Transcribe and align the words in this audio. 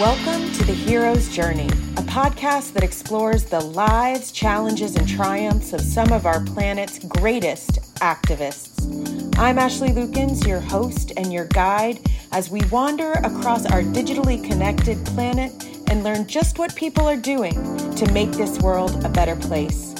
Welcome 0.00 0.50
to 0.54 0.64
The 0.64 0.72
Hero's 0.72 1.28
Journey, 1.28 1.66
a 1.66 2.02
podcast 2.08 2.72
that 2.72 2.82
explores 2.82 3.44
the 3.44 3.60
lives, 3.60 4.32
challenges, 4.32 4.96
and 4.96 5.06
triumphs 5.06 5.74
of 5.74 5.82
some 5.82 6.12
of 6.12 6.24
our 6.24 6.42
planet's 6.42 6.98
greatest 7.00 7.72
activists. 7.96 9.38
I'm 9.38 9.58
Ashley 9.58 9.90
Lukens, 9.90 10.46
your 10.46 10.60
host 10.60 11.12
and 11.18 11.30
your 11.30 11.44
guide, 11.44 12.00
as 12.32 12.50
we 12.50 12.62
wander 12.70 13.12
across 13.12 13.66
our 13.66 13.82
digitally 13.82 14.42
connected 14.42 15.04
planet 15.04 15.52
and 15.90 16.02
learn 16.02 16.26
just 16.26 16.58
what 16.58 16.74
people 16.74 17.06
are 17.06 17.18
doing 17.18 17.52
to 17.96 18.10
make 18.12 18.32
this 18.32 18.58
world 18.60 19.04
a 19.04 19.10
better 19.10 19.36
place. 19.36 19.94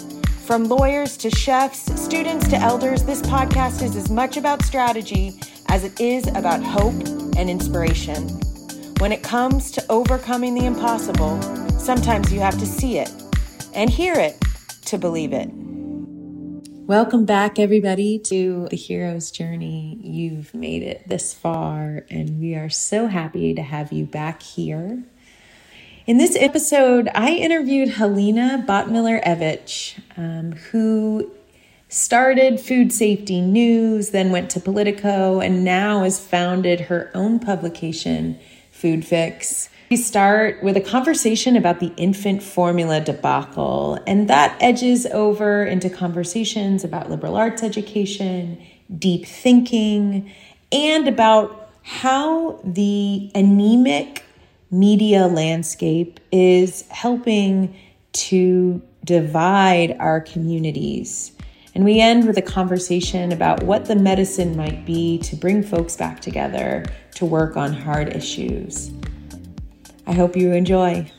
From 0.47 0.65
lawyers 0.65 1.19
to 1.19 1.29
chefs, 1.29 2.01
students 2.01 2.49
to 2.49 2.57
elders, 2.57 3.05
this 3.05 3.21
podcast 3.21 3.83
is 3.83 3.95
as 3.95 4.09
much 4.09 4.39
about 4.39 4.65
strategy 4.65 5.39
as 5.69 5.85
it 5.85 6.01
is 6.01 6.29
about 6.29 6.63
hope 6.63 6.95
and 7.37 7.51
inspiration. 7.51 8.27
When 9.03 9.11
it 9.11 9.25
comes 9.25 9.73
to 9.73 9.85
overcoming 9.91 10.55
the 10.55 10.65
impossible, 10.65 11.43
sometimes 11.77 12.33
you 12.33 12.39
have 12.39 12.57
to 12.61 12.65
see 12.65 12.99
it 12.99 13.11
and 13.75 13.91
hear 13.91 14.15
it 14.15 14.41
to 14.85 14.97
believe 14.97 15.33
it. 15.33 15.51
Welcome 16.87 17.25
back, 17.25 17.59
everybody, 17.59 18.21
to 18.27 18.69
the 18.71 18.77
hero's 18.77 19.33
journey. 19.33 19.99
You've 20.01 20.55
made 20.55 20.85
it 20.85 21.09
this 21.09 21.35
far, 21.35 22.07
and 22.11 22.39
we 22.39 22.55
are 22.55 22.69
so 22.71 23.09
happy 23.09 23.55
to 23.55 23.63
have 23.63 23.91
you 23.91 24.05
back 24.05 24.41
here. 24.41 25.03
In 26.07 26.19
this 26.19 26.37
episode, 26.37 27.09
I 27.13 27.31
interviewed 27.31 27.89
Helena 27.89 28.65
Bottemiller 28.69 29.21
Evich, 29.25 29.99
um, 30.17 30.53
who 30.71 31.29
started 31.89 32.61
Food 32.61 32.93
Safety 32.93 33.41
News, 33.41 34.11
then 34.11 34.31
went 34.31 34.49
to 34.53 34.61
Politico, 34.61 35.41
and 35.41 35.65
now 35.65 36.05
has 36.05 36.25
founded 36.25 36.83
her 36.83 37.11
own 37.17 37.41
publication 37.41 38.39
Food 38.83 39.05
Fix. 39.05 39.69
We 39.91 39.97
start 39.97 40.61
with 40.61 40.77
a 40.77 40.81
conversation 40.81 41.55
about 41.55 41.79
the 41.79 41.93
infant 41.97 42.43
formula 42.43 43.01
debacle, 43.01 43.97
and 44.09 44.29
that 44.29 44.57
edges 44.61 45.07
over 45.07 45.65
into 45.65 45.89
conversations 45.89 46.83
about 46.83 47.09
liberal 47.09 47.37
arts 47.37 47.63
education, 47.63 48.61
deep 48.99 49.25
thinking, 49.25 50.33
and 50.73 51.07
about 51.07 51.71
how 51.85 52.61
the 52.65 53.31
anemic 53.37 54.25
media 54.73 55.29
landscape 55.29 56.19
is 56.33 56.85
helping 56.89 57.77
to 58.15 58.83
divide 59.05 59.97
our 60.01 60.21
communities. 60.21 61.31
And 61.77 61.85
we 61.85 62.01
end 62.01 62.27
with 62.27 62.37
a 62.37 62.43
conversation 62.43 63.31
about 63.31 63.63
what 63.63 63.85
the 63.85 63.95
medicine 63.95 64.57
might 64.57 64.85
be 64.85 65.19
to 65.19 65.37
bring 65.37 65.63
folks 65.63 65.97
back 65.97 66.19
together 66.19 66.85
to 67.15 67.25
work 67.27 67.57
on 67.57 67.73
hard 67.73 68.15
issues. 68.15 68.91
I 70.07 70.13
hope 70.13 70.37
you 70.37 70.53
enjoy. 70.53 71.11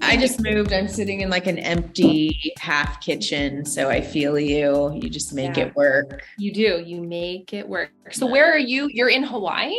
I 0.00 0.16
just 0.16 0.40
moved. 0.40 0.72
I'm 0.72 0.88
sitting 0.88 1.20
in 1.20 1.28
like 1.28 1.46
an 1.46 1.58
empty 1.58 2.54
half 2.58 3.00
kitchen. 3.02 3.66
So 3.66 3.90
I 3.90 4.00
feel 4.00 4.38
you. 4.38 4.92
You 4.94 5.10
just 5.10 5.34
make 5.34 5.56
yeah. 5.56 5.64
it 5.64 5.76
work. 5.76 6.22
You 6.38 6.52
do. 6.52 6.82
You 6.84 7.02
make 7.02 7.52
it 7.52 7.68
work. 7.68 7.90
So, 8.12 8.26
where 8.26 8.50
are 8.50 8.58
you? 8.58 8.88
You're 8.90 9.10
in 9.10 9.22
Hawaii? 9.22 9.76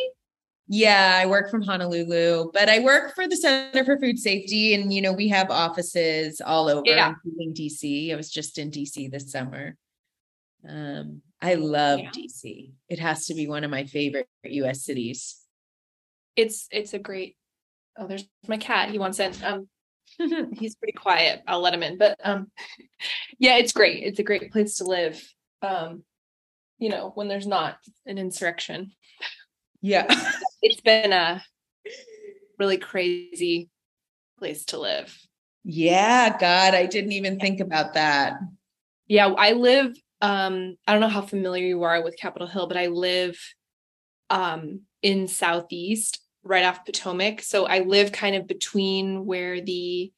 Yeah, 0.71 1.17
I 1.19 1.25
work 1.25 1.49
from 1.49 1.63
Honolulu, 1.63 2.51
but 2.53 2.69
I 2.69 2.77
work 2.77 3.15
for 3.15 3.27
the 3.27 3.35
Center 3.35 3.83
for 3.83 3.97
Food 3.97 4.19
Safety. 4.19 4.75
And, 4.75 4.93
you 4.93 5.01
know, 5.01 5.11
we 5.11 5.27
have 5.29 5.49
offices 5.49 6.41
all 6.45 6.69
over, 6.69 6.83
yeah. 6.85 7.15
including 7.25 7.55
DC. 7.55 8.13
I 8.13 8.15
was 8.15 8.29
just 8.29 8.59
in 8.59 8.69
DC 8.69 9.09
this 9.09 9.31
summer. 9.31 9.75
Um, 10.67 11.23
I 11.41 11.55
love 11.55 11.99
yeah. 11.99 12.11
DC. 12.11 12.71
It 12.89 12.99
has 12.99 13.27
to 13.27 13.33
be 13.33 13.47
one 13.47 13.63
of 13.63 13.71
my 13.71 13.85
favorite 13.85 14.27
US 14.43 14.83
cities. 14.83 15.37
It's 16.35 16.67
it's 16.71 16.93
a 16.93 16.99
great 16.99 17.35
oh, 17.97 18.07
there's 18.07 18.27
my 18.47 18.57
cat. 18.57 18.89
He 18.89 18.99
wants 18.99 19.19
in. 19.19 19.33
Um 19.43 19.67
he's 20.53 20.75
pretty 20.75 20.93
quiet. 20.93 21.41
I'll 21.47 21.61
let 21.61 21.73
him 21.73 21.83
in. 21.83 21.97
But 21.97 22.19
um 22.23 22.51
yeah, 23.39 23.57
it's 23.57 23.73
great. 23.73 24.03
It's 24.03 24.19
a 24.19 24.23
great 24.23 24.51
place 24.51 24.77
to 24.77 24.85
live. 24.85 25.21
Um, 25.61 26.03
you 26.77 26.89
know, 26.89 27.11
when 27.13 27.27
there's 27.27 27.47
not 27.47 27.77
an 28.05 28.17
insurrection. 28.17 28.91
Yeah. 29.81 30.07
it's 30.61 30.81
been 30.81 31.11
a 31.11 31.43
really 32.57 32.77
crazy 32.77 33.69
place 34.37 34.65
to 34.65 34.79
live. 34.79 35.15
Yeah, 35.63 36.37
God, 36.37 36.73
I 36.73 36.85
didn't 36.85 37.11
even 37.11 37.39
think 37.39 37.59
about 37.59 37.93
that. 37.93 38.39
Yeah, 39.07 39.27
I 39.27 39.51
live 39.51 39.95
um 40.21 40.75
I 40.85 40.91
don't 40.91 41.01
know 41.01 41.07
how 41.07 41.21
familiar 41.21 41.65
you 41.65 41.83
are 41.83 42.03
with 42.03 42.17
Capitol 42.17 42.47
Hill, 42.47 42.67
but 42.67 42.77
I 42.77 42.87
live 42.87 43.37
um 44.29 44.81
in 45.01 45.27
southeast 45.27 46.19
right 46.43 46.65
off 46.65 46.85
Potomac. 46.85 47.41
So 47.41 47.65
I 47.65 47.79
live 47.79 48.11
kind 48.11 48.35
of 48.35 48.47
between 48.47 49.25
where 49.25 49.61
the 49.61 50.11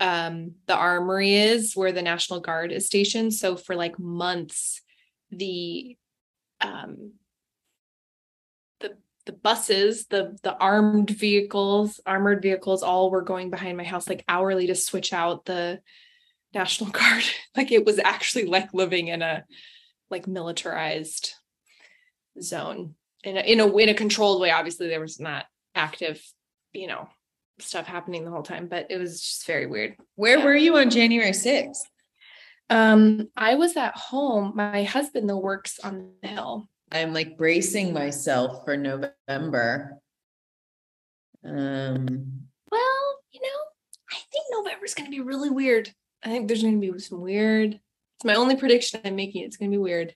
um 0.00 0.52
the 0.66 0.74
armory 0.76 1.34
is, 1.34 1.74
where 1.74 1.92
the 1.92 2.02
National 2.02 2.40
Guard 2.40 2.72
is 2.72 2.86
stationed. 2.86 3.34
So 3.34 3.56
for 3.56 3.74
like 3.74 3.98
months 3.98 4.82
the 5.30 5.96
um 6.60 7.12
the 8.80 8.96
the 9.26 9.32
buses, 9.32 10.06
the 10.06 10.36
the 10.42 10.56
armed 10.56 11.10
vehicles, 11.10 12.00
armored 12.06 12.42
vehicles, 12.42 12.82
all 12.82 13.10
were 13.10 13.22
going 13.22 13.50
behind 13.50 13.76
my 13.76 13.84
house 13.84 14.08
like 14.08 14.24
hourly 14.28 14.66
to 14.68 14.74
switch 14.74 15.12
out 15.12 15.44
the 15.44 15.80
National 16.56 16.90
Guard. 16.90 17.24
like 17.56 17.70
it 17.70 17.84
was 17.84 17.98
actually 17.98 18.46
like 18.46 18.72
living 18.72 19.08
in 19.08 19.22
a 19.22 19.44
like 20.10 20.26
militarized 20.26 21.34
zone 22.40 22.94
in 23.22 23.36
a 23.36 23.40
in 23.40 23.60
a 23.60 23.76
in 23.76 23.88
a 23.88 23.94
controlled 23.94 24.40
way. 24.40 24.50
Obviously, 24.50 24.88
there 24.88 25.00
was 25.00 25.20
not 25.20 25.44
active, 25.74 26.22
you 26.72 26.86
know, 26.86 27.08
stuff 27.58 27.86
happening 27.86 28.24
the 28.24 28.30
whole 28.30 28.42
time, 28.42 28.68
but 28.68 28.86
it 28.90 28.98
was 28.98 29.20
just 29.20 29.46
very 29.46 29.66
weird. 29.66 29.96
Where 30.14 30.38
yeah. 30.38 30.44
were 30.44 30.56
you 30.56 30.76
on 30.76 30.90
January 30.90 31.32
6th? 31.32 31.78
Um, 32.68 33.28
I 33.36 33.54
was 33.54 33.76
at 33.76 33.96
home. 33.96 34.52
My 34.54 34.82
husband 34.82 35.28
though 35.28 35.38
works 35.38 35.78
on 35.78 36.12
the 36.22 36.28
hill. 36.28 36.68
I'm 36.90 37.12
like 37.12 37.36
bracing 37.36 37.92
myself 37.92 38.64
for 38.64 38.76
November. 38.76 39.98
Um, 41.44 42.46
well, 42.70 43.18
you 43.30 43.40
know, 43.40 43.58
I 44.10 44.16
think 44.32 44.46
November's 44.50 44.94
going 44.94 45.10
to 45.10 45.16
be 45.16 45.20
really 45.20 45.50
weird. 45.50 45.92
I 46.26 46.28
think 46.28 46.48
there's 46.48 46.62
going 46.62 46.80
to 46.80 46.92
be 46.92 46.98
some 46.98 47.20
weird. 47.20 47.74
It's 47.74 48.24
my 48.24 48.34
only 48.34 48.56
prediction 48.56 49.00
I'm 49.04 49.14
making. 49.14 49.44
It's 49.44 49.56
going 49.56 49.70
to 49.70 49.76
be 49.76 49.80
weird. 49.80 50.12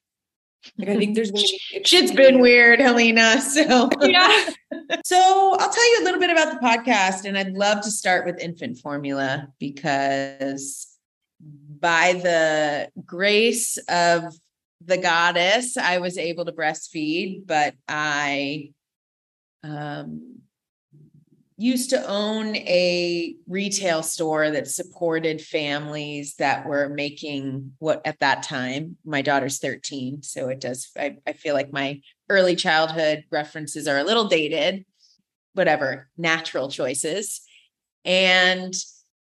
Like 0.77 0.89
I 0.89 0.97
think 0.97 1.15
there's 1.15 1.31
going 1.31 1.45
to 1.45 1.59
be. 1.73 1.85
Shit's 1.85 2.11
been 2.11 2.41
weird, 2.41 2.81
Helena. 2.81 3.41
So 3.41 3.89
yeah. 4.03 4.51
so 5.05 5.57
I'll 5.59 5.71
tell 5.71 5.93
you 5.93 6.03
a 6.03 6.05
little 6.05 6.19
bit 6.19 6.31
about 6.31 6.53
the 6.53 6.67
podcast, 6.67 7.27
and 7.27 7.39
I'd 7.39 7.53
love 7.53 7.83
to 7.83 7.93
start 7.93 8.27
with 8.27 8.41
infant 8.41 8.79
formula 8.79 9.49
because 9.61 10.89
by 11.79 12.15
the 12.15 12.91
grace 13.07 13.79
of 13.89 14.25
the 14.85 14.99
goddess, 14.99 15.77
I 15.77 15.99
was 15.99 16.19
able 16.19 16.45
to 16.45 16.53
breastfeed, 16.53 17.47
but 17.47 17.75
I 17.87 18.73
um, 19.63 20.41
used 21.61 21.91
to 21.91 22.07
own 22.09 22.57
a 22.57 23.35
retail 23.47 24.03
store 24.03 24.51
that 24.51 24.67
supported 24.67 25.43
families 25.43 26.35
that 26.37 26.67
were 26.67 26.89
making 26.89 27.73
what 27.79 28.01
at 28.07 28.19
that 28.21 28.43
time, 28.43 28.97
my 29.05 29.21
daughter's 29.21 29.59
13. 29.59 30.23
So 30.23 30.49
it 30.49 30.59
does, 30.59 30.91
I, 30.97 31.19
I 31.27 31.35
feel 31.35 31.55
like 31.55 31.71
my 31.71 32.01
early 32.31 32.57
childhood 32.57 33.25
references 33.31 33.87
are 33.87 33.99
a 33.99 34.05
little 34.05 34.27
dated, 34.27 34.87
whatever, 35.53 36.09
natural 36.17 36.71
choices. 36.71 37.43
And 38.07 38.73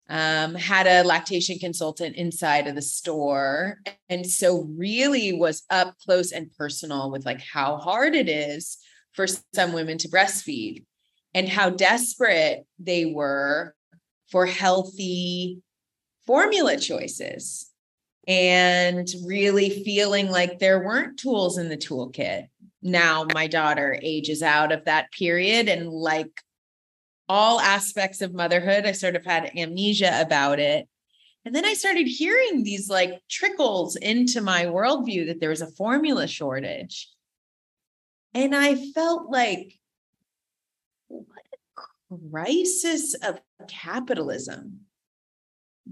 um, 0.08 0.54
had 0.54 0.86
a 0.86 1.06
lactation 1.06 1.58
consultant 1.58 2.16
inside 2.16 2.66
of 2.66 2.74
the 2.74 2.82
store. 2.82 3.80
And 4.08 4.26
so 4.26 4.62
really 4.76 5.32
was 5.34 5.62
up 5.68 5.94
close 6.04 6.32
and 6.32 6.50
personal 6.56 7.10
with 7.10 7.26
like 7.26 7.42
how 7.42 7.76
hard 7.76 8.14
it 8.14 8.30
is 8.30 8.78
for 9.12 9.26
some 9.54 9.72
women 9.72 9.98
to 9.98 10.08
breastfeed 10.08 10.84
and 11.34 11.48
how 11.48 11.70
desperate 11.70 12.66
they 12.78 13.04
were 13.04 13.74
for 14.30 14.46
healthy 14.46 15.62
formula 16.26 16.76
choices 16.76 17.70
and 18.28 19.08
really 19.26 19.82
feeling 19.82 20.30
like 20.30 20.58
there 20.58 20.84
weren't 20.84 21.18
tools 21.18 21.58
in 21.58 21.68
the 21.68 21.76
toolkit. 21.76 22.46
Now 22.82 23.26
my 23.34 23.46
daughter 23.46 23.98
ages 24.02 24.42
out 24.42 24.72
of 24.72 24.84
that 24.84 25.10
period 25.12 25.68
and 25.68 25.88
like 25.88 26.30
all 27.28 27.60
aspects 27.60 28.20
of 28.20 28.34
motherhood. 28.34 28.86
I 28.86 28.92
sort 28.92 29.16
of 29.16 29.24
had 29.24 29.52
amnesia 29.56 30.20
about 30.20 30.58
it. 30.58 30.88
And 31.44 31.54
then 31.54 31.64
I 31.64 31.74
started 31.74 32.06
hearing 32.06 32.62
these 32.62 32.90
like 32.90 33.20
trickles 33.28 33.96
into 33.96 34.40
my 34.40 34.66
worldview 34.66 35.26
that 35.28 35.40
there 35.40 35.50
was 35.50 35.62
a 35.62 35.70
formula 35.72 36.26
shortage. 36.26 37.08
And 38.34 38.54
I 38.54 38.76
felt 38.92 39.30
like, 39.30 39.79
crisis 42.32 43.14
of 43.14 43.40
capitalism 43.68 44.80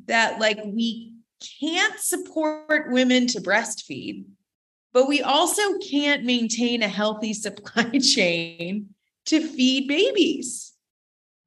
that 0.06 0.40
like 0.40 0.60
we 0.64 1.12
can't 1.60 1.98
support 1.98 2.90
women 2.90 3.26
to 3.28 3.40
breastfeed, 3.40 4.24
but 4.92 5.08
we 5.08 5.22
also 5.22 5.78
can't 5.78 6.24
maintain 6.24 6.82
a 6.82 6.88
healthy 6.88 7.32
supply 7.34 7.98
chain 7.98 8.88
to 9.26 9.46
feed 9.46 9.86
babies 9.88 10.68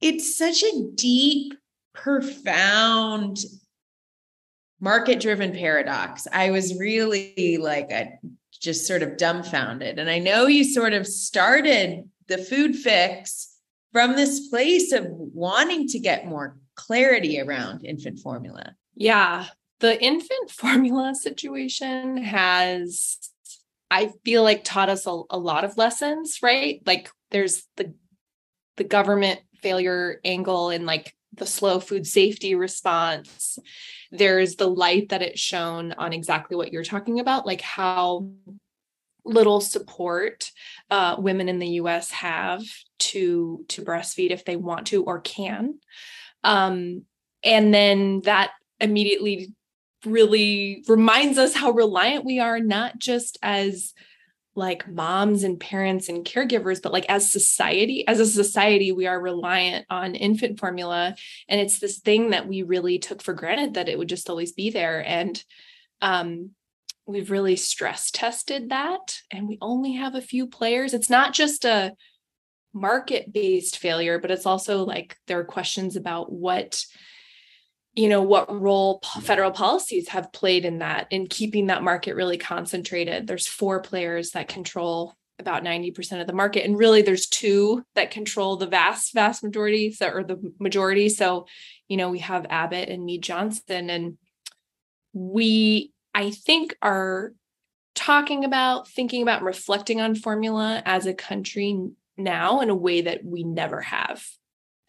it's 0.02 0.36
such 0.36 0.64
a 0.64 0.90
deep, 0.96 1.54
profound 1.94 3.38
market 4.80 5.20
driven 5.20 5.54
paradox. 5.54 6.28
I 6.32 6.50
was 6.50 6.78
really 6.78 7.58
like 7.60 7.92
a, 7.92 8.18
just 8.60 8.88
sort 8.88 9.04
of 9.04 9.18
dumbfounded. 9.18 10.00
And 10.00 10.10
I 10.10 10.18
know 10.18 10.48
you 10.48 10.64
sort 10.64 10.94
of 10.94 11.06
started 11.06 12.10
the 12.28 12.40
food 12.40 12.76
fix 12.76 13.50
from 13.92 14.16
this 14.16 14.48
place 14.48 14.92
of 14.92 15.06
wanting 15.10 15.88
to 15.90 16.00
get 16.00 16.26
more 16.26 16.58
clarity 16.76 17.40
around 17.40 17.86
infant 17.86 18.20
formula. 18.20 18.76
Yeah. 18.96 19.48
The 19.80 20.02
infant 20.02 20.50
formula 20.52 21.14
situation 21.16 22.18
has, 22.18 23.18
I 23.90 24.12
feel 24.24 24.44
like, 24.44 24.64
taught 24.64 24.90
us 24.90 25.06
a, 25.06 25.22
a 25.30 25.38
lot 25.38 25.64
of 25.64 25.78
lessons, 25.78 26.40
right? 26.42 26.82
Like 26.86 27.10
there's 27.32 27.64
the 27.78 27.94
the 28.78 28.84
government 28.84 29.40
failure 29.62 30.20
angle 30.24 30.70
and 30.70 30.86
like 30.86 31.16
the 31.34 31.46
slow 31.46 31.80
food 31.80 32.08
safety 32.08 32.56
response 32.56 33.60
there's 34.12 34.56
the 34.56 34.68
light 34.68 35.10
that 35.10 35.22
it's 35.22 35.40
shown 35.40 35.94
on 35.94 36.14
exactly 36.14 36.58
what 36.58 36.74
you're 36.74 36.84
talking 36.84 37.20
about 37.20 37.46
like 37.46 37.62
how 37.62 38.30
little 39.24 39.62
support 39.62 40.52
uh, 40.90 41.16
women 41.20 41.50
in 41.50 41.60
the 41.60 41.68
us 41.68 42.12
have 42.12 42.64
to 43.00 43.66
to 43.70 43.84
breastfeed 43.84 44.32
if 44.32 44.46
they 44.46 44.56
want 44.56 44.88
to 44.88 45.04
or 45.04 45.20
can. 45.20 45.80
Um, 46.44 47.04
and 47.44 47.74
then 47.74 48.22
that 48.22 48.52
immediately 48.80 49.54
really 50.06 50.84
reminds 50.88 51.38
us 51.38 51.54
how 51.54 51.72
reliant 51.72 52.26
we 52.26 52.40
are 52.40 52.60
not 52.60 52.98
just 52.98 53.38
as 53.44 53.94
like 54.54 54.88
moms 54.88 55.44
and 55.44 55.60
parents 55.60 56.10
and 56.10 56.26
caregivers 56.26 56.82
but 56.82 56.92
like 56.92 57.06
as 57.08 57.32
society 57.32 58.06
as 58.06 58.20
a 58.20 58.26
society 58.26 58.92
we 58.92 59.08
are 59.08 59.22
reliant 59.22 59.86
on 59.90 60.16
infant 60.16 60.60
formula. 60.60 61.16
And 61.48 61.62
it's 61.62 61.80
this 61.80 62.00
thing 62.00 62.32
that 62.32 62.48
we 62.48 62.64
really 62.64 63.00
took 63.00 63.22
for 63.22 63.34
granted 63.34 63.76
that 63.76 63.88
it 63.88 63.98
would 63.98 64.10
just 64.10 64.30
always 64.30 64.52
be 64.52 64.72
there. 64.72 65.06
And 65.06 65.42
um 66.02 66.52
we've 67.06 67.31
really 67.31 67.56
stress 67.56 68.12
tested 68.12 68.69
that 68.69 69.19
and 69.31 69.48
we 69.48 69.57
only 69.62 69.94
have 69.94 70.15
a 70.15 70.21
few 70.21 70.48
players. 70.48 70.94
It's 70.94 71.09
not 71.09 71.33
just 71.33 71.65
a 71.65 71.94
market 72.74 73.33
based 73.33 73.77
failure 73.77 74.18
but 74.18 74.31
it's 74.31 74.45
also 74.45 74.86
like 74.86 75.18
there 75.27 75.39
are 75.39 75.44
questions 75.44 75.98
about 75.98 76.31
what 76.31 76.86
you 77.95 78.07
know 78.07 78.21
what 78.21 78.62
role 78.62 79.01
federal 79.21 79.51
policies 79.51 80.07
have 80.07 80.31
played 80.31 80.63
in 80.63 80.80
that 80.80 81.07
in 81.09 81.27
keeping 81.27 81.68
that 81.68 81.83
market 81.83 82.15
really 82.15 82.38
concentrated. 82.38 83.27
There's 83.27 83.48
four 83.48 83.81
players 83.81 84.31
that 84.31 84.48
control 84.48 85.13
about 85.39 85.63
90% 85.63 86.21
of 86.21 86.27
the 86.27 86.33
market 86.33 86.63
and 86.63 86.77
really 86.77 87.01
there's 87.01 87.27
two 87.27 87.83
that 87.95 88.12
control 88.12 88.56
the 88.56 88.68
vast 88.68 89.13
vast 89.13 89.44
majority 89.44 89.92
so, 89.92 90.07
or 90.07 90.24
the 90.24 90.53
majority. 90.59 91.09
So 91.09 91.48
you 91.89 91.98
know 91.98 92.09
we 92.09 92.19
have 92.19 92.45
abbott 92.50 92.88
and 92.88 93.03
mead 93.03 93.21
johnson 93.21 93.89
and 93.89 94.18
we 95.13 95.91
i 96.13 96.31
think 96.31 96.75
are 96.81 97.34
talking 97.96 98.46
about 98.46 98.88
thinking 98.88 99.22
about 99.22 99.44
reflecting 99.44 100.00
on 100.00 100.16
formula 100.16 100.81
as 100.86 101.06
a 101.06 101.13
country 101.13 101.90
now 102.18 102.62
in 102.62 102.69
a 102.69 102.75
way 102.75 103.02
that 103.02 103.24
we 103.24 103.44
never 103.44 103.81
have 103.81 104.25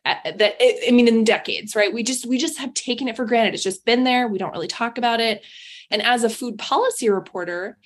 that 0.04 0.56
I 0.60 0.90
mean 0.90 1.08
in 1.08 1.24
decades, 1.24 1.76
right? 1.76 1.92
We 1.92 2.02
just 2.02 2.26
we 2.26 2.38
just 2.38 2.58
have 2.58 2.74
taken 2.74 3.08
it 3.08 3.16
for 3.16 3.24
granted. 3.24 3.54
It's 3.54 3.62
just 3.62 3.84
been 3.84 4.04
there. 4.04 4.26
We 4.26 4.38
don't 4.38 4.52
really 4.52 4.69
talk 4.69 4.98
about 4.98 5.20
it. 5.20 5.44
And 5.90 6.02
as 6.02 6.24
a 6.24 6.30
food 6.30 6.58
policy 6.58 7.08
reporter, 7.08 7.78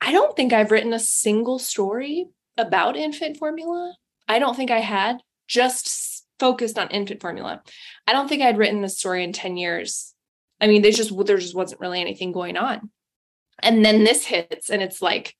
I 0.00 0.12
don't 0.12 0.34
think 0.34 0.52
I've 0.52 0.70
written 0.70 0.92
a 0.92 0.98
single 0.98 1.58
story 1.58 2.26
about 2.58 2.96
infant 2.96 3.36
formula. 3.36 3.94
I 4.28 4.38
don't 4.38 4.56
think 4.56 4.70
I 4.70 4.80
had 4.80 5.22
just 5.46 6.26
focused 6.40 6.78
on 6.78 6.88
infant 6.88 7.20
formula. 7.20 7.62
I 8.06 8.12
don't 8.12 8.28
think 8.28 8.42
I'd 8.42 8.58
written 8.58 8.82
this 8.82 8.98
story 8.98 9.22
in 9.22 9.32
10 9.32 9.56
years. 9.56 10.14
I 10.62 10.68
mean, 10.68 10.80
there's 10.80 10.96
just 10.96 11.12
there 11.26 11.36
just 11.36 11.56
wasn't 11.56 11.80
really 11.80 12.00
anything 12.00 12.32
going 12.32 12.56
on. 12.56 12.90
And 13.58 13.84
then 13.84 14.04
this 14.04 14.24
hits 14.24 14.70
and 14.70 14.80
it's 14.80 15.02
like 15.02 15.34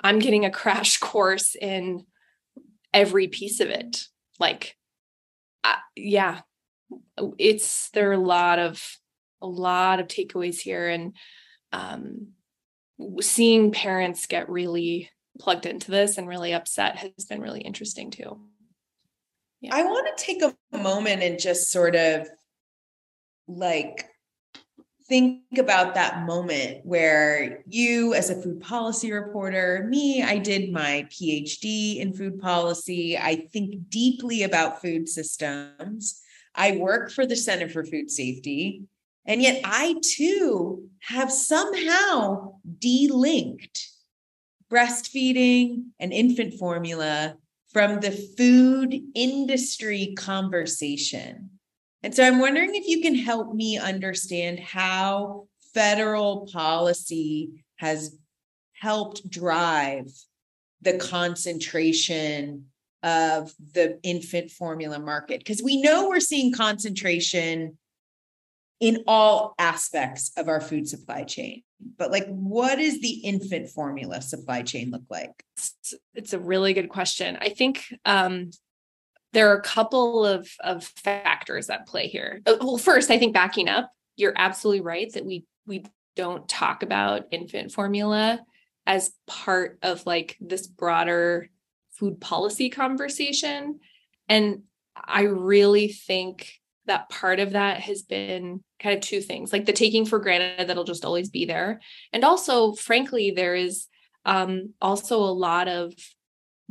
I'm 0.00 0.20
getting 0.20 0.44
a 0.44 0.50
crash 0.50 0.96
course 1.00 1.56
in 1.60 2.04
every 2.94 3.26
piece 3.26 3.60
of 3.60 3.68
it. 3.68 4.04
Like 4.38 4.76
yeah, 5.96 6.40
it's 7.38 7.90
there 7.90 8.10
are 8.10 8.14
a 8.14 8.18
lot 8.18 8.58
of 8.58 8.82
a 9.40 9.46
lot 9.46 10.00
of 10.00 10.06
takeaways 10.06 10.60
here, 10.60 10.88
and 10.88 11.14
um, 11.72 12.28
seeing 13.20 13.72
parents 13.72 14.26
get 14.26 14.48
really 14.48 15.10
plugged 15.38 15.66
into 15.66 15.90
this 15.90 16.18
and 16.18 16.28
really 16.28 16.52
upset 16.52 16.96
has 16.96 17.24
been 17.28 17.40
really 17.40 17.60
interesting 17.60 18.10
too. 18.10 18.40
Yeah. 19.60 19.74
I 19.74 19.82
want 19.84 20.16
to 20.16 20.24
take 20.24 20.42
a 20.42 20.54
moment 20.76 21.22
and 21.22 21.38
just 21.38 21.70
sort 21.70 21.96
of 21.96 22.28
like 23.48 24.08
think 25.08 25.42
about 25.58 25.94
that 25.94 26.26
moment 26.26 26.84
where 26.84 27.62
you, 27.66 28.12
as 28.14 28.28
a 28.28 28.40
food 28.40 28.60
policy 28.60 29.10
reporter, 29.10 29.86
me, 29.88 30.22
I 30.22 30.38
did 30.38 30.72
my 30.72 31.06
PhD 31.10 31.98
in 31.98 32.12
food 32.12 32.38
policy. 32.38 33.16
I 33.16 33.46
think 33.52 33.88
deeply 33.88 34.42
about 34.42 34.82
food 34.82 35.08
systems. 35.08 36.20
I 36.54 36.76
work 36.76 37.10
for 37.10 37.26
the 37.26 37.36
Center 37.36 37.68
for 37.68 37.84
Food 37.84 38.10
Safety. 38.10 38.82
And 39.24 39.42
yet 39.42 39.60
I 39.64 39.96
too 40.02 40.88
have 41.00 41.32
somehow 41.32 42.54
delinked 42.78 43.86
breastfeeding 44.70 45.84
and 45.98 46.12
infant 46.12 46.54
formula 46.54 47.36
from 47.72 48.00
the 48.00 48.10
food 48.10 49.00
industry 49.14 50.14
conversation. 50.16 51.57
And 52.02 52.14
so 52.14 52.24
I'm 52.24 52.38
wondering 52.38 52.74
if 52.74 52.86
you 52.86 53.02
can 53.02 53.14
help 53.14 53.54
me 53.54 53.78
understand 53.78 54.60
how 54.60 55.48
federal 55.74 56.48
policy 56.52 57.64
has 57.76 58.16
helped 58.72 59.28
drive 59.28 60.06
the 60.80 60.98
concentration 60.98 62.66
of 63.02 63.52
the 63.74 63.98
infant 64.02 64.50
formula 64.50 64.98
market. 64.98 65.40
Because 65.40 65.62
we 65.62 65.80
know 65.80 66.08
we're 66.08 66.20
seeing 66.20 66.52
concentration 66.52 67.78
in 68.80 69.02
all 69.06 69.54
aspects 69.58 70.30
of 70.36 70.48
our 70.48 70.60
food 70.60 70.88
supply 70.88 71.24
chain 71.24 71.62
but 71.96 72.10
like 72.10 72.26
what 72.26 72.76
does 72.76 73.00
the 73.00 73.20
infant 73.24 73.68
formula 73.68 74.20
supply 74.20 74.62
chain 74.62 74.90
look 74.90 75.04
like? 75.10 75.44
It's 76.14 76.32
a 76.32 76.38
really 76.38 76.72
good 76.72 76.88
question. 76.88 77.38
I 77.40 77.50
think 77.50 77.84
um, 78.04 78.50
there 79.38 79.52
are 79.52 79.58
a 79.58 79.62
couple 79.62 80.26
of, 80.26 80.50
of 80.58 80.82
factors 80.82 81.70
at 81.70 81.86
play 81.86 82.08
here. 82.08 82.42
Uh, 82.44 82.56
well, 82.60 82.76
first, 82.76 83.08
I 83.08 83.18
think 83.18 83.32
backing 83.32 83.68
up, 83.68 83.88
you're 84.16 84.32
absolutely 84.34 84.80
right 84.80 85.12
that 85.12 85.24
we 85.24 85.44
we 85.64 85.84
don't 86.16 86.48
talk 86.48 86.82
about 86.82 87.28
infant 87.30 87.70
formula 87.70 88.40
as 88.84 89.12
part 89.28 89.78
of 89.82 90.04
like 90.06 90.36
this 90.40 90.66
broader 90.66 91.50
food 91.92 92.20
policy 92.20 92.68
conversation. 92.68 93.78
And 94.28 94.62
I 94.96 95.22
really 95.22 95.86
think 95.86 96.54
that 96.86 97.08
part 97.08 97.38
of 97.38 97.52
that 97.52 97.78
has 97.82 98.02
been 98.02 98.64
kind 98.80 98.96
of 98.96 99.02
two 99.02 99.20
things 99.20 99.52
like 99.52 99.66
the 99.66 99.72
taking 99.72 100.04
for 100.04 100.18
granted 100.18 100.66
that'll 100.66 100.82
just 100.82 101.04
always 101.04 101.30
be 101.30 101.44
there. 101.44 101.80
And 102.12 102.24
also, 102.24 102.72
frankly, 102.72 103.30
there 103.30 103.54
is 103.54 103.86
um, 104.24 104.74
also 104.80 105.20
a 105.20 105.30
lot 105.30 105.68
of 105.68 105.94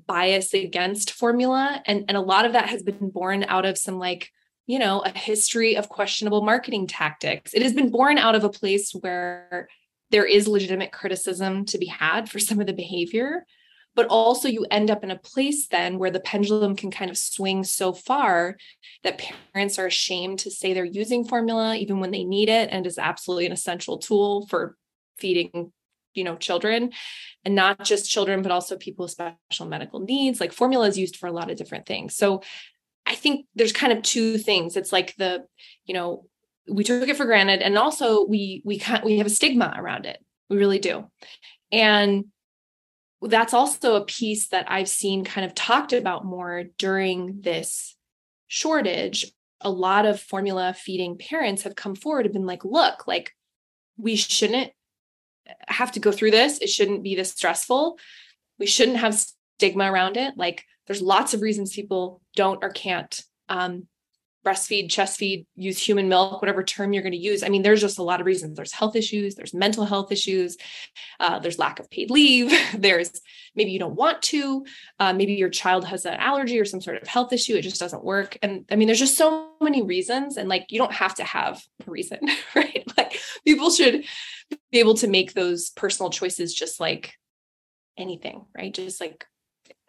bias 0.06 0.54
against 0.54 1.12
formula. 1.12 1.82
And 1.86 2.06
and 2.08 2.18
a 2.18 2.22
lot 2.22 2.46
of 2.46 2.54
that 2.54 2.70
has 2.70 2.84
been 2.84 3.10
born 3.10 3.44
out 3.44 3.66
of 3.66 3.78
some 3.78 4.00
like 4.00 4.32
you 4.66 4.80
know 4.80 5.02
a 5.02 5.10
history 5.10 5.76
of 5.76 5.90
questionable 5.90 6.44
marketing 6.44 6.88
tactics. 6.88 7.54
It 7.54 7.64
has 7.64 7.74
been 7.74 7.90
born 7.90 8.18
out 8.18 8.36
of 8.36 8.44
a 8.44 8.50
place 8.50 8.92
where 8.92 9.68
there 10.12 10.26
is 10.26 10.48
legitimate 10.48 10.92
criticism 10.92 11.66
to 11.66 11.78
be 11.78 11.88
had 11.88 12.30
for 12.30 12.40
some 12.40 12.60
of 12.60 12.68
the 12.68 12.74
behavior. 12.74 13.46
But 13.96 14.08
also 14.08 14.48
you 14.48 14.64
end 14.70 14.92
up 14.92 15.04
in 15.04 15.10
a 15.10 15.18
place 15.18 15.68
then 15.68 15.98
where 15.98 16.12
the 16.12 16.20
pendulum 16.20 16.76
can 16.76 16.92
kind 16.92 17.10
of 17.10 17.18
swing 17.18 17.64
so 17.64 17.94
far 17.94 18.58
that 19.04 19.24
parents 19.54 19.80
are 19.80 19.88
ashamed 19.88 20.38
to 20.40 20.52
say 20.52 20.72
they're 20.72 20.86
using 20.86 21.26
formula 21.26 21.76
even 21.76 22.00
when 22.00 22.12
they 22.12 22.24
need 22.24 22.48
it 22.48 22.70
and 22.72 22.86
is 22.86 23.00
absolutely 23.00 23.48
an 23.48 23.52
essential 23.52 23.98
tool 23.98 24.46
for 24.48 24.78
feeding 25.18 25.72
you 26.18 26.24
know 26.24 26.36
children 26.36 26.92
and 27.46 27.56
not 27.56 27.84
just 27.86 28.10
children 28.10 28.42
but 28.42 28.52
also 28.52 28.76
people 28.76 29.04
with 29.04 29.12
special 29.12 29.68
medical 29.68 30.00
needs 30.00 30.40
like 30.40 30.52
formula 30.52 30.88
is 30.88 30.98
used 30.98 31.16
for 31.16 31.28
a 31.28 31.32
lot 31.32 31.50
of 31.50 31.58
different 31.58 31.86
things. 31.86 32.16
So 32.16 32.42
i 33.06 33.16
think 33.16 33.46
there's 33.56 33.72
kind 33.72 33.94
of 33.94 34.04
two 34.04 34.38
things. 34.38 34.76
It's 34.76 34.92
like 34.92 35.16
the 35.16 35.46
you 35.86 35.94
know 35.94 36.26
we 36.70 36.84
took 36.84 37.08
it 37.08 37.16
for 37.16 37.26
granted 37.26 37.62
and 37.62 37.78
also 37.78 38.26
we 38.26 38.62
we 38.66 38.82
we 39.06 39.18
have 39.20 39.28
a 39.28 39.32
stigma 39.32 39.74
around 39.78 40.06
it. 40.06 40.20
We 40.50 40.58
really 40.58 40.80
do. 40.80 41.06
And 41.72 42.26
that's 43.22 43.54
also 43.54 43.96
a 43.96 44.06
piece 44.06 44.50
that 44.50 44.70
i've 44.70 44.88
seen 44.88 45.26
kind 45.26 45.44
of 45.44 45.56
talked 45.56 45.92
about 45.92 46.24
more 46.24 46.66
during 46.78 47.42
this 47.42 47.96
shortage. 48.48 49.32
A 49.62 49.72
lot 49.72 50.06
of 50.06 50.22
formula 50.22 50.76
feeding 50.78 51.18
parents 51.18 51.64
have 51.64 51.76
come 51.76 51.96
forward 51.96 52.26
and 52.26 52.34
been 52.34 52.46
like 52.46 52.64
look 52.64 53.08
like 53.08 53.32
we 53.98 54.16
shouldn't 54.16 54.72
have 55.68 55.92
to 55.94 56.00
go 56.00 56.12
through 56.12 56.32
this. 56.32 56.60
It 56.60 56.70
shouldn't 56.70 57.04
be 57.04 57.16
this 57.16 57.32
stressful. 57.32 57.98
We 58.60 58.66
shouldn't 58.66 58.98
have 58.98 59.20
stigma 59.58 59.92
around 59.92 60.18
it. 60.18 60.36
Like 60.38 60.66
there's 60.88 61.02
lots 61.02 61.34
of 61.34 61.42
reasons 61.42 61.76
people 61.76 62.22
don't 62.36 62.64
or 62.64 62.70
can't 62.70 63.22
um, 63.50 63.88
breastfeed, 64.48 64.90
chest 64.90 65.18
feed, 65.18 65.46
use 65.56 65.78
human 65.78 66.08
milk, 66.08 66.42
whatever 66.42 66.64
term 66.64 66.94
you're 66.94 67.04
going 67.04 67.12
to 67.12 67.18
use. 67.18 67.44
I 67.44 67.50
mean, 67.50 67.64
there's 67.64 67.82
just 67.82 68.00
a 68.00 68.04
lot 68.04 68.22
of 68.22 68.26
reasons. 68.26 68.56
There's 68.56 68.72
health 68.72 68.96
issues, 68.96 69.36
there's 69.36 69.54
mental 69.54 69.84
health 69.84 70.10
issues, 70.10 70.56
uh, 71.20 71.40
there's 71.40 71.60
lack 71.60 71.80
of 71.80 71.92
paid 71.92 72.10
leave, 72.10 72.54
there's 72.78 73.12
maybe 73.56 73.72
you 73.72 73.80
don't 73.80 73.96
want 73.96 74.22
to, 74.22 74.66
uh, 75.00 75.12
maybe 75.12 75.34
your 75.34 75.50
child 75.50 75.84
has 75.86 76.06
an 76.06 76.14
allergy 76.14 76.60
or 76.60 76.66
some 76.66 76.80
sort 76.80 77.02
of 77.02 77.08
health 77.10 77.34
issue, 77.34 77.56
it 77.56 77.64
just 77.64 77.80
doesn't 77.80 78.06
work. 78.06 78.38
And 78.42 78.64
I 78.72 78.78
mean, 78.78 78.88
there's 78.88 79.00
just 79.00 79.18
so 79.18 79.50
many 79.60 79.82
reasons, 79.82 80.38
and 80.38 80.48
like 80.48 80.68
you 80.70 80.80
don't 80.80 80.94
have 80.94 81.16
to 81.16 81.26
have 81.26 81.62
a 81.86 81.92
reason, 81.92 82.20
right? 82.56 82.86
Like 82.96 83.20
people 83.46 83.70
should 83.70 84.06
be 84.72 84.80
able 84.80 84.96
to 84.96 85.08
make 85.08 85.34
those 85.34 85.70
personal 85.72 86.10
choices 86.10 86.54
just 86.54 86.80
like 86.80 87.14
anything, 87.98 88.46
right? 88.56 88.74
Just 88.74 89.02
like 89.02 89.26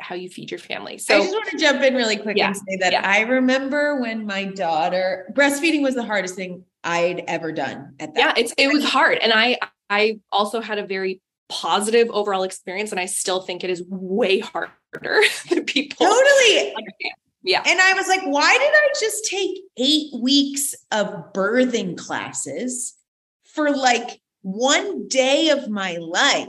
how 0.00 0.14
you 0.14 0.28
feed 0.28 0.50
your 0.50 0.58
family. 0.58 0.98
So 0.98 1.16
I 1.16 1.20
just 1.20 1.32
want 1.32 1.48
to 1.50 1.58
jump 1.58 1.82
in 1.82 1.94
really 1.94 2.16
quick 2.16 2.36
yeah, 2.36 2.48
and 2.48 2.56
say 2.56 2.76
that 2.80 2.92
yeah. 2.92 3.02
I 3.04 3.20
remember 3.22 4.00
when 4.00 4.26
my 4.26 4.44
daughter 4.44 5.32
breastfeeding 5.34 5.82
was 5.82 5.94
the 5.94 6.04
hardest 6.04 6.34
thing 6.34 6.64
I'd 6.84 7.24
ever 7.26 7.52
done 7.52 7.94
at 7.98 8.14
that. 8.14 8.20
Yeah, 8.20 8.42
it's 8.42 8.54
it 8.56 8.72
was 8.72 8.84
hard. 8.84 9.18
And 9.18 9.32
I 9.32 9.58
I 9.90 10.20
also 10.30 10.60
had 10.60 10.78
a 10.78 10.86
very 10.86 11.20
positive 11.48 12.08
overall 12.10 12.42
experience 12.42 12.90
and 12.90 13.00
I 13.00 13.06
still 13.06 13.40
think 13.40 13.64
it 13.64 13.70
is 13.70 13.82
way 13.88 14.40
harder 14.40 14.72
than 15.50 15.64
people 15.64 16.06
totally 16.06 16.74
understand. 16.74 17.14
Yeah. 17.42 17.62
And 17.66 17.80
I 17.80 17.94
was 17.94 18.08
like, 18.08 18.22
why 18.24 18.52
did 18.58 18.70
I 18.70 18.88
just 19.00 19.24
take 19.24 19.58
eight 19.78 20.12
weeks 20.20 20.74
of 20.92 21.32
birthing 21.32 21.96
classes 21.96 22.94
for 23.44 23.70
like 23.70 24.20
one 24.42 25.08
day 25.08 25.50
of 25.50 25.68
my 25.68 25.96
life? 25.96 26.48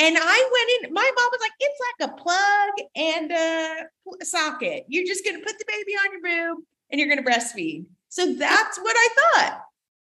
And 0.00 0.16
I 0.16 0.50
went 0.52 0.86
in, 0.86 0.94
my 0.94 1.10
mom 1.16 1.28
was 1.32 1.40
like, 1.40 1.52
it's 1.58 1.80
like 1.98 2.10
a 2.10 2.22
plug 2.22 2.88
and 2.94 3.32
a 3.32 4.24
socket. 4.24 4.84
You're 4.86 5.06
just 5.06 5.24
going 5.24 5.36
to 5.36 5.44
put 5.44 5.58
the 5.58 5.64
baby 5.66 5.92
on 5.96 6.12
your 6.12 6.22
boob 6.22 6.64
and 6.90 7.00
you're 7.00 7.08
going 7.08 7.22
to 7.22 7.28
breastfeed. 7.28 7.86
So 8.08 8.34
that's 8.34 8.78
what 8.78 8.96
I 8.96 9.08
thought. 9.16 9.60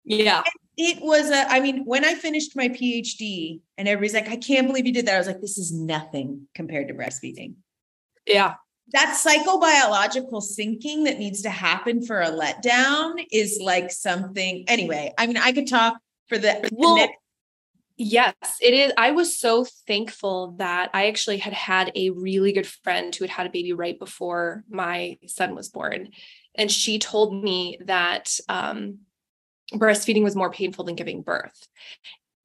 Yeah. 0.06 0.38
And 0.38 0.46
it 0.78 1.02
was 1.02 1.32
a, 1.32 1.52
I 1.52 1.60
mean, 1.60 1.86
when 1.86 2.06
I 2.06 2.14
finished 2.14 2.56
my 2.56 2.70
PhD 2.70 3.62
and 3.78 3.88
everybody's 3.88 4.14
like, 4.14 4.30
I 4.30 4.38
can't 4.38 4.68
believe 4.68 4.86
you 4.86 4.94
did 4.94 5.08
that. 5.08 5.16
I 5.16 5.18
was 5.18 5.28
like, 5.28 5.42
this 5.42 5.58
is 5.58 5.74
nothing 5.74 6.48
compared 6.54 6.88
to 6.90 6.94
breastfeeding. 6.94 7.56
Yeah. 8.28 8.56
That 8.92 9.20
psychobiological 9.24 10.42
syncing 10.42 11.06
that 11.06 11.20
needs 11.20 11.42
to 11.44 11.50
happen 11.50 12.06
for 12.06 12.22
a 12.22 12.30
letdown 12.30 13.26
is 13.32 13.60
like 13.62 13.92
something. 13.92 14.66
Anyway, 14.68 15.14
I 15.18 15.28
mean, 15.28 15.38
I 15.38 15.52
could 15.52 15.68
talk 15.68 15.98
for 16.30 16.38
the, 16.38 16.70
well, 16.72 16.96
the 16.96 17.02
next 17.02 17.18
Yes, 18.02 18.34
it 18.62 18.74
is. 18.74 18.94
I 18.98 19.12
was 19.12 19.38
so 19.38 19.66
thankful 19.86 20.56
that 20.60 20.90
I 20.94 21.08
actually 21.08 21.38
had 21.38 21.52
had 21.52 21.92
a 21.96 22.12
really 22.12 22.54
good 22.54 22.66
friend 22.66 23.14
who 23.14 23.26
had 23.26 23.30
had 23.30 23.46
a 23.46 23.50
baby 23.50 23.74
right 23.74 24.00
before 24.00 24.64
my 24.70 25.18
son 25.28 25.54
was 25.54 25.68
born. 25.68 26.12
And 26.56 26.72
she 26.72 26.98
told 26.98 27.44
me 27.44 27.78
that 27.84 28.40
um, 28.48 29.00
breastfeeding 29.74 30.24
was 30.24 30.34
more 30.34 30.50
painful 30.50 30.86
than 30.86 30.96
giving 30.96 31.24
birth. 31.24 31.68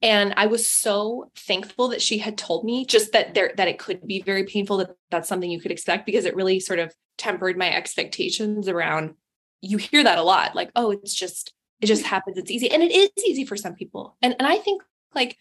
And 0.03 0.35
I 0.37 0.47
was 0.47 0.67
so 0.67 1.31
thankful 1.37 1.87
that 1.91 2.03
she 2.03 2.19
had 2.19 2.37
told 2.37 2.65
me 2.65 2.85
just 2.85 3.13
that 3.13 3.35
there 3.35 3.53
that 3.57 3.69
it 3.69 3.79
could 3.79 4.05
be 4.05 4.23
very 4.23 4.43
painful, 4.43 4.79
that 4.79 4.97
that's 5.13 5.29
something 5.29 5.49
you 5.49 5.61
could 5.61 5.71
expect, 5.71 6.05
because 6.05 6.25
it 6.25 6.35
really 6.35 6.59
sort 6.59 6.81
of 6.81 6.93
tempered 7.17 7.57
my 7.57 7.73
expectations 7.73 8.67
around 8.67 9.15
you 9.61 9.79
hear 9.79 10.03
that 10.03 10.19
a 10.19 10.23
lot, 10.23 10.57
like, 10.57 10.71
oh, 10.75 10.91
it's 10.91 11.15
just 11.15 11.55
it 11.81 11.87
just 11.87 12.05
happens, 12.05 12.39
it's 12.39 12.51
easy. 12.51 12.71
And 12.71 12.83
it 12.83 12.93
is 12.93 13.11
easy 13.25 13.45
for 13.45 13.57
some 13.57 13.75
people. 13.75 14.17
And 14.23 14.35
and 14.39 14.47
I 14.47 14.57
think 14.57 14.83
like 15.15 15.37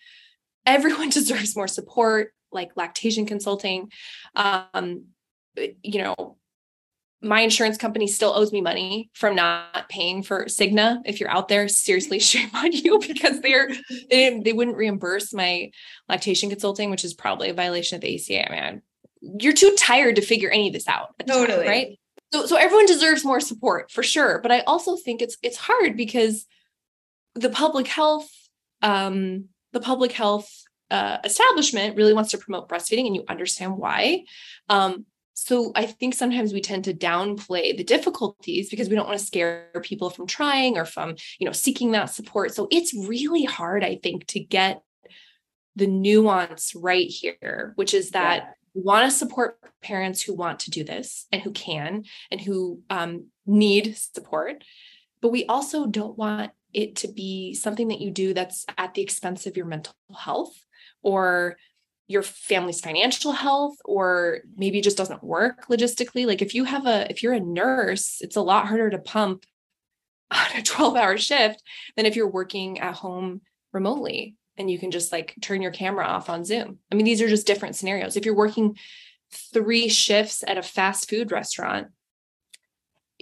everyone 0.65 1.09
deserves 1.09 1.55
more 1.55 1.67
support 1.67 2.33
like 2.51 2.77
lactation 2.77 3.25
consulting 3.25 3.91
um 4.35 5.05
you 5.81 6.03
know 6.03 6.37
my 7.23 7.39
insurance 7.39 7.77
company 7.77 8.05
still 8.07 8.33
owes 8.35 8.51
me 8.51 8.61
money 8.61 9.09
from 9.13 9.35
not 9.35 9.87
paying 9.87 10.23
for 10.23 10.45
Cigna. 10.45 11.01
If 11.05 11.19
you're 11.19 11.31
out 11.31 11.47
there, 11.47 11.69
seriously, 11.69 12.19
shame 12.19 12.49
on 12.53 12.73
you 12.73 12.99
because 12.99 13.39
they're 13.39 13.69
they, 14.09 14.39
they 14.39 14.53
wouldn't 14.53 14.77
reimburse 14.77 15.33
my 15.33 15.71
lactation 16.09 16.49
consulting, 16.49 16.91
which 16.91 17.05
is 17.05 17.13
probably 17.13 17.49
a 17.49 17.53
violation 17.53 17.95
of 17.95 18.01
the 18.01 18.15
ACA. 18.15 18.51
Man, 18.51 18.81
you're 19.21 19.53
too 19.53 19.73
tired 19.77 20.17
to 20.17 20.21
figure 20.21 20.49
any 20.49 20.67
of 20.67 20.73
this 20.73 20.87
out. 20.87 21.15
Totally, 21.25 21.59
time, 21.59 21.67
right? 21.67 21.99
So, 22.33 22.47
so 22.47 22.55
everyone 22.55 22.87
deserves 22.87 23.23
more 23.23 23.39
support 23.39 23.91
for 23.91 24.01
sure. 24.01 24.39
But 24.39 24.51
I 24.51 24.61
also 24.61 24.95
think 24.95 25.21
it's 25.21 25.37
it's 25.43 25.55
hard 25.55 25.95
because 25.95 26.47
the 27.35 27.51
public 27.51 27.87
health 27.87 28.27
um, 28.81 29.49
the 29.71 29.79
public 29.79 30.11
health 30.11 30.49
uh, 30.89 31.19
establishment 31.23 31.95
really 31.95 32.13
wants 32.13 32.31
to 32.31 32.39
promote 32.39 32.67
breastfeeding 32.67 33.05
and 33.05 33.15
you 33.15 33.23
understand 33.29 33.77
why 33.77 34.23
um, 34.69 35.05
so 35.33 35.71
i 35.75 35.85
think 35.85 36.13
sometimes 36.13 36.53
we 36.53 36.61
tend 36.61 36.83
to 36.83 36.93
downplay 36.93 37.75
the 37.75 37.83
difficulties 37.83 38.69
because 38.69 38.89
we 38.89 38.95
don't 38.95 39.07
want 39.07 39.17
to 39.17 39.25
scare 39.25 39.69
people 39.81 40.11
from 40.11 40.27
trying 40.27 40.77
or 40.77 40.85
from 40.85 41.15
you 41.39 41.45
know 41.45 41.51
seeking 41.51 41.91
that 41.91 42.05
support 42.05 42.53
so 42.53 42.67
it's 42.69 42.93
really 42.93 43.43
hard 43.43 43.83
i 43.83 43.95
think 44.03 44.27
to 44.27 44.39
get 44.39 44.83
the 45.75 45.87
nuance 45.87 46.75
right 46.75 47.07
here 47.07 47.73
which 47.75 47.95
is 47.95 48.11
that 48.11 48.43
yeah. 48.43 48.51
Want 48.73 49.09
to 49.09 49.15
support 49.15 49.57
parents 49.81 50.21
who 50.21 50.33
want 50.33 50.59
to 50.59 50.71
do 50.71 50.83
this 50.83 51.27
and 51.31 51.41
who 51.41 51.51
can 51.51 52.03
and 52.31 52.41
who 52.41 52.81
um, 52.89 53.27
need 53.45 53.95
support 53.97 54.63
but 55.23 55.31
we 55.31 55.45
also 55.45 55.85
don't 55.85 56.17
want 56.17 56.51
it 56.73 56.97
to 56.97 57.07
be 57.07 57.53
something 57.53 57.87
that 57.87 58.01
you 58.01 58.11
do 58.11 58.33
that's 58.33 58.65
at 58.77 58.93
the 58.93 59.01
expense 59.01 59.45
of 59.47 59.55
your 59.55 59.65
mental 59.65 59.95
health 60.15 60.53
or 61.01 61.55
your 62.07 62.23
family's 62.23 62.81
financial 62.81 63.31
health 63.31 63.77
or 63.85 64.39
maybe 64.57 64.79
it 64.79 64.83
just 64.83 64.97
doesn't 64.97 65.23
work 65.23 65.67
logistically. 65.67 66.27
Like 66.27 66.41
if 66.41 66.53
you 66.53 66.65
have 66.65 66.85
a 66.85 67.09
if 67.09 67.23
you're 67.23 67.33
a 67.33 67.39
nurse 67.39 68.17
it's 68.19 68.35
a 68.35 68.41
lot 68.41 68.67
harder 68.67 68.89
to 68.89 68.97
pump 68.97 69.45
on 70.31 70.57
a 70.57 70.61
12 70.61 70.97
hour 70.97 71.17
shift 71.17 71.63
than 71.95 72.05
if 72.05 72.17
you're 72.17 72.27
working 72.27 72.79
at 72.79 72.95
home 72.95 73.41
remotely 73.71 74.35
and 74.57 74.69
you 74.69 74.77
can 74.77 74.91
just 74.91 75.11
like 75.11 75.33
turn 75.41 75.61
your 75.61 75.71
camera 75.71 76.05
off 76.05 76.29
on 76.29 76.45
zoom. 76.45 76.79
I 76.91 76.95
mean 76.95 77.05
these 77.05 77.21
are 77.21 77.29
just 77.29 77.47
different 77.47 77.75
scenarios. 77.75 78.15
If 78.15 78.25
you're 78.25 78.35
working 78.35 78.77
three 79.31 79.89
shifts 79.89 80.43
at 80.45 80.57
a 80.57 80.63
fast 80.63 81.09
food 81.09 81.31
restaurant 81.31 81.87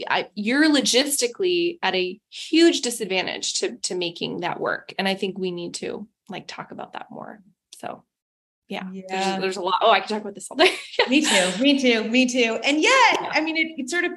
I, 0.09 0.29
you're 0.35 0.69
logistically 0.69 1.77
at 1.83 1.95
a 1.95 2.19
huge 2.29 2.81
disadvantage 2.81 3.55
to 3.59 3.77
to 3.77 3.95
making 3.95 4.41
that 4.41 4.59
work. 4.59 4.93
And 4.97 5.07
i 5.07 5.15
think 5.15 5.37
we 5.37 5.51
need 5.51 5.75
to 5.75 6.07
like 6.29 6.47
talk 6.47 6.71
about 6.71 6.93
that 6.93 7.07
more. 7.11 7.41
So 7.77 8.03
yeah, 8.67 8.87
yeah. 8.91 9.03
There's, 9.09 9.41
there's, 9.41 9.57
a 9.57 9.61
lot. 9.61 9.79
Oh 9.81 9.91
i 9.91 9.99
can 9.99 10.07
talk 10.07 10.21
about 10.21 10.35
this 10.35 10.49
all 10.49 10.57
day. 10.57 10.73
Me 11.09 11.21
too 11.21 11.51
me 11.61 11.79
too 11.79 12.09
me 12.09 12.27
too. 12.27 12.59
And 12.63 12.81
yet 12.81 13.17
yeah. 13.21 13.29
i 13.31 13.41
mean 13.41 13.57
it, 13.57 13.79
it 13.79 13.89
sort 13.89 14.05
of 14.05 14.11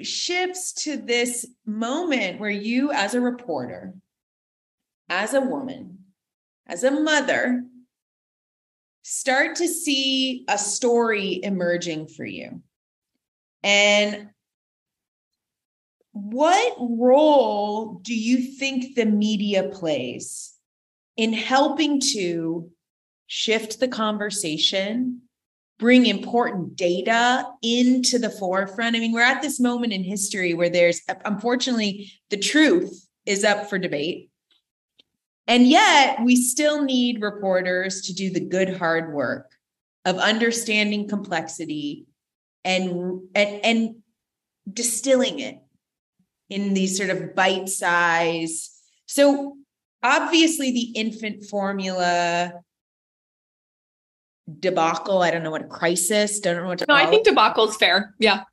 shifts 0.00 0.72
to 0.72 0.96
this 0.96 1.46
moment 1.66 2.40
where 2.40 2.50
you 2.50 2.90
as 2.92 3.14
a 3.14 3.20
reporter 3.20 3.94
as 5.08 5.34
a 5.34 5.40
woman 5.40 5.98
as 6.66 6.84
a 6.84 6.90
mother 6.90 7.64
start 9.02 9.56
to 9.56 9.68
see 9.68 10.44
a 10.48 10.56
story 10.56 11.40
emerging 11.42 12.06
for 12.06 12.24
you 12.24 12.62
and 13.62 14.30
what 16.12 16.76
role 16.78 18.00
do 18.02 18.14
you 18.14 18.52
think 18.58 18.94
the 18.94 19.06
media 19.06 19.64
plays 19.64 20.54
in 21.16 21.32
helping 21.32 22.00
to 22.00 22.70
shift 23.26 23.80
the 23.80 23.88
conversation, 23.88 25.22
bring 25.78 26.04
important 26.04 26.76
data 26.76 27.46
into 27.62 28.18
the 28.18 28.28
forefront? 28.28 28.94
I 28.94 28.98
mean, 28.98 29.12
we're 29.12 29.22
at 29.22 29.40
this 29.40 29.58
moment 29.58 29.94
in 29.94 30.04
history 30.04 30.52
where 30.52 30.68
there's, 30.68 31.00
unfortunately, 31.24 32.12
the 32.28 32.36
truth 32.36 33.08
is 33.24 33.42
up 33.42 33.70
for 33.70 33.78
debate. 33.78 34.30
And 35.46 35.66
yet, 35.66 36.22
we 36.22 36.36
still 36.36 36.84
need 36.84 37.22
reporters 37.22 38.02
to 38.02 38.14
do 38.14 38.30
the 38.30 38.40
good, 38.40 38.76
hard 38.76 39.12
work 39.12 39.50
of 40.04 40.16
understanding 40.18 41.08
complexity 41.08 42.06
and, 42.64 43.22
and, 43.34 43.64
and 43.64 43.94
distilling 44.72 45.40
it 45.40 45.58
in 46.48 46.74
these 46.74 46.96
sort 46.96 47.10
of 47.10 47.34
bite 47.34 47.68
size. 47.68 48.70
So 49.06 49.56
obviously 50.02 50.70
the 50.70 50.92
infant 50.94 51.44
formula 51.44 52.52
debacle, 54.60 55.22
I 55.22 55.30
don't 55.30 55.42
know 55.42 55.50
what 55.50 55.62
a 55.62 55.68
crisis, 55.68 56.40
don't 56.40 56.56
know 56.56 56.68
what 56.68 56.78
to 56.78 56.86
No, 56.88 56.94
I 56.94 57.06
think 57.06 57.24
debacle 57.24 57.68
is 57.68 57.76
fair. 57.76 58.14
Yeah. 58.18 58.44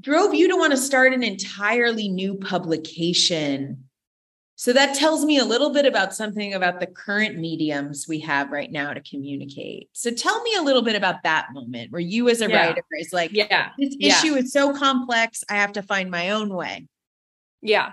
Drove 0.00 0.34
you 0.34 0.48
to 0.48 0.56
want 0.56 0.72
to 0.72 0.76
start 0.76 1.12
an 1.12 1.22
entirely 1.22 2.08
new 2.08 2.36
publication 2.36 3.84
so 4.58 4.72
that 4.72 4.94
tells 4.94 5.22
me 5.26 5.38
a 5.38 5.44
little 5.44 5.70
bit 5.70 5.84
about 5.84 6.14
something 6.14 6.54
about 6.54 6.80
the 6.80 6.86
current 6.86 7.36
mediums 7.36 8.06
we 8.08 8.20
have 8.20 8.50
right 8.50 8.72
now 8.72 8.94
to 8.94 9.02
communicate. 9.02 9.90
So 9.92 10.10
tell 10.10 10.42
me 10.42 10.54
a 10.54 10.62
little 10.62 10.80
bit 10.80 10.96
about 10.96 11.22
that 11.24 11.48
moment 11.52 11.92
where 11.92 12.00
you 12.00 12.30
as 12.30 12.40
a 12.40 12.48
yeah. 12.48 12.68
writer 12.68 12.82
is 12.98 13.12
like, 13.12 13.32
yeah, 13.34 13.72
this 13.78 13.94
yeah. 13.98 14.18
issue 14.18 14.34
is 14.34 14.52
so 14.52 14.74
complex, 14.74 15.44
I 15.50 15.56
have 15.56 15.72
to 15.72 15.82
find 15.82 16.10
my 16.10 16.30
own 16.30 16.48
way. 16.48 16.86
Yeah. 17.60 17.92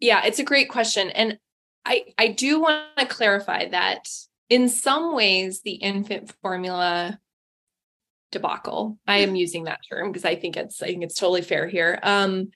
Yeah, 0.00 0.24
it's 0.24 0.38
a 0.38 0.44
great 0.44 0.70
question. 0.70 1.10
And 1.10 1.38
I 1.84 2.04
I 2.16 2.28
do 2.28 2.60
want 2.60 2.84
to 2.96 3.04
clarify 3.04 3.68
that 3.68 4.08
in 4.48 4.70
some 4.70 5.14
ways 5.14 5.60
the 5.60 5.72
infant 5.72 6.32
formula 6.40 7.18
debacle. 8.32 8.98
I 9.06 9.18
am 9.18 9.34
using 9.34 9.64
that 9.64 9.80
term 9.90 10.10
because 10.10 10.24
I 10.24 10.36
think 10.36 10.56
it's 10.56 10.80
I 10.82 10.86
think 10.86 11.02
it's 11.02 11.18
totally 11.18 11.42
fair 11.42 11.66
here. 11.66 11.98
Um 12.02 12.50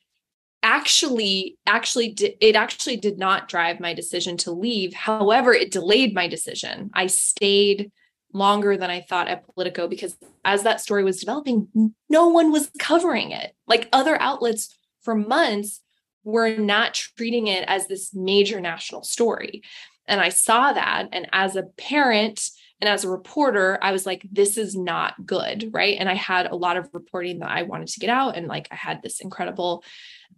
actually 0.62 1.58
actually 1.66 2.12
di- 2.12 2.36
it 2.40 2.56
actually 2.56 2.96
did 2.96 3.18
not 3.18 3.48
drive 3.48 3.80
my 3.80 3.94
decision 3.94 4.36
to 4.38 4.52
leave. 4.52 4.94
However, 4.94 5.52
it 5.52 5.70
delayed 5.70 6.14
my 6.14 6.28
decision. 6.28 6.90
I 6.94 7.06
stayed 7.08 7.90
longer 8.32 8.76
than 8.76 8.90
I 8.90 9.00
thought 9.00 9.28
at 9.28 9.46
Politico 9.46 9.88
because 9.88 10.16
as 10.44 10.62
that 10.62 10.80
story 10.80 11.04
was 11.04 11.20
developing, 11.20 11.92
no 12.08 12.28
one 12.28 12.50
was 12.50 12.70
covering 12.78 13.30
it. 13.32 13.54
Like 13.66 13.88
other 13.92 14.20
outlets 14.20 14.76
for 15.02 15.14
months 15.14 15.80
were 16.24 16.56
not 16.56 16.94
treating 16.94 17.48
it 17.48 17.64
as 17.68 17.86
this 17.86 18.14
major 18.14 18.60
national 18.60 19.02
story. 19.02 19.62
And 20.06 20.20
I 20.20 20.30
saw 20.30 20.72
that. 20.72 21.08
And 21.12 21.28
as 21.32 21.56
a 21.56 21.64
parent 21.64 22.50
and 22.80 22.88
as 22.88 23.04
a 23.04 23.10
reporter, 23.10 23.78
I 23.80 23.92
was 23.92 24.06
like, 24.06 24.26
this 24.30 24.56
is 24.56 24.76
not 24.76 25.26
good. 25.26 25.70
Right. 25.72 25.96
And 25.98 26.08
I 26.08 26.14
had 26.14 26.46
a 26.46 26.56
lot 26.56 26.76
of 26.76 26.88
reporting 26.92 27.38
that 27.38 27.50
I 27.50 27.62
wanted 27.62 27.88
to 27.88 28.00
get 28.00 28.10
out. 28.10 28.36
And 28.36 28.48
like 28.48 28.68
I 28.70 28.74
had 28.76 29.02
this 29.02 29.20
incredible 29.20 29.84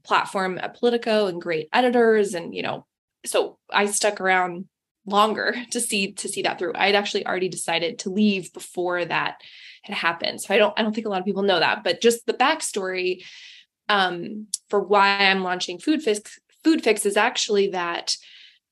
platform 0.04 0.58
at 0.58 0.78
Politico 0.78 1.26
and 1.26 1.40
great 1.40 1.68
editors. 1.73 2.34
And, 2.34 2.54
you 2.54 2.62
know, 2.62 2.87
so 3.25 3.58
I 3.70 3.87
stuck 3.87 4.20
around 4.20 4.66
longer 5.06 5.54
to 5.70 5.80
see 5.80 6.12
to 6.12 6.28
see 6.28 6.42
that 6.42 6.58
through. 6.58 6.73
I'd 6.75 6.94
actually 6.94 7.26
already 7.26 7.49
decided 7.49 7.99
to 8.00 8.11
leave 8.11 8.52
before 8.52 9.04
that 9.04 9.40
had 9.82 9.96
happened. 9.96 10.40
So 10.40 10.54
I 10.54 10.58
don't 10.58 10.78
I 10.78 10.82
don't 10.82 10.94
think 10.94 11.06
a 11.06 11.11
lot 11.11 11.20
of 11.20 11.26
people 11.26 11.42
know 11.42 11.58
that, 11.58 11.84
but 11.84 12.00
just 12.00 12.26
the 12.26 12.34
backstory 12.34 13.25
um, 13.88 14.46
for 14.68 14.80
why 14.80 15.18
I'm 15.18 15.42
launching 15.42 15.78
Food 15.78 16.02
Fix. 16.02 16.38
Food 16.62 16.82
Fix 16.82 17.04
is 17.04 17.16
actually 17.16 17.68
that 17.68 18.16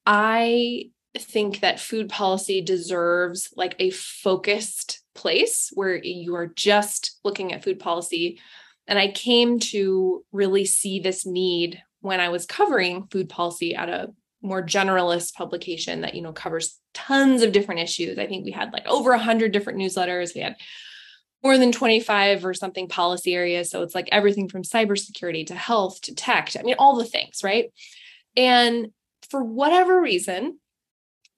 I 0.06 0.90
think 1.18 1.60
that 1.60 1.78
food 1.78 2.08
policy 2.08 2.62
deserves 2.62 3.52
like 3.54 3.76
a 3.78 3.90
focused 3.90 5.02
place 5.14 5.70
where 5.74 5.96
you 6.02 6.34
are 6.34 6.46
just 6.46 7.18
looking 7.22 7.52
at 7.52 7.62
food 7.62 7.78
policy. 7.78 8.40
And 8.86 8.98
I 8.98 9.08
came 9.08 9.58
to 9.60 10.24
really 10.32 10.64
see 10.64 11.00
this 11.00 11.24
need 11.24 11.82
when 12.00 12.20
I 12.20 12.30
was 12.30 12.46
covering 12.46 13.06
food 13.10 13.28
policy 13.28 13.74
at 13.74 13.88
a 13.88 14.12
more 14.42 14.62
generalist 14.62 15.34
publication 15.34 16.00
that 16.00 16.14
you 16.14 16.22
know 16.22 16.32
covers 16.32 16.78
tons 16.94 17.42
of 17.42 17.52
different 17.52 17.80
issues. 17.80 18.18
I 18.18 18.26
think 18.26 18.44
we 18.44 18.50
had 18.50 18.72
like 18.72 18.86
over 18.86 19.12
a 19.12 19.18
hundred 19.18 19.52
different 19.52 19.78
newsletters. 19.78 20.34
We 20.34 20.40
had 20.40 20.56
more 21.42 21.58
than 21.58 21.72
25 21.72 22.44
or 22.44 22.54
something 22.54 22.88
policy 22.88 23.34
areas. 23.34 23.70
So 23.70 23.82
it's 23.82 23.94
like 23.94 24.08
everything 24.12 24.48
from 24.48 24.62
cybersecurity 24.62 25.46
to 25.46 25.54
health 25.54 26.00
to 26.02 26.14
tech. 26.14 26.50
To, 26.50 26.60
I 26.60 26.62
mean, 26.62 26.76
all 26.78 26.96
the 26.96 27.04
things, 27.04 27.42
right? 27.42 27.72
And 28.36 28.88
for 29.28 29.42
whatever 29.42 30.00
reason, 30.00 30.58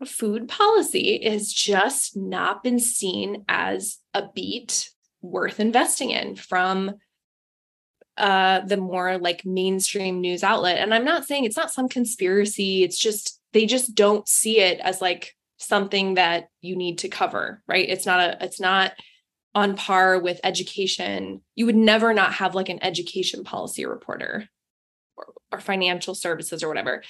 food 0.04 0.48
policy 0.48 1.22
has 1.24 1.52
just 1.52 2.16
not 2.16 2.62
been 2.62 2.78
seen 2.78 3.44
as 3.48 3.98
a 4.12 4.24
beat 4.34 4.90
worth 5.22 5.58
investing 5.58 6.10
in 6.10 6.36
from 6.36 6.94
uh 8.16 8.60
the 8.60 8.76
more 8.76 9.18
like 9.18 9.44
mainstream 9.44 10.20
news 10.20 10.44
outlet 10.44 10.78
and 10.78 10.94
i'm 10.94 11.04
not 11.04 11.24
saying 11.24 11.44
it's 11.44 11.56
not 11.56 11.72
some 11.72 11.88
conspiracy 11.88 12.82
it's 12.84 12.98
just 12.98 13.40
they 13.52 13.66
just 13.66 13.94
don't 13.94 14.28
see 14.28 14.60
it 14.60 14.78
as 14.80 15.00
like 15.00 15.34
something 15.58 16.14
that 16.14 16.48
you 16.60 16.76
need 16.76 16.98
to 16.98 17.08
cover 17.08 17.62
right 17.66 17.88
it's 17.88 18.06
not 18.06 18.20
a 18.20 18.44
it's 18.44 18.60
not 18.60 18.92
on 19.54 19.76
par 19.76 20.18
with 20.18 20.40
education. 20.42 21.40
You 21.54 21.66
would 21.66 21.76
never 21.76 22.12
not 22.12 22.34
have 22.34 22.54
like 22.54 22.68
an 22.68 22.82
education 22.82 23.44
policy 23.44 23.86
reporter 23.86 24.48
or, 25.16 25.26
or, 25.52 25.60
financial 25.60 26.14
services 26.14 26.62
or 26.62 26.68
whatever. 26.68 27.02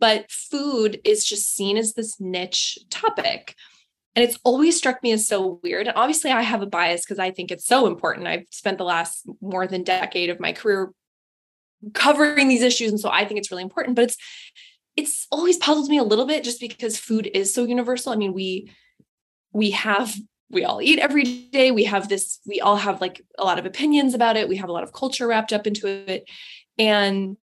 But 0.00 0.30
food 0.30 1.00
is 1.04 1.24
just 1.24 1.54
seen 1.54 1.76
as 1.76 1.92
this 1.92 2.20
niche 2.20 2.78
topic. 2.90 3.54
And 4.14 4.22
it's 4.24 4.38
always 4.44 4.76
struck 4.76 5.02
me 5.02 5.12
as 5.12 5.26
so 5.26 5.60
weird. 5.62 5.86
And 5.88 5.96
obviously, 5.96 6.30
I 6.30 6.42
have 6.42 6.62
a 6.62 6.66
bias 6.66 7.04
because 7.04 7.18
I 7.18 7.30
think 7.30 7.50
it's 7.50 7.66
so 7.66 7.86
important. 7.86 8.26
I've 8.26 8.46
spent 8.50 8.78
the 8.78 8.84
last 8.84 9.26
more 9.40 9.66
than 9.66 9.84
decade 9.84 10.28
of 10.28 10.40
my 10.40 10.52
career 10.52 10.92
covering 11.94 12.48
these 12.48 12.62
issues. 12.62 12.90
And 12.90 13.00
so 13.00 13.10
I 13.10 13.24
think 13.24 13.38
it's 13.38 13.50
really 13.50 13.62
important. 13.62 13.96
But 13.96 14.04
it's 14.04 14.16
it's 14.94 15.26
always 15.32 15.56
puzzled 15.56 15.88
me 15.88 15.96
a 15.96 16.04
little 16.04 16.26
bit 16.26 16.44
just 16.44 16.60
because 16.60 16.98
food 16.98 17.30
is 17.32 17.54
so 17.54 17.64
universal. 17.64 18.12
I 18.12 18.16
mean, 18.16 18.34
we 18.34 18.70
we 19.52 19.70
have 19.70 20.14
we 20.52 20.64
all 20.64 20.82
eat 20.82 20.98
every 20.98 21.24
day 21.24 21.70
we 21.70 21.84
have 21.84 22.08
this 22.08 22.38
we 22.46 22.60
all 22.60 22.76
have 22.76 23.00
like 23.00 23.22
a 23.38 23.44
lot 23.44 23.58
of 23.58 23.64
opinions 23.66 24.12
about 24.14 24.36
it 24.36 24.48
we 24.48 24.56
have 24.56 24.68
a 24.68 24.72
lot 24.72 24.82
of 24.82 24.92
culture 24.92 25.26
wrapped 25.26 25.52
up 25.52 25.66
into 25.66 25.88
it 25.88 26.28
and 26.78 27.36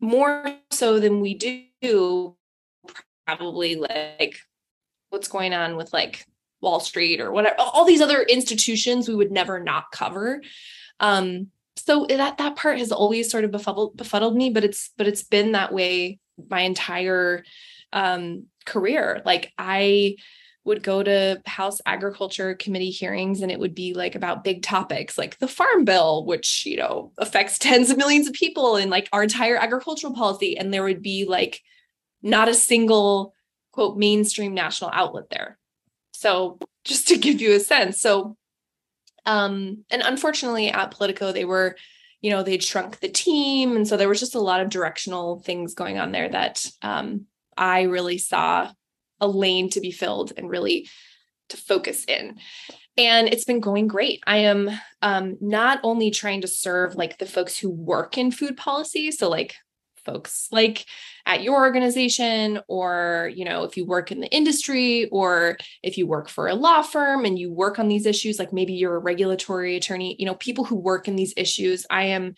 more 0.00 0.52
so 0.70 0.98
than 0.98 1.20
we 1.20 1.34
do 1.34 2.36
probably 3.26 3.76
like 3.76 4.36
what's 5.12 5.28
going 5.28 5.52
on 5.52 5.76
with 5.76 5.92
like 5.92 6.26
wall 6.60 6.80
street 6.80 7.20
or 7.20 7.30
whatever 7.30 7.56
all 7.58 7.84
these 7.84 8.00
other 8.00 8.22
institutions 8.22 9.08
we 9.08 9.14
would 9.14 9.30
never 9.32 9.60
not 9.60 9.90
cover 9.92 10.40
um 11.00 11.48
so 11.76 12.06
that 12.08 12.38
that 12.38 12.56
part 12.56 12.78
has 12.78 12.92
always 12.92 13.30
sort 13.30 13.44
of 13.44 13.50
befuddled 13.50 13.96
befuddled 13.96 14.36
me 14.36 14.48
but 14.50 14.64
it's 14.64 14.90
but 14.96 15.06
it's 15.06 15.22
been 15.22 15.52
that 15.52 15.72
way 15.72 16.18
my 16.48 16.60
entire 16.60 17.44
um 17.92 18.44
career 18.64 19.20
like 19.24 19.52
i 19.58 20.16
would 20.64 20.82
go 20.82 21.02
to 21.02 21.42
House 21.44 21.80
Agriculture 21.86 22.54
Committee 22.54 22.90
hearings 22.90 23.42
and 23.42 23.50
it 23.50 23.58
would 23.58 23.74
be 23.74 23.94
like 23.94 24.14
about 24.14 24.44
big 24.44 24.62
topics 24.62 25.18
like 25.18 25.36
the 25.38 25.48
Farm 25.48 25.84
Bill, 25.84 26.24
which, 26.24 26.64
you 26.64 26.76
know, 26.76 27.10
affects 27.18 27.58
tens 27.58 27.90
of 27.90 27.96
millions 27.96 28.28
of 28.28 28.32
people 28.32 28.76
and 28.76 28.88
like 28.88 29.08
our 29.12 29.24
entire 29.24 29.56
agricultural 29.56 30.14
policy. 30.14 30.56
And 30.56 30.72
there 30.72 30.84
would 30.84 31.02
be 31.02 31.24
like 31.24 31.62
not 32.22 32.48
a 32.48 32.54
single 32.54 33.34
quote 33.72 33.96
mainstream 33.96 34.54
national 34.54 34.90
outlet 34.92 35.24
there. 35.30 35.58
So 36.12 36.58
just 36.84 37.08
to 37.08 37.18
give 37.18 37.40
you 37.40 37.52
a 37.52 37.60
sense. 37.60 38.00
So 38.00 38.36
um 39.24 39.84
and 39.90 40.02
unfortunately 40.02 40.68
at 40.68 40.90
Politico 40.90 41.32
they 41.32 41.44
were 41.44 41.76
you 42.20 42.30
know 42.30 42.42
they'd 42.42 42.62
shrunk 42.62 42.98
the 43.00 43.08
team 43.08 43.76
and 43.76 43.86
so 43.86 43.96
there 43.96 44.08
was 44.08 44.20
just 44.20 44.34
a 44.34 44.40
lot 44.40 44.60
of 44.60 44.68
directional 44.68 45.40
things 45.40 45.74
going 45.74 45.98
on 45.98 46.12
there 46.12 46.28
that 46.28 46.66
um 46.82 47.26
I 47.56 47.82
really 47.82 48.18
saw 48.18 48.72
a 49.20 49.28
lane 49.28 49.70
to 49.70 49.80
be 49.80 49.92
filled 49.92 50.32
and 50.36 50.50
really 50.50 50.88
to 51.50 51.56
focus 51.56 52.04
in 52.06 52.38
and 52.96 53.28
it's 53.28 53.44
been 53.44 53.60
going 53.60 53.86
great 53.86 54.22
i 54.26 54.38
am 54.38 54.70
um, 55.02 55.36
not 55.40 55.80
only 55.82 56.10
trying 56.10 56.40
to 56.40 56.48
serve 56.48 56.94
like 56.94 57.18
the 57.18 57.26
folks 57.26 57.58
who 57.58 57.70
work 57.70 58.18
in 58.18 58.30
food 58.30 58.56
policy 58.56 59.10
so 59.10 59.28
like 59.28 59.54
folks 60.04 60.48
like 60.50 60.84
at 61.26 61.42
your 61.42 61.56
organization 61.56 62.60
or 62.68 63.30
you 63.34 63.44
know 63.44 63.64
if 63.64 63.76
you 63.76 63.84
work 63.84 64.10
in 64.12 64.20
the 64.20 64.34
industry 64.34 65.08
or 65.10 65.56
if 65.82 65.96
you 65.96 66.06
work 66.06 66.28
for 66.28 66.48
a 66.48 66.54
law 66.54 66.82
firm 66.82 67.24
and 67.24 67.38
you 67.38 67.52
work 67.52 67.78
on 67.78 67.88
these 67.88 68.06
issues 68.06 68.38
like 68.38 68.52
maybe 68.52 68.72
you're 68.72 68.96
a 68.96 69.00
regulatory 69.00 69.76
attorney 69.76 70.16
you 70.18 70.26
know 70.26 70.34
people 70.34 70.64
who 70.64 70.76
work 70.76 71.08
in 71.08 71.16
these 71.16 71.34
issues 71.36 71.86
i 71.90 72.04
am 72.04 72.34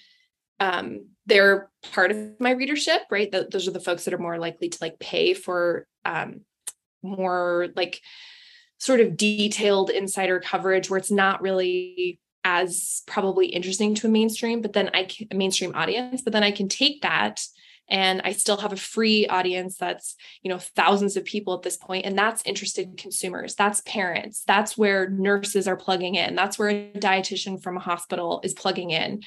um 0.61 1.07
they're 1.27 1.71
part 1.93 2.11
of 2.11 2.19
my 2.39 2.51
readership 2.51 3.03
right? 3.11 3.33
Those 3.51 3.67
are 3.67 3.73
the 3.73 3.81
folks 3.81 4.05
that 4.05 4.15
are 4.15 4.19
more 4.19 4.39
likely 4.39 4.69
to 4.69 4.79
like 4.81 4.99
pay 4.99 5.35
for 5.35 5.87
um 6.05 6.41
more 7.03 7.69
like 7.77 8.01
sort 8.79 9.01
of 9.01 9.17
detailed 9.17 9.91
insider 9.91 10.41
coverage 10.41 10.91
where 10.91 10.99
it's 10.99 11.11
not 11.11 11.43
really 11.43 12.19
as 12.45 13.03
probably 13.07 13.47
interesting 13.47 13.95
to 13.95 14.07
a 14.07 14.11
mainstream 14.11 14.61
but 14.61 14.73
then 14.73 14.91
i 14.95 15.05
can, 15.05 15.27
mainstream 15.37 15.75
audience 15.75 16.23
but 16.23 16.33
then 16.33 16.43
i 16.43 16.51
can 16.51 16.69
take 16.69 17.03
that 17.03 17.43
and 17.89 18.21
i 18.25 18.33
still 18.33 18.57
have 18.57 18.73
a 18.73 18.77
free 18.77 19.27
audience 19.27 19.77
that's 19.77 20.17
you 20.43 20.51
know 20.51 20.59
thousands 20.59 21.17
of 21.17 21.25
people 21.25 21.55
at 21.55 21.63
this 21.63 21.77
point 21.77 22.07
and 22.07 22.17
that's 22.17 22.43
interested 22.47 22.97
consumers 22.97 23.55
that's 23.55 23.81
parents 23.83 24.43
that's 24.47 24.77
where 24.77 25.09
nurses 25.11 25.67
are 25.67 25.77
plugging 25.77 26.15
in 26.15 26.35
that's 26.35 26.59
where 26.59 26.71
a 26.71 26.93
dietitian 26.97 27.63
from 27.63 27.77
a 27.77 27.81
hospital 27.81 28.41
is 28.45 28.55
plugging 28.55 28.91
in 28.91 29.23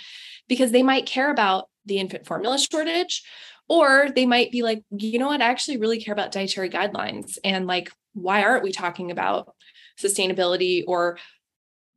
because 0.47 0.71
they 0.71 0.83
might 0.83 1.05
care 1.05 1.29
about 1.29 1.69
the 1.85 1.97
infant 1.97 2.25
formula 2.25 2.57
shortage 2.57 3.23
or 3.69 4.09
they 4.15 4.25
might 4.25 4.51
be 4.51 4.63
like, 4.63 4.83
you 4.91 5.19
know 5.19 5.27
what, 5.27 5.41
I 5.41 5.45
actually 5.45 5.77
really 5.77 6.01
care 6.01 6.13
about 6.13 6.31
dietary 6.31 6.69
guidelines. 6.69 7.37
And 7.43 7.67
like, 7.67 7.91
why 8.13 8.43
aren't 8.43 8.63
we 8.63 8.71
talking 8.71 9.11
about 9.11 9.53
sustainability 10.01 10.83
or 10.87 11.17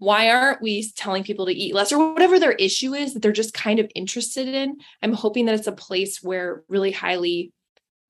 why 0.01 0.31
aren't 0.31 0.63
we 0.63 0.91
telling 0.97 1.23
people 1.23 1.45
to 1.45 1.53
eat 1.53 1.75
less 1.75 1.93
or 1.93 2.13
whatever 2.13 2.39
their 2.39 2.53
issue 2.53 2.95
is 2.95 3.13
that 3.13 3.21
they're 3.21 3.33
just 3.33 3.53
kind 3.53 3.79
of 3.79 3.91
interested 3.95 4.49
in? 4.49 4.79
I'm 5.03 5.13
hoping 5.13 5.45
that 5.45 5.55
it's 5.55 5.67
a 5.67 5.73
place 5.73 6.23
where 6.23 6.65
really 6.69 6.91
highly 6.91 7.53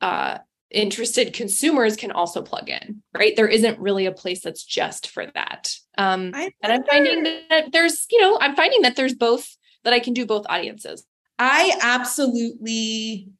uh, 0.00 0.38
interested 0.70 1.32
consumers 1.32 1.96
can 1.96 2.12
also 2.12 2.42
plug 2.42 2.68
in, 2.68 3.02
right? 3.12 3.34
There 3.34 3.48
isn't 3.48 3.80
really 3.80 4.06
a 4.06 4.12
place 4.12 4.40
that's 4.40 4.62
just 4.62 5.08
for 5.08 5.26
that. 5.34 5.74
Um, 5.98 6.32
and 6.32 6.52
I'm 6.72 6.84
finding 6.84 7.24
that 7.48 7.72
there's, 7.72 8.06
you 8.08 8.20
know, 8.20 8.38
I'm 8.40 8.54
finding 8.54 8.82
that 8.82 8.94
there's 8.94 9.14
both, 9.14 9.56
that 9.82 9.92
I 9.92 9.98
can 9.98 10.14
do 10.14 10.24
both 10.24 10.46
audiences. 10.48 11.04
I 11.40 11.76
absolutely 11.82 13.30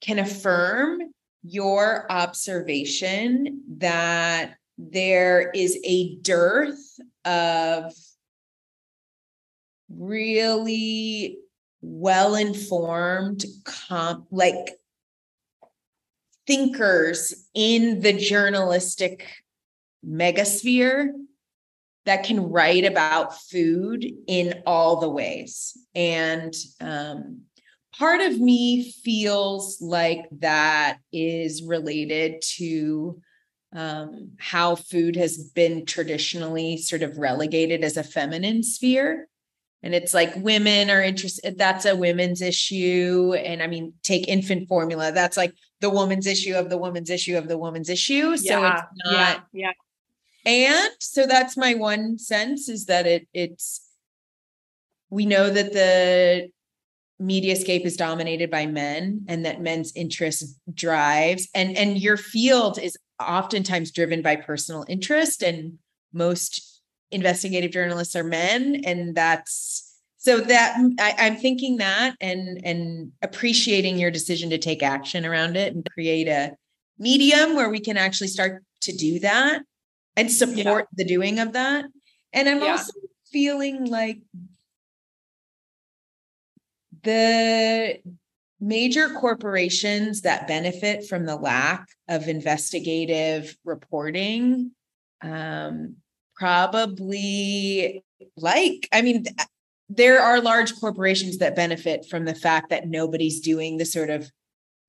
can 0.00 0.18
affirm 0.18 1.00
your 1.42 2.10
observation 2.10 3.60
that 3.76 4.54
there 4.78 5.50
is 5.54 5.78
a 5.84 6.16
dearth 6.16 6.98
of 7.26 7.92
really 9.90 11.38
well 11.82 12.34
informed 12.34 13.44
comp 13.64 14.26
like 14.30 14.78
thinkers 16.46 17.46
in 17.54 18.00
the 18.00 18.12
journalistic 18.12 19.28
megasphere 20.06 21.08
that 22.04 22.24
can 22.24 22.50
write 22.50 22.84
about 22.84 23.38
food 23.38 24.06
in 24.28 24.62
all 24.64 25.00
the 25.00 25.08
ways. 25.08 25.76
And 25.94 26.54
um, 26.80 27.42
part 27.98 28.20
of 28.20 28.38
me 28.38 28.92
feels 29.04 29.80
like 29.80 30.26
that 30.38 30.98
is 31.12 31.64
related 31.64 32.42
to 32.56 33.20
um, 33.76 34.30
how 34.38 34.74
food 34.74 35.16
has 35.16 35.36
been 35.36 35.84
traditionally 35.84 36.78
sort 36.78 37.02
of 37.02 37.18
relegated 37.18 37.84
as 37.84 37.98
a 37.98 38.02
feminine 38.02 38.62
sphere. 38.62 39.28
And 39.82 39.94
it's 39.94 40.14
like 40.14 40.34
women 40.36 40.88
are 40.88 41.02
interested, 41.02 41.58
that's 41.58 41.84
a 41.84 41.94
women's 41.94 42.40
issue. 42.40 43.34
And 43.34 43.62
I 43.62 43.66
mean, 43.66 43.92
take 44.02 44.26
infant 44.28 44.66
formula, 44.66 45.12
that's 45.12 45.36
like 45.36 45.52
the 45.80 45.90
woman's 45.90 46.26
issue 46.26 46.54
of 46.54 46.70
the 46.70 46.78
woman's 46.78 47.10
issue 47.10 47.36
of 47.36 47.48
the 47.48 47.58
woman's 47.58 47.90
issue. 47.90 48.36
So 48.38 48.62
yeah, 48.62 48.72
it's 48.72 48.82
not, 49.04 49.46
yeah, 49.52 49.72
yeah. 49.72 49.72
And 50.46 50.92
so 50.98 51.26
that's 51.26 51.56
my 51.56 51.74
one 51.74 52.18
sense 52.18 52.70
is 52.70 52.86
that 52.86 53.06
it 53.06 53.28
it's 53.34 53.82
we 55.10 55.26
know 55.26 55.50
that 55.50 55.72
the 55.72 56.48
mediascape 57.20 57.84
is 57.84 57.96
dominated 57.96 58.50
by 58.50 58.66
men 58.66 59.24
and 59.28 59.44
that 59.44 59.60
men's 59.60 59.92
interest 59.94 60.58
drives 60.72 61.48
and 61.54 61.76
and 61.76 61.98
your 61.98 62.16
field 62.16 62.78
is 62.78 62.96
oftentimes 63.20 63.90
driven 63.90 64.22
by 64.22 64.36
personal 64.36 64.84
interest 64.88 65.42
and 65.42 65.78
most 66.12 66.82
investigative 67.10 67.70
journalists 67.70 68.16
are 68.16 68.24
men 68.24 68.82
and 68.84 69.14
that's 69.14 69.94
so 70.18 70.40
that 70.40 70.76
mm, 70.76 70.92
I, 70.98 71.14
i'm 71.18 71.36
thinking 71.36 71.76
that 71.76 72.16
and 72.20 72.60
and 72.64 73.12
appreciating 73.22 73.98
your 73.98 74.10
decision 74.10 74.50
to 74.50 74.58
take 74.58 74.82
action 74.82 75.24
around 75.24 75.56
it 75.56 75.72
and 75.72 75.86
create 75.92 76.26
a 76.26 76.56
medium 76.98 77.54
where 77.54 77.70
we 77.70 77.80
can 77.80 77.96
actually 77.96 78.28
start 78.28 78.64
to 78.82 78.92
do 78.92 79.20
that 79.20 79.62
and 80.16 80.32
support 80.32 80.88
yeah. 80.90 80.96
the 80.96 81.04
doing 81.04 81.38
of 81.38 81.52
that. 81.52 81.84
And 82.32 82.48
I'm 82.48 82.62
yeah. 82.62 82.72
also 82.72 82.92
feeling 83.30 83.84
like 83.84 84.18
the 87.02 88.00
major 88.60 89.10
corporations 89.10 90.22
that 90.22 90.48
benefit 90.48 91.06
from 91.06 91.26
the 91.26 91.36
lack 91.36 91.86
of 92.08 92.28
investigative 92.28 93.56
reporting 93.64 94.70
um, 95.22 95.96
probably 96.36 98.04
like, 98.36 98.88
I 98.92 99.02
mean, 99.02 99.24
there 99.88 100.20
are 100.20 100.40
large 100.40 100.78
corporations 100.78 101.38
that 101.38 101.56
benefit 101.56 102.06
from 102.08 102.24
the 102.24 102.34
fact 102.34 102.70
that 102.70 102.88
nobody's 102.88 103.40
doing 103.40 103.76
the 103.76 103.84
sort 103.84 104.10
of 104.10 104.30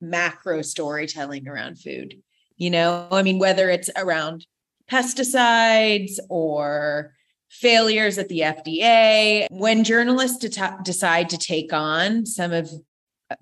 macro 0.02 0.62
storytelling 0.62 1.48
around 1.48 1.80
food. 1.80 2.16
You 2.58 2.70
know, 2.70 3.08
I 3.12 3.22
mean, 3.22 3.40
whether 3.40 3.70
it's 3.70 3.90
around 3.96 4.46
pesticides 4.90 6.14
or 6.30 7.14
failures 7.50 8.18
at 8.18 8.30
the 8.30 8.40
FDA. 8.40 9.48
When 9.50 9.84
journalists 9.84 10.38
de- 10.38 10.78
decide 10.84 11.30
to 11.30 11.38
take 11.38 11.72
on 11.74 12.26
some 12.26 12.52
of 12.52 12.70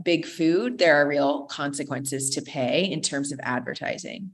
big 0.04 0.26
food, 0.26 0.78
there 0.78 0.96
are 0.96 1.08
real 1.08 1.46
consequences 1.46 2.30
to 2.32 2.42
pay 2.42 2.86
in 2.86 3.02
terms 3.02 3.32
of 3.32 3.40
advertising. 3.44 4.32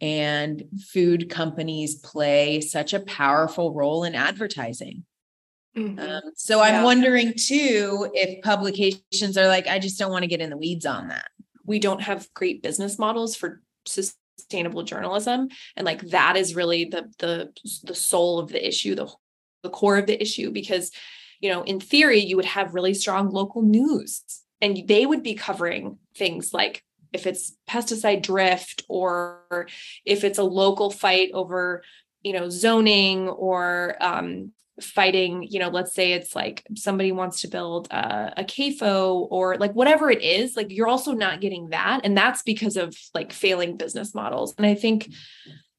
And 0.00 0.64
food 0.92 1.30
companies 1.30 1.94
play 1.96 2.60
such 2.60 2.92
a 2.92 3.00
powerful 3.00 3.72
role 3.72 4.02
in 4.04 4.14
advertising. 4.14 5.04
Mm-hmm. 5.76 5.98
Um, 5.98 6.22
so 6.34 6.60
I'm 6.60 6.82
wondering 6.82 7.34
too 7.36 8.10
if 8.12 8.42
publications 8.42 9.38
are 9.38 9.46
like, 9.46 9.68
I 9.68 9.78
just 9.78 9.98
don't 9.98 10.10
want 10.10 10.22
to 10.22 10.28
get 10.28 10.40
in 10.40 10.50
the 10.50 10.56
weeds 10.56 10.84
on 10.84 11.08
that. 11.08 11.28
We 11.64 11.78
don't 11.78 12.02
have 12.02 12.28
great 12.34 12.62
business 12.62 12.98
models 12.98 13.36
for 13.36 13.62
sustainable 13.86 14.82
journalism 14.82 15.48
and 15.76 15.84
like 15.84 16.00
that 16.08 16.36
is 16.36 16.54
really 16.54 16.84
the 16.84 17.10
the 17.18 17.52
the 17.84 17.94
soul 17.94 18.38
of 18.38 18.48
the 18.48 18.66
issue 18.66 18.94
the 18.94 19.10
the 19.62 19.70
core 19.70 19.98
of 19.98 20.06
the 20.06 20.20
issue 20.20 20.50
because 20.50 20.90
you 21.40 21.48
know 21.48 21.62
in 21.62 21.80
theory 21.80 22.18
you 22.18 22.36
would 22.36 22.44
have 22.44 22.74
really 22.74 22.94
strong 22.94 23.30
local 23.30 23.62
news 23.62 24.22
and 24.62 24.86
they 24.86 25.04
would 25.04 25.22
be 25.22 25.34
covering 25.34 25.98
things 26.16 26.54
like 26.54 26.84
if 27.12 27.26
it's 27.26 27.54
pesticide 27.68 28.22
drift 28.22 28.84
or 28.88 29.66
if 30.06 30.24
it's 30.24 30.38
a 30.38 30.44
local 30.44 30.90
fight 30.90 31.30
over 31.34 31.82
you 32.22 32.32
know 32.32 32.48
zoning 32.48 33.28
or 33.28 33.96
um, 34.00 34.52
fighting 34.80 35.46
you 35.50 35.58
know 35.58 35.68
let's 35.68 35.94
say 35.94 36.12
it's 36.12 36.34
like 36.34 36.64
somebody 36.74 37.12
wants 37.12 37.42
to 37.42 37.48
build 37.48 37.88
a, 37.90 38.32
a 38.38 38.44
CAFO 38.44 39.26
or 39.30 39.56
like 39.58 39.72
whatever 39.72 40.10
it 40.10 40.22
is 40.22 40.56
like 40.56 40.70
you're 40.70 40.88
also 40.88 41.12
not 41.12 41.40
getting 41.40 41.68
that. 41.70 42.00
And 42.04 42.16
that's 42.16 42.42
because 42.42 42.76
of 42.76 42.96
like 43.14 43.32
failing 43.32 43.76
business 43.76 44.14
models. 44.14 44.54
And 44.56 44.66
i 44.66 44.74
think 44.74 45.12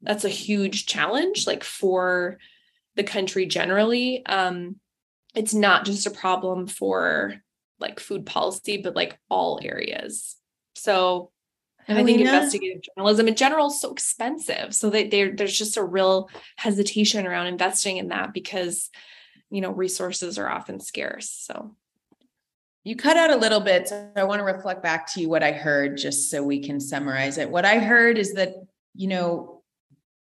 that's 0.02 0.26
a 0.26 0.30
huge 0.30 0.86
challenge 0.86 1.48
like 1.48 1.64
for 1.64 2.38
the 2.96 3.04
country 3.04 3.46
generally. 3.46 4.26
Um 4.26 4.76
it's 5.34 5.54
not 5.54 5.86
just 5.86 6.06
a 6.06 6.12
problem 6.12 6.68
for 6.68 7.42
like 7.80 8.00
food 8.00 8.26
policy 8.26 8.78
but 8.78 8.96
like 8.96 9.18
all 9.30 9.60
areas 9.64 10.38
so 10.76 11.32
and 11.88 11.98
I 11.98 12.04
think 12.04 12.22
investigative 12.22 12.84
journalism 12.84 13.28
in 13.28 13.36
general 13.36 13.68
is 13.68 13.82
so 13.82 13.92
expensive. 13.92 14.74
So 14.74 14.90
that 14.92 15.12
there's 15.12 15.58
just 15.58 15.78
a 15.78 15.84
real 15.84 16.30
hesitation 16.56 17.28
around 17.28 17.48
investing 17.48 17.98
in 17.98 18.10
that 18.10 18.34
because, 18.34 18.90
you 19.50 19.62
know, 19.62 19.72
resources 19.72 20.38
are 20.38 20.50
often 20.50 20.80
scarce. 20.80 21.30
So 21.30 21.76
you 22.84 22.96
cut 22.96 23.18
out 23.18 23.32
a 23.32 23.36
little 23.36 23.60
bit. 23.60 23.90
So 23.90 24.12
I 24.16 24.24
want 24.24 24.40
to 24.40 24.46
reflect 24.46 24.84
back 24.84 25.12
to 25.14 25.22
you 25.22 25.30
what 25.30 25.44
I 25.44 25.52
heard 25.52 25.98
just 25.98 26.30
so 26.30 26.44
we 26.44 26.60
can 26.60 26.80
summarize 26.80 27.38
it. 27.38 27.50
What 27.50 27.66
I 27.66 27.80
heard 27.80 28.18
is 28.18 28.34
that, 28.34 28.56
you 28.96 29.08
know, 29.08 29.62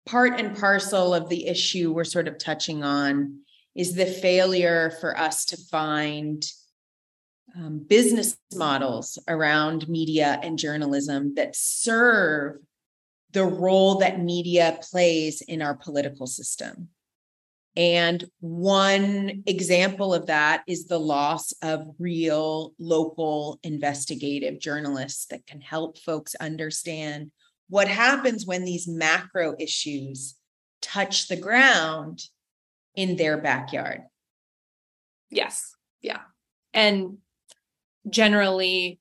part 0.07 0.41
and 0.41 0.57
parcel 0.57 1.15
of 1.15 1.29
the 1.29 1.47
issue 1.47 1.93
we're 1.93 2.05
sort 2.05 2.29
of 2.29 2.39
touching 2.39 2.83
on 2.83 3.41
is 3.75 3.95
the 3.95 4.07
failure 4.07 4.93
for 5.01 5.17
us 5.19 5.45
to 5.47 5.57
find 5.57 6.45
um, 7.59 7.85
business 7.89 8.37
models 8.55 9.19
around 9.27 9.89
media 9.89 10.39
and 10.43 10.59
journalism 10.59 11.35
that 11.35 11.57
serve 11.57 12.59
the 13.33 13.45
role 13.45 13.97
that 13.97 14.23
media 14.23 14.79
plays 14.91 15.41
in 15.43 15.61
our 15.61 15.75
political 15.75 16.27
system. 16.27 16.89
And 17.77 18.25
one 18.41 19.43
example 19.47 20.15
of 20.15 20.27
that 20.27 20.63
is 20.67 20.87
the 20.87 20.99
loss 20.99 21.53
of 21.63 21.87
real 21.99 22.75
local 22.79 23.61
investigative 23.63 24.59
journalists 24.59 25.27
that 25.27 25.47
can 25.47 25.61
help 25.61 25.99
folks 25.99 26.35
understand 26.37 27.31
what 27.69 27.87
happens 27.87 28.47
when 28.47 28.65
these 28.65 28.89
macro 28.89 29.55
issues 29.59 30.37
touch 30.81 31.29
the 31.29 31.37
ground 31.37 32.23
in 32.95 33.17
their 33.17 33.37
backyard. 33.37 34.03
Yes. 35.31 35.75
Yeah. 36.01 36.23
And 36.73 37.19
generally 38.11 38.99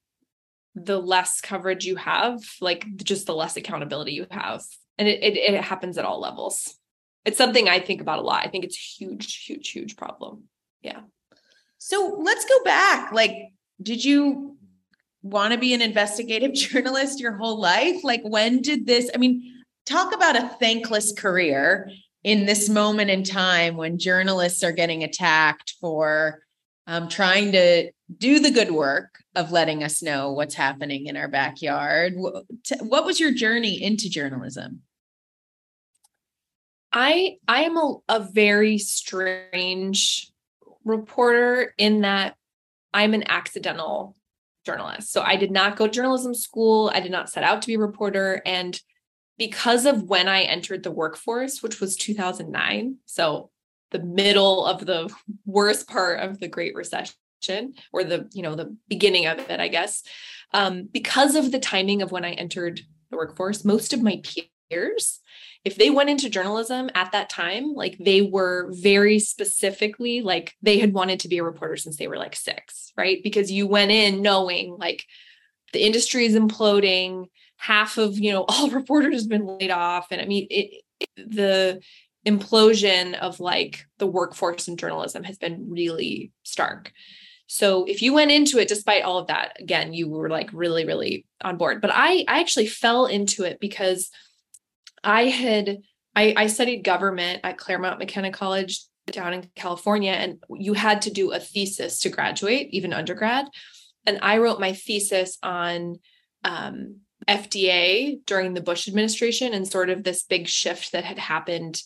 the 0.75 0.99
less 0.99 1.41
coverage 1.41 1.85
you 1.85 1.95
have 1.95 2.39
like 2.61 2.85
just 2.97 3.25
the 3.25 3.35
less 3.35 3.57
accountability 3.57 4.13
you 4.13 4.27
have. 4.29 4.63
And 4.97 5.07
it, 5.07 5.23
it, 5.23 5.37
it 5.37 5.63
happens 5.63 5.97
at 5.97 6.05
all 6.05 6.19
levels. 6.19 6.75
It's 7.25 7.37
something 7.37 7.67
i 7.67 7.79
think 7.79 7.99
about 8.01 8.19
a 8.19 8.21
lot. 8.21 8.45
I 8.45 8.49
think 8.49 8.63
it's 8.63 8.77
huge 8.77 9.43
huge 9.45 9.69
huge 9.69 9.97
problem. 9.97 10.43
Yeah. 10.81 11.01
So 11.77 12.19
let's 12.21 12.45
go 12.45 12.63
back. 12.63 13.11
Like 13.11 13.33
did 13.81 14.03
you 14.03 14.57
want 15.23 15.53
to 15.53 15.59
be 15.59 15.73
an 15.73 15.81
investigative 15.81 16.53
journalist 16.53 17.19
your 17.19 17.35
whole 17.35 17.59
life? 17.59 18.03
Like 18.03 18.21
when 18.23 18.61
did 18.61 18.85
this 18.85 19.09
i 19.13 19.17
mean 19.17 19.53
talk 19.85 20.13
about 20.13 20.35
a 20.35 20.49
thankless 20.59 21.11
career 21.13 21.89
in 22.23 22.45
this 22.45 22.69
moment 22.69 23.09
in 23.09 23.23
time 23.23 23.77
when 23.77 23.97
journalists 23.97 24.63
are 24.63 24.73
getting 24.73 25.03
attacked 25.03 25.75
for 25.79 26.41
um, 26.85 27.07
trying 27.07 27.53
to 27.53 27.89
do 28.15 28.39
the 28.39 28.51
good 28.51 28.71
work 28.71 29.23
of 29.35 29.51
letting 29.51 29.83
us 29.83 30.01
know 30.01 30.31
what's 30.31 30.55
happening 30.55 31.07
in 31.07 31.17
our 31.17 31.27
backyard. 31.27 32.13
What 32.15 33.05
was 33.05 33.19
your 33.19 33.33
journey 33.33 33.81
into 33.81 34.09
journalism? 34.09 34.81
I 36.93 37.37
I 37.47 37.63
am 37.63 37.77
a, 37.77 37.95
a 38.07 38.19
very 38.21 38.77
strange 38.77 40.31
reporter 40.85 41.73
in 41.77 42.01
that 42.01 42.35
I'm 42.93 43.13
an 43.13 43.29
accidental 43.29 44.15
journalist. 44.65 45.11
So 45.11 45.21
I 45.21 45.35
did 45.35 45.51
not 45.51 45.75
go 45.75 45.85
to 45.85 45.93
journalism 45.93 46.33
school. 46.33 46.91
I 46.93 47.01
did 47.01 47.11
not 47.11 47.29
set 47.29 47.43
out 47.43 47.61
to 47.61 47.67
be 47.67 47.75
a 47.75 47.79
reporter. 47.79 48.41
And 48.45 48.79
because 49.37 49.85
of 49.85 50.03
when 50.03 50.27
I 50.27 50.41
entered 50.43 50.83
the 50.83 50.91
workforce, 50.91 51.61
which 51.61 51.79
was 51.79 51.95
2009, 51.97 52.97
so 53.05 53.49
the 53.91 53.99
middle 53.99 54.65
of 54.65 54.85
the 54.85 55.13
worst 55.45 55.87
part 55.87 56.19
of 56.21 56.39
the 56.39 56.47
Great 56.47 56.73
Recession 56.73 57.15
or 57.93 58.03
the 58.03 58.29
you 58.33 58.41
know 58.41 58.55
the 58.55 58.75
beginning 58.87 59.25
of 59.25 59.39
it 59.39 59.59
i 59.59 59.67
guess 59.67 60.03
um, 60.53 60.87
because 60.91 61.35
of 61.35 61.51
the 61.51 61.59
timing 61.59 62.01
of 62.01 62.11
when 62.11 62.25
i 62.25 62.31
entered 62.31 62.81
the 63.09 63.17
workforce 63.17 63.65
most 63.65 63.93
of 63.93 64.01
my 64.01 64.21
peers 64.69 65.19
if 65.65 65.75
they 65.75 65.89
went 65.89 66.09
into 66.09 66.29
journalism 66.29 66.89
at 66.95 67.11
that 67.11 67.29
time 67.29 67.73
like 67.73 67.97
they 67.99 68.21
were 68.21 68.71
very 68.73 69.19
specifically 69.19 70.21
like 70.21 70.55
they 70.61 70.79
had 70.79 70.93
wanted 70.93 71.19
to 71.19 71.27
be 71.27 71.37
a 71.37 71.43
reporter 71.43 71.77
since 71.77 71.97
they 71.97 72.07
were 72.07 72.17
like 72.17 72.35
six 72.35 72.91
right 72.97 73.21
because 73.23 73.51
you 73.51 73.67
went 73.67 73.91
in 73.91 74.21
knowing 74.21 74.75
like 74.77 75.05
the 75.73 75.85
industry 75.85 76.25
is 76.25 76.35
imploding 76.35 77.25
half 77.57 77.97
of 77.97 78.17
you 78.17 78.31
know 78.31 78.45
all 78.47 78.69
reporters 78.69 79.21
have 79.21 79.29
been 79.29 79.45
laid 79.45 79.71
off 79.71 80.07
and 80.11 80.21
i 80.21 80.25
mean 80.25 80.47
it, 80.49 80.83
it 80.99 81.09
the 81.17 81.79
implosion 82.27 83.17
of 83.19 83.39
like 83.39 83.85
the 83.99 84.07
workforce 84.07 84.67
in 84.67 84.75
journalism 84.77 85.23
has 85.23 85.37
been 85.37 85.69
really 85.69 86.31
stark. 86.43 86.91
So 87.47 87.85
if 87.85 88.01
you 88.01 88.13
went 88.13 88.31
into 88.31 88.59
it 88.59 88.67
despite 88.67 89.03
all 89.03 89.17
of 89.17 89.27
that, 89.27 89.59
again, 89.59 89.93
you 89.93 90.09
were 90.09 90.29
like 90.29 90.49
really, 90.53 90.85
really 90.85 91.25
on 91.41 91.57
board. 91.57 91.81
But 91.81 91.91
I 91.93 92.25
I 92.27 92.39
actually 92.39 92.67
fell 92.67 93.05
into 93.05 93.43
it 93.43 93.59
because 93.59 94.09
I 95.03 95.25
had 95.25 95.77
I, 96.15 96.33
I 96.35 96.47
studied 96.47 96.83
government 96.83 97.41
at 97.43 97.57
Claremont 97.57 97.99
McKenna 97.99 98.31
College 98.31 98.81
down 99.11 99.33
in 99.33 99.49
California, 99.55 100.11
and 100.11 100.43
you 100.49 100.73
had 100.73 101.03
to 101.03 101.11
do 101.11 101.31
a 101.31 101.39
thesis 101.39 101.99
to 102.01 102.09
graduate, 102.09 102.69
even 102.71 102.91
undergrad. 102.91 103.45
And 104.05 104.19
I 104.21 104.39
wrote 104.39 104.59
my 104.59 104.73
thesis 104.73 105.37
on 105.43 105.99
um, 106.43 106.97
FDA 107.27 108.19
during 108.25 108.53
the 108.53 108.61
Bush 108.61 108.87
administration 108.87 109.53
and 109.53 109.67
sort 109.67 109.89
of 109.89 110.03
this 110.03 110.23
big 110.23 110.47
shift 110.47 110.91
that 110.91 111.03
had 111.03 111.19
happened 111.19 111.81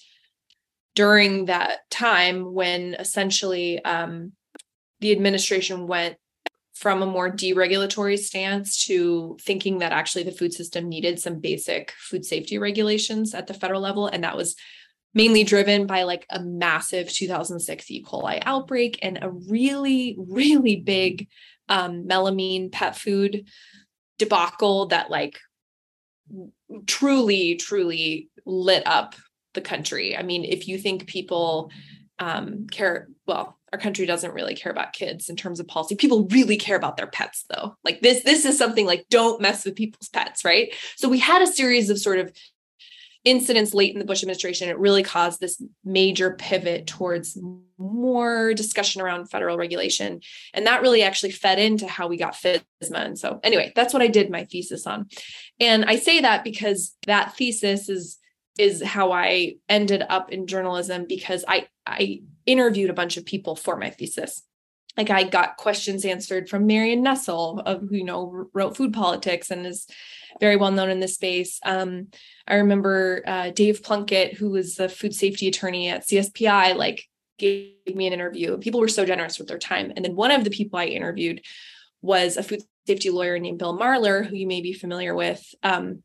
during 0.95 1.45
that 1.45 1.89
time 1.89 2.53
when 2.53 2.95
essentially 2.95 3.83
um, 3.83 4.33
the 5.01 5.11
administration 5.11 5.87
went 5.87 6.15
from 6.73 7.01
a 7.01 7.05
more 7.05 7.29
deregulatory 7.29 8.17
stance 8.17 8.85
to 8.85 9.37
thinking 9.41 9.79
that 9.79 9.91
actually 9.91 10.23
the 10.23 10.31
food 10.31 10.53
system 10.53 10.87
needed 10.87 11.19
some 11.19 11.39
basic 11.39 11.93
food 11.99 12.25
safety 12.25 12.57
regulations 12.57 13.35
at 13.35 13.47
the 13.47 13.53
federal 13.53 13.81
level. 13.81 14.07
And 14.07 14.23
that 14.23 14.37
was 14.37 14.55
mainly 15.13 15.43
driven 15.43 15.85
by 15.85 16.03
like 16.03 16.25
a 16.29 16.41
massive 16.41 17.11
2006 17.11 17.91
E. 17.91 18.03
coli 18.03 18.41
outbreak 18.45 18.97
and 19.01 19.19
a 19.21 19.29
really, 19.29 20.15
really 20.17 20.77
big 20.77 21.27
um, 21.67 22.05
melamine 22.07 22.71
pet 22.71 22.95
food 22.95 23.47
debacle 24.17 24.87
that 24.87 25.11
like 25.11 25.39
truly, 26.87 27.55
truly 27.55 28.29
lit 28.45 28.83
up 28.85 29.15
the 29.53 29.61
country. 29.61 30.15
I 30.15 30.23
mean, 30.23 30.45
if 30.45 30.67
you 30.67 30.77
think 30.77 31.07
people 31.07 31.71
um, 32.19 32.67
care, 32.67 33.09
well, 33.27 33.59
our 33.73 33.79
country 33.79 34.05
doesn't 34.05 34.33
really 34.33 34.55
care 34.55 34.71
about 34.71 34.93
kids 34.93 35.29
in 35.29 35.35
terms 35.35 35.59
of 35.59 35.67
policy. 35.67 35.95
People 35.95 36.27
really 36.27 36.57
care 36.57 36.75
about 36.75 36.97
their 36.97 37.07
pets 37.07 37.45
though. 37.49 37.75
Like 37.83 38.01
this 38.01 38.23
this 38.23 38.45
is 38.45 38.57
something 38.57 38.85
like 38.85 39.05
don't 39.09 39.41
mess 39.41 39.65
with 39.65 39.75
people's 39.75 40.09
pets, 40.09 40.43
right? 40.43 40.73
So 40.97 41.07
we 41.07 41.19
had 41.19 41.41
a 41.41 41.47
series 41.47 41.89
of 41.89 41.97
sort 41.97 42.19
of 42.19 42.33
incidents 43.23 43.73
late 43.73 43.93
in 43.93 43.99
the 43.99 44.05
Bush 44.05 44.23
administration. 44.23 44.67
It 44.67 44.79
really 44.79 45.03
caused 45.03 45.39
this 45.39 45.61
major 45.85 46.31
pivot 46.31 46.87
towards 46.87 47.37
more 47.77 48.53
discussion 48.53 49.01
around 49.01 49.27
federal 49.27 49.57
regulation. 49.57 50.21
And 50.53 50.65
that 50.65 50.81
really 50.81 51.03
actually 51.03 51.31
fed 51.31 51.59
into 51.59 51.87
how 51.87 52.07
we 52.07 52.17
got 52.17 52.33
FSMA. 52.33 52.61
And 52.81 53.19
so 53.19 53.39
anyway, 53.43 53.73
that's 53.75 53.93
what 53.93 54.01
I 54.01 54.07
did 54.07 54.31
my 54.31 54.45
thesis 54.45 54.87
on. 54.87 55.07
And 55.59 55.85
I 55.85 55.97
say 55.97 56.21
that 56.21 56.43
because 56.43 56.95
that 57.05 57.35
thesis 57.35 57.89
is 57.89 58.17
is 58.57 58.83
how 58.83 59.11
I 59.13 59.55
ended 59.69 60.03
up 60.09 60.31
in 60.31 60.45
journalism 60.45 61.05
because 61.07 61.45
I 61.47 61.67
I 61.85 62.21
interviewed 62.51 62.89
a 62.89 62.93
bunch 62.93 63.17
of 63.17 63.25
people 63.25 63.55
for 63.55 63.77
my 63.77 63.89
thesis. 63.89 64.41
Like 64.97 65.09
I 65.09 65.23
got 65.23 65.57
questions 65.57 66.03
answered 66.03 66.49
from 66.49 66.67
Marion 66.67 67.01
Nestle, 67.01 67.61
of 67.65 67.81
who 67.81 67.95
you 67.95 68.03
know 68.03 68.47
wrote 68.53 68.75
Food 68.75 68.93
Politics 68.93 69.49
and 69.49 69.65
is 69.65 69.87
very 70.39 70.57
well 70.57 70.71
known 70.71 70.89
in 70.89 70.99
this 70.99 71.15
space. 71.15 71.59
Um, 71.63 72.07
I 72.47 72.55
remember 72.55 73.23
uh, 73.25 73.51
Dave 73.51 73.83
Plunkett, 73.83 74.33
who 74.33 74.49
was 74.49 74.75
the 74.75 74.89
food 74.89 75.15
safety 75.15 75.47
attorney 75.47 75.87
at 75.87 76.07
CSPI, 76.07 76.75
like 76.75 77.07
gave 77.37 77.95
me 77.95 78.07
an 78.07 78.13
interview. 78.13 78.57
People 78.57 78.79
were 78.79 78.87
so 78.87 79.05
generous 79.05 79.39
with 79.39 79.47
their 79.47 79.57
time. 79.57 79.91
And 79.95 80.05
then 80.05 80.15
one 80.15 80.31
of 80.31 80.43
the 80.43 80.49
people 80.49 80.77
I 80.77 80.85
interviewed 80.85 81.41
was 82.01 82.37
a 82.37 82.43
food 82.43 82.61
safety 82.85 83.09
lawyer 83.09 83.39
named 83.39 83.59
Bill 83.59 83.77
Marler, 83.77 84.25
who 84.25 84.35
you 84.35 84.47
may 84.47 84.61
be 84.61 84.73
familiar 84.73 85.15
with. 85.15 85.43
Um, 85.63 86.03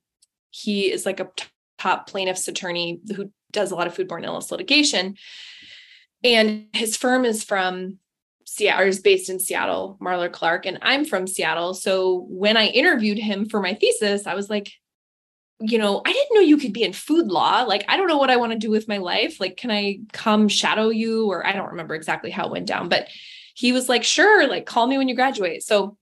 he 0.51 0.93
is 0.93 1.05
like 1.05 1.21
a 1.21 1.31
top 1.79 2.09
plaintiff's 2.09 2.49
attorney 2.49 3.01
who 3.15 3.31
does 3.53 3.71
a 3.71 3.75
lot 3.75 3.87
of 3.87 3.95
foodborne 3.95 4.25
illness 4.25 4.51
litigation. 4.51 5.17
And 6.27 6.67
his 6.73 6.97
firm 6.97 7.25
is 7.25 7.45
from 7.45 7.99
Seattle, 8.45 8.89
is 8.89 9.01
based 9.01 9.31
in 9.31 9.39
Seattle, 9.39 9.97
Marler 10.01 10.31
Clark, 10.31 10.67
and 10.67 10.79
I'm 10.83 11.05
from 11.05 11.29
Seattle. 11.29 11.73
So 11.73 12.27
when 12.29 12.57
I 12.57 12.67
interviewed 12.67 13.19
him 13.19 13.49
for 13.49 13.61
my 13.61 13.75
thesis, 13.75 14.27
I 14.27 14.35
was 14.35 14.51
like, 14.51 14.73
you 15.61 15.79
know, 15.79 16.03
I 16.05 16.12
didn't 16.12 16.35
know 16.35 16.41
you 16.41 16.57
could 16.57 16.73
be 16.73 16.83
in 16.83 16.93
food 16.93 17.29
law. 17.29 17.62
Like, 17.62 17.85
I 17.89 17.97
don't 17.97 18.09
know 18.09 18.19
what 18.19 18.31
I 18.31 18.37
want 18.37 18.53
to 18.53 18.59
do 18.59 18.71
with 18.71 18.89
my 18.89 18.99
life. 18.99 19.39
Like, 19.39 19.57
can 19.57 19.71
I 19.71 20.01
come 20.12 20.49
shadow 20.49 20.89
you? 20.89 21.31
Or 21.31 21.47
I 21.47 21.53
don't 21.53 21.71
remember 21.71 21.95
exactly 21.95 22.31
how 22.31 22.47
it 22.47 22.53
went 22.53 22.67
down, 22.67 22.89
but 22.89 23.07
he 23.55 23.73
was 23.73 23.89
like, 23.89 24.03
sure, 24.03 24.49
like, 24.49 24.67
call 24.67 24.87
me 24.87 24.99
when 24.99 25.09
you 25.09 25.15
graduate. 25.15 25.62
So 25.62 25.97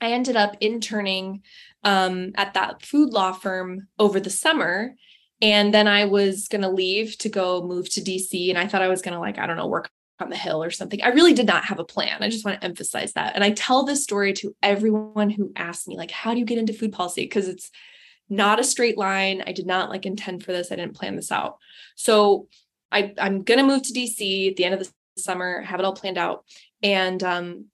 I 0.00 0.10
ended 0.12 0.36
up 0.36 0.56
interning 0.60 1.42
um, 1.84 2.32
at 2.34 2.54
that 2.54 2.82
food 2.82 3.12
law 3.12 3.32
firm 3.32 3.86
over 3.98 4.18
the 4.18 4.28
summer. 4.28 4.96
And 5.42 5.74
then 5.74 5.88
I 5.88 6.04
was 6.04 6.46
going 6.46 6.62
to 6.62 6.68
leave 6.68 7.18
to 7.18 7.28
go 7.28 7.62
move 7.62 7.90
to 7.90 8.00
DC. 8.00 8.48
And 8.48 8.56
I 8.56 8.68
thought 8.68 8.80
I 8.80 8.88
was 8.88 9.02
going 9.02 9.14
to, 9.14 9.20
like, 9.20 9.38
I 9.38 9.46
don't 9.46 9.56
know, 9.56 9.66
work 9.66 9.90
on 10.20 10.30
the 10.30 10.36
hill 10.36 10.62
or 10.62 10.70
something. 10.70 11.02
I 11.02 11.08
really 11.08 11.34
did 11.34 11.46
not 11.46 11.64
have 11.64 11.80
a 11.80 11.84
plan. 11.84 12.22
I 12.22 12.30
just 12.30 12.44
want 12.44 12.60
to 12.60 12.64
emphasize 12.64 13.12
that. 13.14 13.34
And 13.34 13.42
I 13.42 13.50
tell 13.50 13.84
this 13.84 14.04
story 14.04 14.32
to 14.34 14.54
everyone 14.62 15.30
who 15.30 15.52
asks 15.56 15.88
me, 15.88 15.96
like, 15.96 16.12
how 16.12 16.32
do 16.32 16.38
you 16.38 16.46
get 16.46 16.58
into 16.58 16.72
food 16.72 16.92
policy? 16.92 17.22
Because 17.22 17.48
it's 17.48 17.70
not 18.28 18.60
a 18.60 18.64
straight 18.64 18.96
line. 18.96 19.42
I 19.44 19.52
did 19.52 19.66
not 19.66 19.90
like 19.90 20.06
intend 20.06 20.44
for 20.44 20.52
this. 20.52 20.70
I 20.70 20.76
didn't 20.76 20.94
plan 20.94 21.16
this 21.16 21.32
out. 21.32 21.58
So 21.96 22.46
I, 22.92 23.12
I'm 23.18 23.42
going 23.42 23.58
to 23.58 23.66
move 23.66 23.82
to 23.82 23.92
DC 23.92 24.50
at 24.50 24.56
the 24.56 24.64
end 24.64 24.74
of 24.74 24.80
the 24.80 24.92
summer, 25.20 25.60
have 25.62 25.80
it 25.80 25.84
all 25.84 25.92
planned 25.92 26.18
out. 26.18 26.44
And 26.82 27.22
um, 27.24 27.66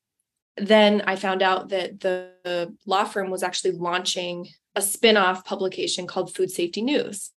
then 0.57 1.03
I 1.07 1.17
found 1.17 1.43
out 1.43 1.69
that 1.69 2.01
the, 2.01 2.33
the 2.45 2.75
law 2.87 3.05
firm 3.05 3.31
was 3.31 3.43
actually 3.43 3.73
launching 3.73 4.49
a 4.75 4.81
spin-off 4.81 5.45
publication 5.45 6.07
called 6.07 6.35
Food 6.35 6.51
Safety 6.51 6.83
News. 6.83 7.31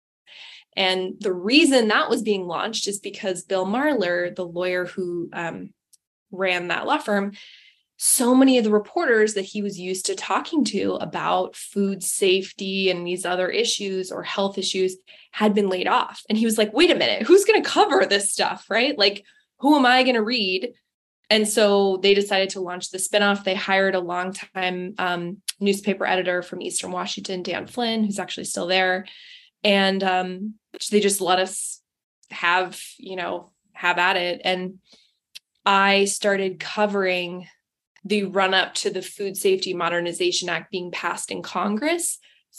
And 0.76 1.16
the 1.20 1.34
reason 1.34 1.90
that 1.90 2.10
was 2.10 2.22
being 2.22 2.48
launched 2.48 2.88
is 2.88 3.00
because 3.00 3.44
Bill 3.44 3.66
Marler, 3.66 4.34
the 4.36 4.46
lawyer 4.46 4.86
who 4.86 5.30
um, 5.34 5.74
ran 6.32 6.70
that 6.70 6.86
law 6.86 6.98
firm, 6.98 7.34
so 7.98 8.34
many 8.34 8.58
of 8.58 8.64
the 8.64 8.72
reporters 8.72 9.36
that 9.36 9.44
he 9.44 9.62
was 9.62 9.80
used 9.80 10.08
to 10.08 10.16
talking 10.16 10.64
to 10.66 10.94
about 10.96 11.56
food 11.56 12.02
safety 12.02 12.90
and 12.90 13.06
these 13.06 13.26
other 13.26 13.48
issues 13.48 14.12
or 14.12 14.24
health 14.24 14.58
issues 14.58 14.96
had 15.32 15.54
been 15.54 15.70
laid 15.70 15.88
off. 15.88 16.24
And 16.28 16.38
he 16.38 16.46
was 16.46 16.58
like, 16.58 16.74
wait 16.74 16.90
a 16.90 16.96
minute, 16.96 17.24
who's 17.24 17.46
going 17.46 17.62
to 17.62 17.70
cover 17.70 18.06
this 18.06 18.32
stuff? 18.32 18.66
Right? 18.70 18.98
Like, 18.98 19.24
who 19.60 19.76
am 19.76 19.86
I 19.86 20.02
going 20.02 20.16
to 20.16 20.24
read? 20.24 20.74
And 21.30 21.48
so 21.48 21.98
they 22.02 22.14
decided 22.14 22.50
to 22.52 22.60
launch 22.60 22.90
the 22.90 22.98
spinoff. 22.98 23.44
They 23.44 23.56
hired 23.56 23.94
a 23.94 24.00
longtime 24.00 24.96
um, 24.98 25.38
newspaper 25.60 26.06
editor 26.06 26.42
from 26.42 26.62
Eastern 26.62 26.92
Washington, 26.92 27.44
Dan 27.44 27.68
Flynn, 27.68 28.04
who's 28.04 28.20
actually 28.20 28.46
still 28.46 28.68
there 28.68 29.06
and 29.64 30.04
um, 30.04 30.56
they 30.92 31.00
just 31.00 31.22
let 31.22 31.40
us 31.40 31.82
have 32.30 32.80
you 32.98 33.16
know 33.16 33.52
have 33.74 33.98
at 33.98 34.18
it. 34.18 34.42
And 34.44 34.80
i 35.66 36.06
started 36.06 36.60
covering 36.60 37.48
the 38.04 38.24
run 38.24 38.54
up 38.54 38.74
to 38.74 38.90
the 38.90 39.02
food 39.02 39.38
safety 39.38 39.74
modernization 39.76 40.50
act 40.50 40.72
being 40.72 40.90
passed 40.90 41.30
in 41.30 41.44
congress 41.44 42.18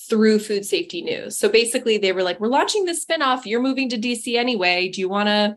through 0.08 0.38
food 0.38 0.64
safety 0.64 1.02
news. 1.02 1.36
So 1.36 1.48
basically 1.48 1.98
they 1.98 2.12
were 2.12 2.22
like 2.22 2.40
we're 2.40 2.48
launching 2.48 2.84
this 2.84 3.04
spinoff. 3.04 3.44
You're 3.44 3.60
moving 3.60 3.88
to 3.90 3.98
dc 3.98 4.36
anyway. 4.36 4.88
Do 4.88 5.00
you 5.00 5.08
want 5.08 5.28
to 5.28 5.56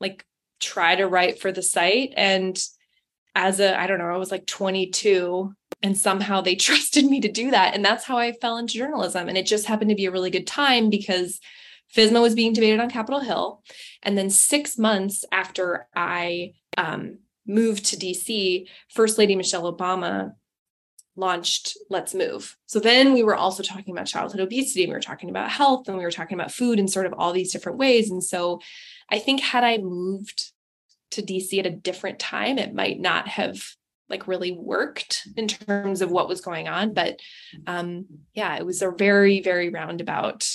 like 0.00 0.24
try 0.60 0.94
to 0.94 1.08
write 1.08 1.40
for 1.40 1.50
the 1.50 1.62
site? 1.62 2.12
And 2.16 2.58
as 3.34 3.60
a 3.60 3.78
i 3.80 3.86
don't 3.86 3.98
know 3.98 4.04
i 4.12 4.18
was 4.18 4.30
like 4.30 4.46
22 4.46 5.54
and 5.82 5.96
somehow 5.96 6.40
they 6.40 6.54
trusted 6.68 7.04
me 7.06 7.20
to 7.20 7.30
do 7.30 7.50
that. 7.50 7.74
And 7.74 7.84
that's 7.84 8.04
how 8.04 8.18
i 8.18 8.32
fell 8.32 8.56
into 8.56 8.74
journalism. 8.74 9.28
And 9.28 9.36
it 9.36 9.46
just 9.46 9.66
happened 9.66 9.90
to 9.90 9.96
be 9.96 10.06
a 10.06 10.12
really 10.12 10.30
good 10.30 10.46
time 10.46 10.90
because 10.90 11.40
FSMA 11.96 12.22
was 12.22 12.34
being 12.34 12.52
debated 12.52 12.80
on 12.80 12.90
capitol 12.90 13.20
hill. 13.20 13.62
And 14.02 14.16
then 14.16 14.30
six 14.30 14.78
months 14.78 15.24
after 15.32 15.88
i 15.94 16.52
um, 16.76 17.18
moved 17.46 17.84
to 17.84 17.96
dc 17.96 18.66
first 18.88 19.18
lady 19.18 19.36
michelle 19.36 19.70
obama 19.72 20.32
launched 21.16 21.76
let's 21.90 22.14
move. 22.14 22.56
So 22.66 22.80
then 22.80 23.12
we 23.12 23.22
were 23.22 23.34
also 23.34 23.62
talking 23.62 23.94
about 23.94 24.06
childhood 24.06 24.40
obesity 24.40 24.84
and 24.84 24.90
we 24.90 24.94
were 24.94 25.00
talking 25.00 25.28
about 25.28 25.50
health 25.50 25.88
and 25.88 25.98
we 25.98 26.04
were 26.04 26.10
talking 26.10 26.38
about 26.38 26.52
food 26.52 26.78
in 26.78 26.88
sort 26.88 27.06
of 27.06 27.12
all 27.12 27.32
these 27.32 27.52
different 27.52 27.78
ways. 27.78 28.10
And 28.10 28.22
so 28.22 28.60
i 29.10 29.18
think 29.18 29.40
had 29.40 29.64
i 29.64 29.78
moved 29.78 30.52
to 31.10 31.22
dc 31.22 31.58
at 31.58 31.66
a 31.66 31.70
different 31.70 32.18
time 32.18 32.56
it 32.58 32.74
might 32.74 32.98
not 32.98 33.28
have 33.28 33.62
like 34.08 34.26
really 34.26 34.52
worked 34.52 35.26
in 35.36 35.48
terms 35.48 36.00
of 36.00 36.10
what 36.10 36.28
was 36.28 36.40
going 36.40 36.68
on. 36.68 36.94
But 36.94 37.20
um 37.66 38.06
yeah 38.34 38.56
it 38.56 38.64
was 38.64 38.80
a 38.82 38.90
very 38.90 39.42
very 39.42 39.68
roundabout 39.68 40.48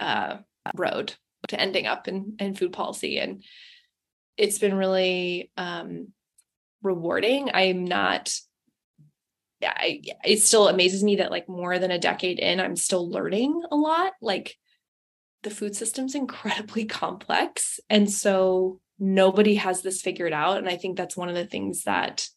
uh 0.00 0.38
road 0.76 1.14
to 1.48 1.60
ending 1.60 1.86
up 1.86 2.08
in 2.08 2.36
in 2.38 2.54
food 2.54 2.72
policy. 2.72 3.18
And 3.18 3.42
it's 4.36 4.58
been 4.58 4.74
really 4.74 5.50
um 5.56 6.08
rewarding. 6.82 7.50
I'm 7.52 7.84
not 7.84 8.34
I, 9.64 10.02
it 10.24 10.42
still 10.42 10.66
amazes 10.66 11.04
me 11.04 11.16
that 11.16 11.30
like 11.30 11.48
more 11.48 11.78
than 11.78 11.92
a 11.92 11.98
decade 11.98 12.40
in 12.40 12.58
i'm 12.58 12.74
still 12.74 13.08
learning 13.08 13.62
a 13.70 13.76
lot. 13.76 14.12
Like 14.20 14.56
the 15.42 15.50
food 15.50 15.76
system's 15.76 16.14
incredibly 16.14 16.84
complex. 17.02 17.78
And 17.88 18.10
so 18.10 18.80
nobody 18.98 19.56
has 19.56 19.82
this 19.82 20.02
figured 20.02 20.32
out. 20.32 20.58
And 20.58 20.68
i 20.68 20.76
think 20.76 20.96
that's 20.96 21.16
one 21.16 21.28
of 21.28 21.34
the 21.34 21.46
things 21.46 21.84
that 21.84 22.28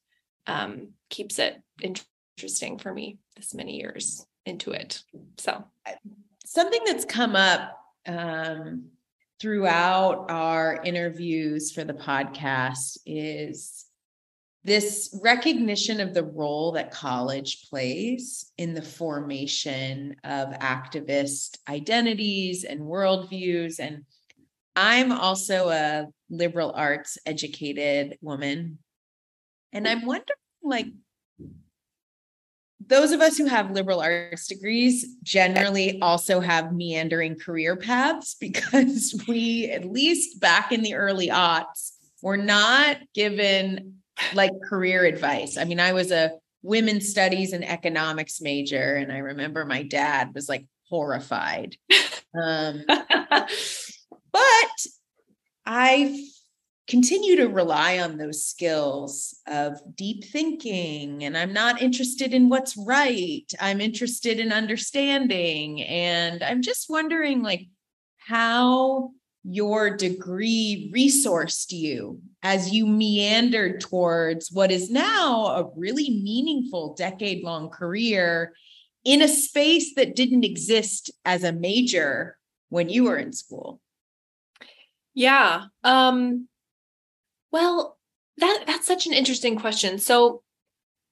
um, 0.48 0.90
keeps 1.10 1.40
it 1.40 1.60
interesting 1.82 2.78
for 2.78 2.94
me 2.94 3.18
this 3.36 3.56
many 3.56 3.78
years 3.78 4.26
into 4.46 4.72
it. 4.72 5.02
So. 5.40 5.66
Something 6.46 6.82
that's 6.86 7.06
come 7.06 7.36
up 7.36 7.85
um, 8.08 8.90
throughout 9.40 10.26
our 10.30 10.82
interviews 10.84 11.72
for 11.72 11.84
the 11.84 11.94
podcast 11.94 12.98
is 13.06 13.86
this 14.64 15.18
recognition 15.22 16.00
of 16.00 16.16
the 16.16 16.24
role 16.24 16.72
that 16.72 16.90
college 16.90 17.70
plays 17.70 18.52
in 18.58 18.74
the 18.74 18.82
formation 18.82 20.16
of 20.24 20.50
activist 20.54 21.60
identities 21.70 22.64
and 22.64 22.82
worldviews. 22.82 23.80
And 23.80 24.06
I'm 24.76 25.12
also 25.12 25.70
a 25.70 26.08
liberal 26.32 26.72
arts 26.76 27.20
educated 27.28 28.18
woman. 28.22 28.80
And 29.72 29.88
I'm 29.88 30.06
wondering, 30.06 30.36
like, 30.64 30.88
those 32.80 33.12
of 33.12 33.22
us 33.22 33.38
who 33.38 33.46
have 33.46 33.72
liberal 33.72 34.02
arts 34.02 34.48
degrees 34.48 35.16
generally 35.24 36.00
also 36.02 36.40
have 36.40 36.74
meandering 36.74 37.38
career 37.38 37.76
paths 37.76 38.36
because 38.40 39.16
we, 39.28 39.70
at 39.72 39.86
least 39.86 40.40
back 40.40 40.72
in 40.72 40.82
the 40.82 40.96
early 40.96 41.30
aughts, 41.30 41.92
were 42.22 42.38
not 42.38 42.98
given 43.14 43.96
like 44.34 44.52
career 44.68 45.06
advice. 45.06 45.58
I 45.58 45.66
mean, 45.66 45.80
I 45.80 45.94
was 45.94 46.12
a 46.12 46.32
women's 46.64 47.10
studies 47.10 47.54
and 47.54 47.64
economics 47.64 48.42
major, 48.42 48.96
and 48.96 49.12
I 49.12 49.18
remember 49.18 49.66
my 49.66 49.84
dad 49.84 50.34
was 50.34 50.50
like 50.50 50.66
horrified. 50.90 51.78
Um, 52.38 52.84
but 52.88 54.76
I 55.66 56.28
continue 56.88 57.36
to 57.36 57.48
rely 57.48 58.00
on 58.00 58.18
those 58.18 58.44
skills 58.44 59.40
of 59.48 59.80
deep 59.96 60.24
thinking 60.26 61.24
and 61.24 61.38
i'm 61.38 61.54
not 61.54 61.82
interested 61.82 62.34
in 62.34 62.50
what's 62.50 62.78
right. 62.78 63.52
I'm 63.60 63.82
interested 63.82 64.40
in 64.40 64.52
understanding 64.52 65.82
and 65.82 66.44
i'm 66.44 66.62
just 66.62 66.90
wondering 66.90 67.42
like 67.42 67.68
how 68.18 69.12
your 69.44 69.96
degree 69.96 70.92
resourced 70.96 71.72
you 71.72 72.20
as 72.42 72.72
you 72.72 72.88
meandered 72.88 73.80
towards 73.80 74.52
what 74.52 74.72
is 74.72 74.90
now 74.90 75.46
a 75.48 75.70
really 75.76 76.10
meaningful 76.10 76.96
decade 76.96 77.44
long 77.44 77.70
career 77.70 78.54
in 79.04 79.22
a 79.22 79.28
space 79.28 79.94
that 79.96 80.16
didn't 80.16 80.44
exist 80.44 81.12
as 81.26 81.44
a 81.44 81.54
major 81.54 82.38
when 82.70 82.90
you 82.90 83.04
were 83.04 83.18
in 83.18 83.32
school? 83.32 83.80
Yeah 85.14 85.66
um 85.84 86.48
well, 87.56 87.98
that 88.36 88.66
that's 88.68 88.86
such 88.86 89.08
an 89.08 89.14
interesting 89.14 89.58
question. 89.58 89.98
So 89.98 90.44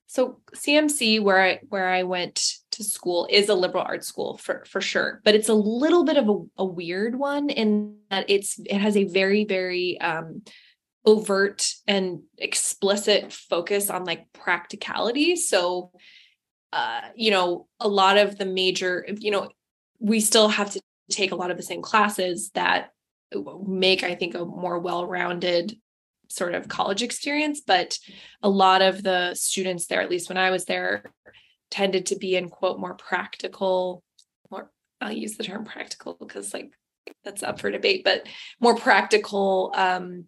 so 0.08 0.41
CMC 0.53 1.23
where 1.23 1.41
I 1.41 1.60
where 1.69 1.88
I 1.88 2.03
went 2.03 2.56
to 2.71 2.84
school 2.84 3.29
is 3.32 3.47
a 3.47 3.56
liberal 3.56 3.86
arts 3.88 4.08
school 4.08 4.38
for 4.38 4.65
for 4.67 4.82
sure, 4.82 5.21
but 5.23 5.36
it's 5.36 5.47
a 5.47 5.53
little 5.53 6.03
bit 6.03 6.17
of 6.17 6.27
a, 6.27 6.38
a 6.58 6.65
weird 6.65 7.17
one 7.17 7.49
in 7.49 7.95
that 8.10 8.29
it's 8.29 8.60
it 8.60 8.77
has 8.77 8.97
a 8.97 9.06
very 9.06 9.45
very 9.45 9.97
um 10.01 10.41
overt 11.06 11.75
and 11.88 12.23
explicit 12.38 13.32
focus 13.32 13.89
on 13.89 14.03
like 14.03 14.25
practicality. 14.34 15.38
So 15.38 15.91
uh 16.73 17.03
you 17.15 17.32
know, 17.32 17.67
a 17.79 17.88
lot 17.88 18.17
of 18.17 18.38
the 18.38 18.45
major, 18.45 19.06
you 19.17 19.32
know, 19.32 19.47
we 19.99 20.19
still 20.19 20.49
have 20.49 20.71
to 20.71 20.82
take 21.10 21.32
a 21.32 21.38
lot 21.38 21.51
of 21.51 21.58
the 21.58 21.63
same 21.63 21.82
classes 21.82 22.51
that 22.53 22.89
make 23.65 24.03
I 24.03 24.15
think 24.15 24.36
a 24.36 24.43
more 24.43 24.77
well-rounded 24.79 25.77
sort 26.34 26.56
of 26.56 26.67
college 26.67 27.04
experience, 27.04 27.62
but 27.62 27.98
a 28.41 28.50
lot 28.50 28.82
of 28.82 29.04
the 29.04 29.36
students 29.36 29.86
there, 29.86 30.02
at 30.02 30.10
least 30.10 30.30
when 30.30 30.38
I 30.38 30.50
was 30.50 30.65
there, 30.65 31.04
tended 31.69 32.08
to 32.08 32.15
be 32.15 32.36
in 32.36 32.50
quote 32.50 32.80
more 32.80 32.96
practical, 32.96 34.04
more 34.50 34.72
I'll 35.00 35.12
use 35.12 35.38
the 35.38 35.43
term 35.43 35.65
practical 35.65 36.15
because 36.19 36.54
like 36.54 36.72
that's 37.24 37.43
up 37.43 37.60
for 37.60 37.69
debate, 37.69 38.04
but 38.04 38.28
more 38.60 38.76
practical 38.76 39.72
um 39.76 40.26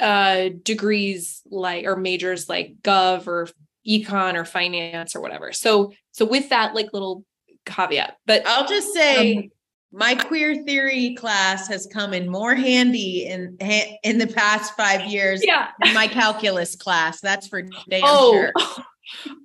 uh 0.00 0.50
degrees 0.62 1.42
like 1.50 1.84
or 1.84 1.96
majors 1.96 2.48
like 2.48 2.76
gov 2.82 3.26
or 3.26 3.48
econ 3.86 4.34
or 4.34 4.44
finance 4.44 5.16
or 5.16 5.20
whatever. 5.20 5.52
So 5.52 5.92
so 6.12 6.24
with 6.24 6.50
that 6.50 6.74
like 6.74 6.92
little 6.92 7.24
caveat, 7.64 8.16
but 8.26 8.46
I'll 8.46 8.68
just 8.68 8.92
say 8.92 9.36
um, 9.36 9.48
my 9.92 10.14
queer 10.14 10.62
theory 10.64 11.14
class 11.14 11.68
has 11.68 11.86
come 11.86 12.12
in 12.12 12.28
more 12.28 12.54
handy 12.54 13.26
in 13.26 13.56
in 14.02 14.18
the 14.18 14.26
past 14.26 14.76
five 14.76 15.06
years 15.06 15.44
yeah. 15.44 15.68
than 15.80 15.94
my 15.94 16.06
calculus 16.06 16.76
class. 16.76 17.20
That's 17.20 17.48
for 17.48 17.62
damn 17.62 18.02
oh, 18.04 18.32
sure. 18.32 18.52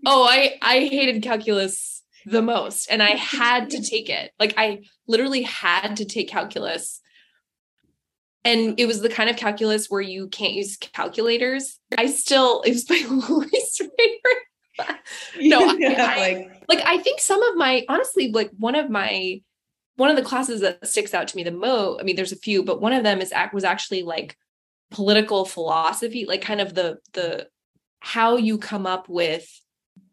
Oh, 0.05 0.25
I 0.25 0.57
I 0.61 0.79
hated 0.79 1.23
calculus 1.23 2.03
the 2.25 2.41
most, 2.41 2.87
and 2.91 3.01
I 3.01 3.11
had 3.11 3.69
to 3.69 3.81
take 3.81 4.09
it. 4.09 4.31
Like 4.37 4.55
I 4.57 4.81
literally 5.07 5.43
had 5.43 5.95
to 5.97 6.05
take 6.05 6.27
calculus, 6.27 6.99
and 8.43 8.77
it 8.77 8.87
was 8.87 8.99
the 8.99 9.07
kind 9.07 9.29
of 9.29 9.37
calculus 9.37 9.87
where 9.87 10.01
you 10.01 10.27
can't 10.27 10.51
use 10.51 10.75
calculators. 10.75 11.79
I 11.97 12.07
still 12.07 12.61
it 12.63 12.71
was 12.71 12.89
my 12.89 13.05
least 13.29 13.77
favorite. 13.77 14.99
no, 15.39 15.73
yeah, 15.79 16.07
I, 16.09 16.17
like 16.17 16.65
like 16.67 16.85
I 16.85 16.97
think 16.97 17.21
some 17.21 17.41
of 17.41 17.55
my 17.55 17.85
honestly 17.87 18.33
like 18.33 18.51
one 18.57 18.75
of 18.75 18.89
my 18.89 19.41
one 19.95 20.09
of 20.09 20.15
the 20.15 20.23
classes 20.23 20.61
that 20.61 20.85
sticks 20.87 21.13
out 21.13 21.27
to 21.27 21.35
me 21.35 21.43
the 21.43 21.51
most 21.51 21.99
i 21.99 22.03
mean 22.03 22.15
there's 22.15 22.31
a 22.31 22.37
few 22.37 22.63
but 22.63 22.81
one 22.81 22.93
of 22.93 23.03
them 23.03 23.21
is 23.21 23.33
was 23.53 23.63
actually 23.63 24.03
like 24.03 24.35
political 24.91 25.45
philosophy 25.45 26.25
like 26.25 26.41
kind 26.41 26.61
of 26.61 26.73
the 26.73 26.97
the 27.13 27.47
how 27.99 28.35
you 28.35 28.57
come 28.57 28.85
up 28.85 29.07
with 29.07 29.47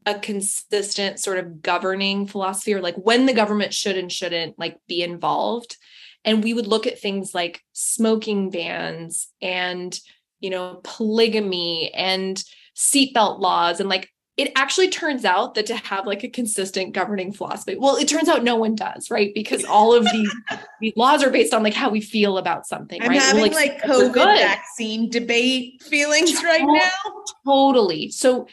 a 0.07 0.19
consistent 0.19 1.21
sort 1.21 1.39
of 1.39 1.63
governing 1.63 2.27
philosophy 2.27 2.73
or 2.73 2.81
like 2.81 2.97
when 2.97 3.27
the 3.27 3.33
government 3.33 3.75
should 3.75 3.97
and 3.97 4.11
shouldn't 4.11 4.59
like 4.59 4.79
be 4.89 5.03
involved. 5.03 5.77
And 6.25 6.45
we 6.45 6.55
would 6.55 6.67
look 6.67 6.87
at 6.87 7.01
things 7.01 7.35
like 7.35 7.63
smoking 7.73 8.51
bans 8.51 9.29
and 9.41 9.99
you 10.41 10.51
know 10.51 10.81
polygamy 10.85 11.93
and 11.95 12.43
seatbelt 12.77 13.41
laws 13.41 13.81
and 13.81 13.89
like 13.89 14.11
it 14.37 14.53
actually 14.57 14.89
turns 14.89 15.25
out 15.25 15.55
that 15.55 15.67
to 15.67 15.77
have 15.77 16.07
like 16.07 16.25
a 16.25 16.29
consistent 16.29 16.93
governing 16.93 17.33
philosophy 17.33 17.77
well 17.77 17.97
it 17.97 18.09
turns 18.09 18.29
out 18.29 18.45
no 18.45 18.57
one 18.57 18.75
does 18.75 19.11
right? 19.11 19.33
Because 19.35 19.65
all 19.67 19.95
of 19.95 20.05
these, 20.11 20.35
these 20.81 20.93
laws 20.97 21.23
are 21.23 21.31
based 21.31 21.53
on 21.53 21.63
like 21.63 21.75
how 21.75 21.91
we 21.91 22.01
feel 22.01 22.39
about 22.39 22.67
something 22.67 23.03
i'm 23.03 23.09
right? 23.09 23.21
having 23.21 23.53
like, 23.53 23.55
like 23.55 23.83
covid 23.83 24.39
vaccine 24.39 25.09
debate 25.11 25.83
feelings 25.83 26.43
right 26.45 26.65
now. 26.65 27.23
totally. 27.47 28.11
So 28.11 28.47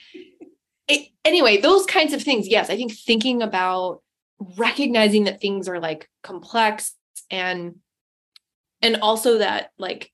it, 0.87 1.09
anyway 1.25 1.57
those 1.57 1.85
kinds 1.85 2.13
of 2.13 2.23
things 2.23 2.47
yes 2.47 2.69
i 2.69 2.75
think 2.77 2.93
thinking 2.93 3.41
about 3.41 4.01
recognizing 4.57 5.25
that 5.25 5.41
things 5.41 5.67
are 5.67 5.79
like 5.79 6.09
complex 6.23 6.93
and 7.29 7.75
and 8.81 8.97
also 8.97 9.39
that 9.39 9.71
like 9.77 10.11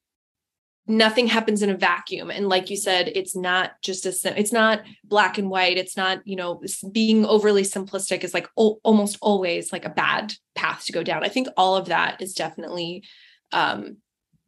nothing 0.86 1.28
happens 1.28 1.62
in 1.62 1.70
a 1.70 1.78
vacuum. 1.78 2.30
And 2.30 2.50
like 2.50 2.70
you 2.70 2.76
said 2.76 3.12
it's 3.16 3.36
not 3.36 3.82
just 3.82 4.06
a 4.06 4.40
it's 4.40 4.52
not 4.52 4.82
black 5.04 5.38
and 5.38 5.50
white. 5.50 5.78
It's 5.78 5.96
not 5.96 6.26
you 6.26 6.36
know 6.36 6.62
being 6.92 7.26
overly 7.26 7.64
simplistic 7.64 8.24
is 8.24 8.34
like 8.34 8.50
o- 8.58 8.80
almost 8.84 9.18
always 9.22 9.72
like 9.72 9.86
a 9.86 9.90
bad 9.90 10.34
path 10.56 10.86
to 10.86 10.94
go 10.94 11.04
down. 11.04 11.24
I 11.24 11.30
think 11.30 11.48
all 11.56 11.76
of 11.76 11.86
that 11.88 12.22
is 12.22 12.34
definitely 12.34 13.04
um 13.52 13.98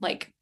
like 0.02 0.34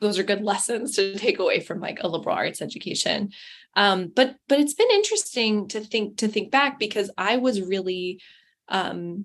those 0.00 0.18
are 0.18 0.24
good 0.24 0.42
lessons 0.42 0.96
to 0.96 1.16
take 1.16 1.38
away 1.38 1.60
from 1.60 1.80
like 1.80 2.02
a 2.02 2.08
liberal 2.08 2.36
arts 2.36 2.60
education. 2.60 3.30
Um 3.74 4.12
but 4.14 4.36
but 4.48 4.60
it's 4.60 4.74
been 4.74 4.90
interesting 4.90 5.68
to 5.68 5.80
think 5.80 6.18
to 6.18 6.28
think 6.28 6.50
back 6.50 6.78
because 6.78 7.10
i 7.16 7.38
was 7.38 7.62
really 7.62 8.20
um 8.68 9.24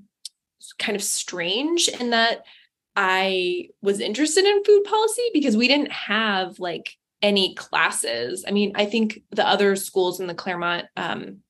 kind 0.80 0.96
of 0.96 1.04
strange 1.04 1.88
in 1.88 2.12
that 2.12 2.44
I 3.00 3.70
was 3.84 4.00
interested 4.00 4.44
in 4.44 4.64
food 4.64 4.84
policy 4.84 5.30
because 5.32 5.56
we 5.56 5.68
didn't 5.68 5.92
have 5.92 6.58
like 6.58 6.94
any 7.22 7.54
classes. 7.54 8.44
I 8.48 8.52
mean, 8.52 8.72
I 8.74 8.88
think 8.88 9.22
the 9.30 9.48
other 9.48 9.76
schools 9.76 10.20
in 10.20 10.26
the 10.26 10.34
Claremont 10.34 10.88
um, 10.98 11.42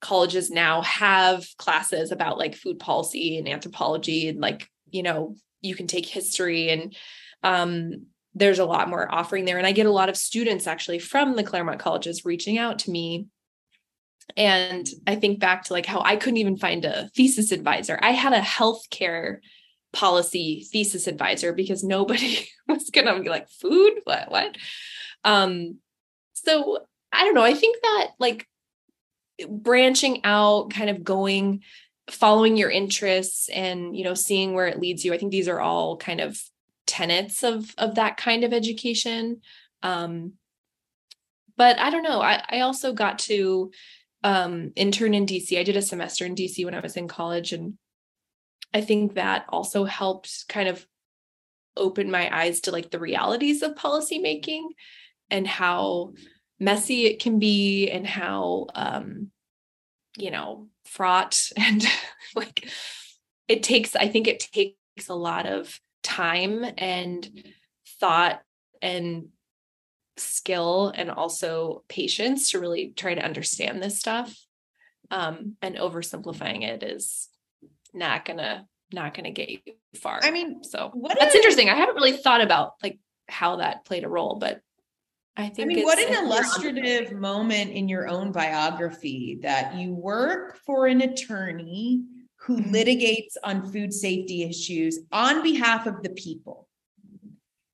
colleges 0.00 0.48
now 0.48 0.82
have 0.82 1.44
classes 1.58 2.12
about 2.12 2.38
like 2.38 2.54
food 2.54 2.78
policy 2.78 3.36
and 3.36 3.48
anthropology 3.48 4.28
and 4.28 4.40
like, 4.40 4.68
you 4.88 5.02
know, 5.02 5.34
you 5.60 5.74
can 5.74 5.88
take 5.88 6.06
history 6.06 6.70
and 6.70 6.94
um, 7.42 8.06
there's 8.34 8.60
a 8.60 8.64
lot 8.64 8.88
more 8.88 9.12
offering 9.12 9.46
there. 9.46 9.58
And 9.58 9.66
I 9.66 9.72
get 9.72 9.86
a 9.86 9.92
lot 9.92 10.08
of 10.08 10.16
students 10.16 10.68
actually 10.68 11.00
from 11.00 11.34
the 11.34 11.42
Claremont 11.42 11.80
colleges 11.80 12.24
reaching 12.24 12.58
out 12.58 12.78
to 12.80 12.92
me. 12.92 13.26
And 14.36 14.88
I 15.04 15.16
think 15.16 15.40
back 15.40 15.64
to 15.64 15.72
like 15.72 15.86
how 15.86 16.00
I 16.00 16.14
couldn't 16.14 16.36
even 16.36 16.56
find 16.56 16.84
a 16.84 17.08
thesis 17.16 17.50
advisor. 17.50 17.98
I 18.00 18.12
had 18.12 18.32
a 18.32 18.40
healthcare 18.40 19.38
policy 19.92 20.66
thesis 20.70 21.06
advisor 21.06 21.52
because 21.52 21.82
nobody 21.82 22.48
was 22.68 22.90
gonna 22.90 23.20
be 23.20 23.28
like 23.28 23.48
food? 23.48 24.00
What? 24.04 24.30
What? 24.30 24.56
Um 25.24 25.78
so 26.44 26.78
i 27.12 27.24
don't 27.24 27.34
know 27.34 27.42
i 27.42 27.54
think 27.54 27.76
that 27.82 28.08
like 28.18 28.46
branching 29.48 30.20
out 30.24 30.70
kind 30.70 30.90
of 30.90 31.04
going 31.04 31.62
following 32.10 32.56
your 32.56 32.70
interests 32.70 33.48
and 33.48 33.96
you 33.96 34.04
know 34.04 34.14
seeing 34.14 34.54
where 34.54 34.66
it 34.66 34.80
leads 34.80 35.04
you 35.04 35.14
i 35.14 35.18
think 35.18 35.32
these 35.32 35.48
are 35.48 35.60
all 35.60 35.96
kind 35.96 36.20
of 36.20 36.40
tenets 36.86 37.44
of 37.44 37.72
of 37.78 37.94
that 37.94 38.16
kind 38.16 38.42
of 38.42 38.52
education. 38.52 39.40
Um 39.82 40.32
but 41.56 41.78
i 41.78 41.88
don't 41.88 42.02
know 42.02 42.20
i 42.20 42.42
i 42.50 42.60
also 42.60 42.92
got 42.92 43.18
to 43.18 43.70
um 44.24 44.72
intern 44.76 45.14
in 45.14 45.24
dc 45.24 45.56
i 45.58 45.62
did 45.62 45.76
a 45.76 45.82
semester 45.82 46.26
in 46.26 46.34
dc 46.34 46.62
when 46.64 46.74
i 46.74 46.80
was 46.80 46.96
in 46.96 47.06
college 47.06 47.52
and 47.52 47.74
I 48.72 48.80
think 48.80 49.14
that 49.14 49.46
also 49.48 49.84
helped 49.84 50.44
kind 50.48 50.68
of 50.68 50.86
open 51.76 52.10
my 52.10 52.34
eyes 52.36 52.60
to 52.60 52.72
like 52.72 52.90
the 52.90 52.98
realities 52.98 53.62
of 53.62 53.74
policymaking 53.74 54.64
and 55.30 55.46
how 55.46 56.12
messy 56.58 57.06
it 57.06 57.20
can 57.20 57.38
be 57.38 57.88
and 57.90 58.06
how 58.06 58.66
um 58.74 59.30
you 60.16 60.30
know 60.30 60.68
fraught 60.84 61.38
and 61.56 61.84
like 62.36 62.68
it 63.48 63.62
takes 63.62 63.96
i 63.96 64.08
think 64.08 64.28
it 64.28 64.40
takes 64.40 65.08
a 65.08 65.14
lot 65.14 65.46
of 65.46 65.80
time 66.02 66.64
and 66.76 67.28
thought 67.98 68.40
and 68.82 69.28
skill 70.16 70.92
and 70.94 71.10
also 71.10 71.82
patience 71.88 72.50
to 72.50 72.60
really 72.60 72.92
try 72.94 73.14
to 73.14 73.24
understand 73.24 73.82
this 73.82 73.98
stuff 73.98 74.36
um 75.10 75.56
and 75.62 75.76
oversimplifying 75.76 76.62
it 76.62 76.82
is 76.82 77.29
not 77.94 78.24
gonna 78.24 78.66
not 78.92 79.14
gonna 79.14 79.30
get 79.30 79.48
you 79.48 79.58
far 80.00 80.20
i 80.22 80.30
mean 80.30 80.62
so 80.62 80.92
that's 81.18 81.34
interesting 81.34 81.68
i 81.68 81.74
haven't 81.74 81.94
really 81.94 82.12
thought 82.12 82.40
about 82.40 82.72
like 82.82 82.98
how 83.28 83.56
that 83.56 83.84
played 83.84 84.04
a 84.04 84.08
role 84.08 84.36
but 84.38 84.60
I 85.36 85.48
think. 85.48 85.70
I 85.70 85.74
mean, 85.74 85.84
what 85.84 85.98
an 85.98 86.12
illustrative 86.12 87.12
moment 87.12 87.70
in 87.70 87.88
your 87.88 88.08
own 88.08 88.32
biography 88.32 89.38
that 89.42 89.74
you 89.74 89.94
work 89.94 90.58
for 90.66 90.86
an 90.86 91.00
attorney 91.00 92.02
who 92.36 92.58
mm-hmm. 92.58 92.74
litigates 92.74 93.36
on 93.44 93.70
food 93.70 93.92
safety 93.92 94.42
issues 94.42 94.98
on 95.12 95.42
behalf 95.42 95.86
of 95.86 96.02
the 96.02 96.10
people. 96.10 96.68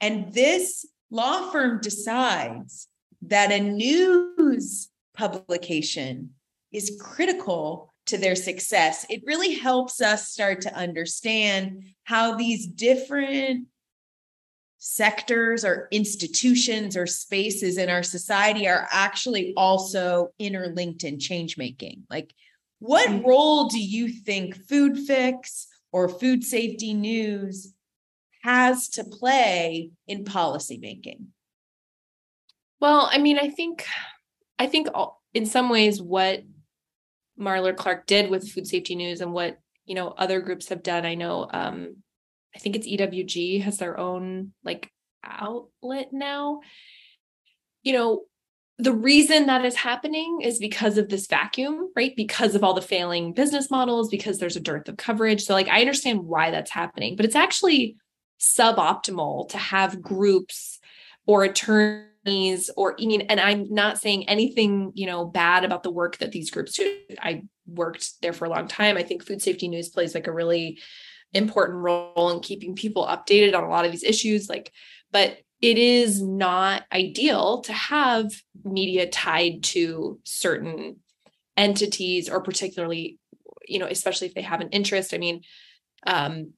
And 0.00 0.32
this 0.32 0.84
law 1.10 1.50
firm 1.50 1.80
decides 1.80 2.88
that 3.22 3.52
a 3.52 3.60
news 3.60 4.88
publication 5.14 6.30
is 6.72 7.00
critical 7.00 7.92
to 8.06 8.18
their 8.18 8.36
success. 8.36 9.04
It 9.10 9.22
really 9.24 9.54
helps 9.54 10.00
us 10.00 10.28
start 10.28 10.62
to 10.62 10.74
understand 10.74 11.82
how 12.04 12.36
these 12.36 12.66
different 12.66 13.66
sectors 14.78 15.64
or 15.64 15.88
institutions 15.90 16.96
or 16.96 17.06
spaces 17.06 17.76
in 17.76 17.88
our 17.90 18.04
society 18.04 18.68
are 18.68 18.86
actually 18.92 19.52
also 19.56 20.28
interlinked 20.38 21.02
in 21.02 21.18
change 21.18 21.58
making. 21.58 22.04
Like, 22.08 22.32
what 22.78 23.08
mm-hmm. 23.08 23.26
role 23.26 23.68
do 23.68 23.80
you 23.80 24.08
think 24.08 24.54
Food 24.68 24.98
Fix 24.98 25.66
or 25.92 26.08
Food 26.08 26.44
Safety 26.44 26.94
News 26.94 27.74
has 28.42 28.88
to 28.90 29.02
play 29.02 29.90
in 30.06 30.24
policy 30.24 30.78
making? 30.78 31.28
Well, 32.80 33.08
I 33.10 33.18
mean, 33.18 33.38
I 33.38 33.48
think, 33.48 33.86
I 34.58 34.66
think 34.66 34.88
in 35.34 35.46
some 35.46 35.68
ways 35.68 36.00
what 36.00 36.42
Marler 37.38 37.76
Clark 37.76 38.06
did 38.06 38.30
with 38.30 38.48
Food 38.50 38.66
Safety 38.66 38.94
News 38.94 39.20
and 39.20 39.32
what 39.32 39.58
you 39.84 39.94
know 39.94 40.08
other 40.08 40.40
groups 40.40 40.68
have 40.68 40.82
done. 40.82 41.04
I 41.06 41.14
know 41.14 41.48
um, 41.52 41.96
I 42.54 42.58
think 42.58 42.76
it's 42.76 42.88
EWG 42.88 43.62
has 43.62 43.78
their 43.78 43.98
own 43.98 44.52
like 44.64 44.90
outlet 45.22 46.08
now. 46.12 46.60
You 47.82 47.92
know, 47.92 48.22
the 48.78 48.92
reason 48.92 49.46
that 49.46 49.64
is 49.64 49.76
happening 49.76 50.40
is 50.42 50.58
because 50.58 50.98
of 50.98 51.08
this 51.08 51.26
vacuum, 51.26 51.90
right? 51.94 52.14
Because 52.16 52.54
of 52.54 52.64
all 52.64 52.74
the 52.74 52.82
failing 52.82 53.32
business 53.32 53.70
models, 53.70 54.08
because 54.08 54.38
there's 54.38 54.56
a 54.56 54.60
dearth 54.60 54.88
of 54.88 54.96
coverage. 54.96 55.42
So, 55.44 55.54
like, 55.54 55.68
I 55.68 55.80
understand 55.80 56.24
why 56.24 56.50
that's 56.50 56.70
happening, 56.70 57.16
but 57.16 57.24
it's 57.24 57.36
actually 57.36 57.96
suboptimal 58.40 59.48
to 59.50 59.58
have 59.58 60.02
groups 60.02 60.78
or 61.26 61.44
attorneys 61.44 62.10
or 62.76 62.96
I 63.00 63.06
mean, 63.06 63.22
and 63.22 63.40
I'm 63.40 63.72
not 63.72 63.98
saying 63.98 64.28
anything, 64.28 64.92
you 64.94 65.06
know, 65.06 65.24
bad 65.24 65.64
about 65.64 65.82
the 65.82 65.90
work 65.90 66.18
that 66.18 66.32
these 66.32 66.50
groups 66.50 66.72
do. 66.72 66.98
I 67.20 67.44
worked 67.66 68.20
there 68.22 68.32
for 68.32 68.44
a 68.44 68.50
long 68.50 68.68
time. 68.68 68.96
I 68.96 69.02
think 69.02 69.24
food 69.24 69.42
safety 69.42 69.68
news 69.68 69.88
plays 69.88 70.14
like 70.14 70.26
a 70.26 70.32
really 70.32 70.78
important 71.32 71.78
role 71.78 72.30
in 72.30 72.40
keeping 72.40 72.74
people 72.74 73.06
updated 73.06 73.54
on 73.54 73.64
a 73.64 73.68
lot 73.68 73.84
of 73.84 73.92
these 73.92 74.04
issues 74.04 74.48
like 74.48 74.72
but 75.10 75.38
it 75.60 75.78
is 75.78 76.22
not 76.22 76.84
ideal 76.92 77.60
to 77.62 77.72
have 77.72 78.30
media 78.64 79.08
tied 79.08 79.62
to 79.62 80.18
certain 80.24 80.96
entities 81.56 82.28
or 82.28 82.40
particularly 82.40 83.18
you 83.66 83.78
know 83.78 83.86
especially 83.86 84.26
if 84.26 84.34
they 84.34 84.42
have 84.42 84.60
an 84.60 84.68
interest 84.70 85.12
i 85.12 85.18
mean 85.18 85.42
um 86.06 86.52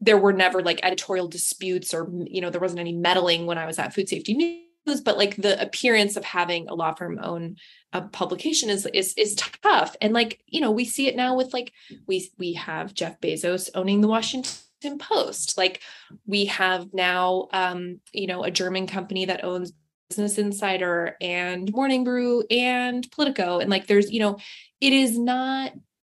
there 0.00 0.18
were 0.18 0.32
never 0.32 0.62
like 0.62 0.80
editorial 0.82 1.28
disputes 1.28 1.94
or 1.94 2.10
you 2.26 2.40
know 2.40 2.50
there 2.50 2.60
wasn't 2.60 2.80
any 2.80 2.92
meddling 2.92 3.46
when 3.46 3.58
i 3.58 3.66
was 3.66 3.78
at 3.78 3.94
food 3.94 4.08
safety 4.08 4.34
news 4.34 4.65
but 4.94 5.18
like 5.18 5.36
the 5.36 5.60
appearance 5.60 6.16
of 6.16 6.24
having 6.24 6.68
a 6.68 6.74
law 6.74 6.94
firm 6.94 7.18
own 7.22 7.56
a 7.92 8.02
publication 8.02 8.70
is 8.70 8.86
is 8.94 9.14
is 9.14 9.34
tough. 9.34 9.96
And 10.00 10.12
like 10.12 10.40
you 10.46 10.60
know 10.60 10.70
we 10.70 10.84
see 10.84 11.08
it 11.08 11.16
now 11.16 11.36
with 11.36 11.52
like 11.52 11.72
we 12.06 12.30
we 12.38 12.54
have 12.54 12.94
Jeff 12.94 13.20
Bezos 13.20 13.70
owning 13.74 14.00
the 14.00 14.08
Washington 14.08 14.98
Post. 14.98 15.58
Like 15.58 15.82
we 16.26 16.46
have 16.46 16.92
now 16.92 17.48
um 17.52 18.00
you 18.12 18.26
know 18.26 18.44
a 18.44 18.50
German 18.50 18.86
company 18.86 19.24
that 19.26 19.44
owns 19.44 19.72
Business 20.08 20.38
Insider 20.38 21.16
and 21.20 21.72
Morning 21.72 22.04
Brew 22.04 22.44
and 22.50 23.10
Politico. 23.10 23.58
And 23.58 23.70
like 23.70 23.86
there's 23.86 24.10
you 24.10 24.20
know 24.20 24.38
it 24.80 24.92
is 24.92 25.18
not 25.18 25.72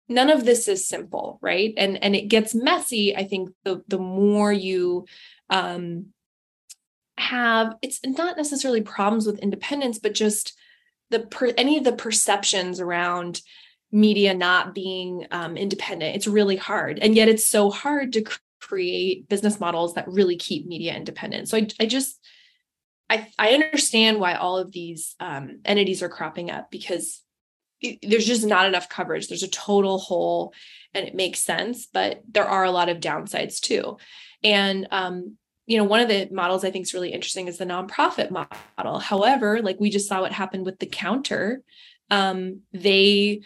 none 0.08 0.30
of 0.30 0.44
this 0.44 0.68
is 0.68 0.86
simple 0.88 1.38
right? 1.42 1.74
And 1.76 2.02
and 2.02 2.14
it 2.16 2.28
gets 2.28 2.54
messy 2.54 3.16
i 3.16 3.24
think 3.24 3.50
the 3.64 3.82
the 3.88 3.98
more 3.98 4.52
you 4.52 5.06
um 5.50 6.12
have 7.18 7.76
it's 7.82 8.00
not 8.04 8.36
necessarily 8.36 8.80
problems 8.80 9.26
with 9.26 9.38
independence 9.40 9.98
but 9.98 10.14
just 10.14 10.56
the 11.10 11.20
per, 11.20 11.52
any 11.56 11.78
of 11.78 11.84
the 11.84 11.92
perceptions 11.92 12.80
around 12.80 13.42
media 13.92 14.32
not 14.32 14.74
being 14.74 15.26
um, 15.30 15.56
independent. 15.56 16.16
It's 16.16 16.26
really 16.26 16.56
hard. 16.56 16.98
And 16.98 17.14
yet 17.14 17.28
it's 17.28 17.46
so 17.46 17.70
hard 17.70 18.14
to 18.14 18.24
create 18.60 19.28
business 19.28 19.60
models 19.60 19.94
that 19.94 20.08
really 20.08 20.36
keep 20.36 20.66
media 20.66 20.96
independent. 20.96 21.48
So 21.48 21.58
i, 21.58 21.68
I 21.78 21.86
just 21.86 22.18
I, 23.10 23.28
I 23.38 23.50
understand 23.50 24.18
why 24.18 24.34
all 24.34 24.56
of 24.56 24.72
these 24.72 25.14
um, 25.20 25.60
entities 25.66 26.02
are 26.02 26.08
cropping 26.08 26.50
up 26.50 26.70
because 26.70 27.20
it, 27.82 27.98
there's 28.02 28.26
just 28.26 28.46
not 28.46 28.66
enough 28.66 28.88
coverage. 28.88 29.28
There's 29.28 29.42
a 29.42 29.48
total 29.48 29.98
hole 29.98 30.54
and 30.94 31.06
it 31.06 31.14
makes 31.14 31.40
sense 31.40 31.86
but 31.92 32.22
there 32.26 32.48
are 32.48 32.64
a 32.64 32.70
lot 32.70 32.88
of 32.88 33.00
downsides 33.00 33.60
too. 33.60 33.98
And 34.42 34.88
um, 34.90 35.36
you 35.66 35.78
know, 35.78 35.84
one 35.84 36.00
of 36.00 36.08
the 36.08 36.28
models 36.32 36.64
I 36.64 36.70
think 36.70 36.84
is 36.84 36.94
really 36.94 37.12
interesting 37.12 37.48
is 37.48 37.58
the 37.58 37.64
nonprofit 37.64 38.30
model. 38.30 38.98
However, 38.98 39.62
like 39.62 39.78
we 39.78 39.90
just 39.90 40.08
saw 40.08 40.20
what 40.20 40.32
happened 40.32 40.66
with 40.66 40.78
the 40.78 40.86
counter, 40.86 41.62
um, 42.10 42.60
they 42.72 43.42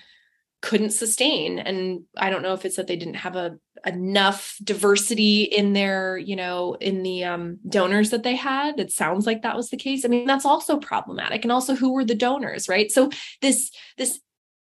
couldn't 0.62 0.90
sustain. 0.90 1.58
And 1.58 2.04
I 2.16 2.30
don't 2.30 2.42
know 2.42 2.54
if 2.54 2.64
it's 2.64 2.76
that 2.76 2.86
they 2.86 2.96
didn't 2.96 3.14
have 3.14 3.36
a 3.36 3.58
enough 3.84 4.56
diversity 4.64 5.42
in 5.42 5.74
their, 5.74 6.16
you 6.16 6.34
know, 6.34 6.76
in 6.80 7.02
the 7.02 7.24
um, 7.24 7.58
donors 7.68 8.10
that 8.10 8.22
they 8.22 8.34
had. 8.34 8.80
It 8.80 8.90
sounds 8.90 9.26
like 9.26 9.42
that 9.42 9.56
was 9.56 9.68
the 9.68 9.76
case. 9.76 10.04
I 10.04 10.08
mean, 10.08 10.26
that's 10.26 10.46
also 10.46 10.78
problematic. 10.78 11.44
And 11.44 11.52
also, 11.52 11.74
who 11.74 11.92
were 11.92 12.04
the 12.04 12.14
donors, 12.14 12.68
right? 12.68 12.90
So 12.90 13.10
this 13.42 13.70
this 13.98 14.18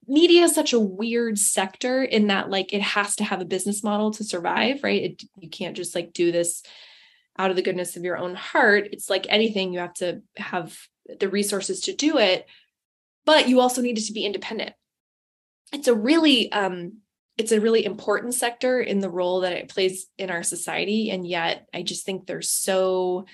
media 0.09 0.43
is 0.43 0.55
such 0.55 0.73
a 0.73 0.81
weird 0.81 1.39
sector 1.39 2.03
in 2.03 2.27
that 2.29 2.51
like 2.51 2.73
it 2.73 2.83
has 2.83 3.15
to 3.17 3.25
have 3.25 3.41
a 3.41 3.47
business 3.47 3.85
model 3.85 4.11
to 4.11 4.25
survive 4.25 4.83
right 4.83 5.03
it, 5.03 5.23
you 5.39 5.51
can't 5.51 5.77
just 5.77 5.95
like 5.95 6.15
do 6.15 6.33
this 6.33 6.63
out 7.39 7.51
of 7.51 7.57
the 7.57 7.63
goodness 7.63 7.97
of 7.97 8.03
your 8.03 8.19
own 8.19 8.35
heart. 8.35 8.89
It's 8.93 9.09
like 9.09 9.27
anything, 9.29 9.73
you 9.73 9.79
have 9.79 9.95
to 9.95 10.23
have 10.37 10.77
the 11.21 11.29
resources 11.29 11.81
to 11.83 11.95
do 11.95 12.19
it, 12.19 12.47
but 13.25 13.49
you 13.49 13.61
also 13.61 13.81
needed 13.81 14.05
to 14.05 14.13
be 14.13 14.25
independent. 14.25 14.75
It's 15.73 15.89
a 15.89 15.95
really 15.95 16.51
um 16.53 16.99
it's 17.37 17.53
a 17.53 17.61
really 17.61 17.85
important 17.85 18.35
sector 18.35 18.81
in 18.81 18.99
the 18.99 19.11
role 19.11 19.41
that 19.41 19.53
it 19.53 19.69
plays 19.69 20.07
in 20.19 20.29
our 20.29 20.43
society 20.43 21.11
and 21.11 21.27
yet 21.27 21.67
I 21.73 21.83
just 21.83 22.05
think 22.05 22.27
there's 22.27 22.51
so 22.51 23.27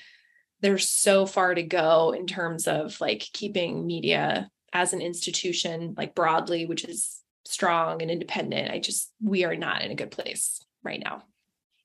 there's 0.61 0.89
so 0.89 1.27
far 1.27 1.55
to 1.55 1.63
go 1.63 2.13
in 2.13 2.27
terms 2.27 2.67
of 2.67 3.01
like 3.01 3.21
keeping 3.33 3.87
media 3.87 4.51
as 4.73 4.93
an 4.93 5.01
institution 5.01 5.95
like 5.97 6.15
broadly 6.15 6.67
which 6.67 6.85
is 6.85 7.21
strong 7.47 8.03
and 8.03 8.11
independent. 8.11 8.71
I 8.71 8.79
just 8.79 9.11
we 9.23 9.45
are 9.45 9.57
not 9.57 9.83
in 9.83 9.91
a 9.91 9.97
good 9.97 10.11
place 10.11 10.61
right 10.83 11.03
now 11.03 11.23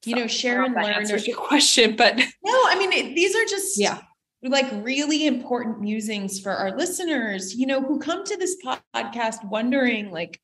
you 0.06 0.16
know, 0.16 0.28
Sharon 0.28 0.74
learned 0.74 0.96
answers 0.96 1.28
your 1.28 1.38
question, 1.48 1.96
but 1.96 2.18
no, 2.18 2.26
I 2.46 2.76
mean, 2.78 2.92
it, 2.92 3.16
these 3.16 3.36
are 3.36 3.46
just 3.46 3.80
yeah 3.80 4.02
like 4.42 4.68
really 4.72 5.28
important 5.28 5.82
musings 5.82 6.40
for 6.40 6.52
our 6.52 6.76
listeners, 6.78 7.56
you 7.56 7.66
know, 7.66 7.82
who 7.82 8.00
come 8.00 8.24
to 8.24 8.38
this 8.38 8.56
podcast 8.96 9.44
wondering 9.44 10.12
like, 10.12 10.40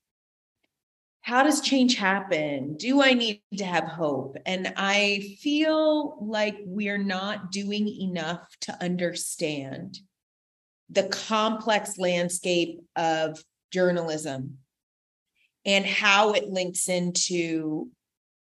how 1.22 1.44
does 1.44 1.62
change 1.62 1.96
happen? 1.96 2.76
Do 2.78 3.02
I 3.02 3.14
need 3.14 3.42
to 3.58 3.66
have 3.66 3.86
hope? 3.86 4.38
And 4.46 4.74
I 4.76 5.36
feel 5.40 6.18
like 6.22 6.56
we're 6.66 7.00
not 7.00 7.52
doing 7.52 7.88
enough 7.88 8.46
to 8.62 8.84
understand 8.84 9.98
the 10.90 11.04
complex 11.04 11.98
landscape 11.98 12.80
of 12.96 13.44
journalism 13.72 14.60
and 15.66 15.84
how 15.84 16.34
it 16.34 16.50
links 16.50 16.90
into 16.90 17.90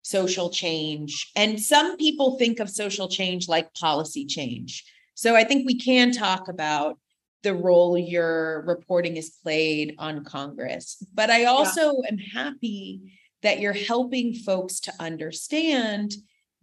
social 0.06 0.50
change. 0.50 1.32
And 1.34 1.60
some 1.60 1.96
people 1.96 2.38
think 2.38 2.60
of 2.60 2.70
social 2.70 3.08
change 3.08 3.48
like 3.48 3.74
policy 3.74 4.24
change. 4.24 4.84
So 5.14 5.34
I 5.34 5.42
think 5.42 5.66
we 5.66 5.76
can 5.76 6.12
talk 6.12 6.46
about 6.46 6.96
the 7.42 7.54
role 7.54 7.98
your 7.98 8.62
reporting 8.68 9.16
has 9.16 9.30
played 9.30 9.96
on 9.98 10.24
Congress. 10.24 11.04
But 11.12 11.30
I 11.30 11.46
also 11.46 11.92
yeah. 12.02 12.10
am 12.10 12.18
happy 12.18 13.18
that 13.42 13.58
you're 13.58 13.72
helping 13.72 14.32
folks 14.32 14.78
to 14.80 14.92
understand 15.00 16.14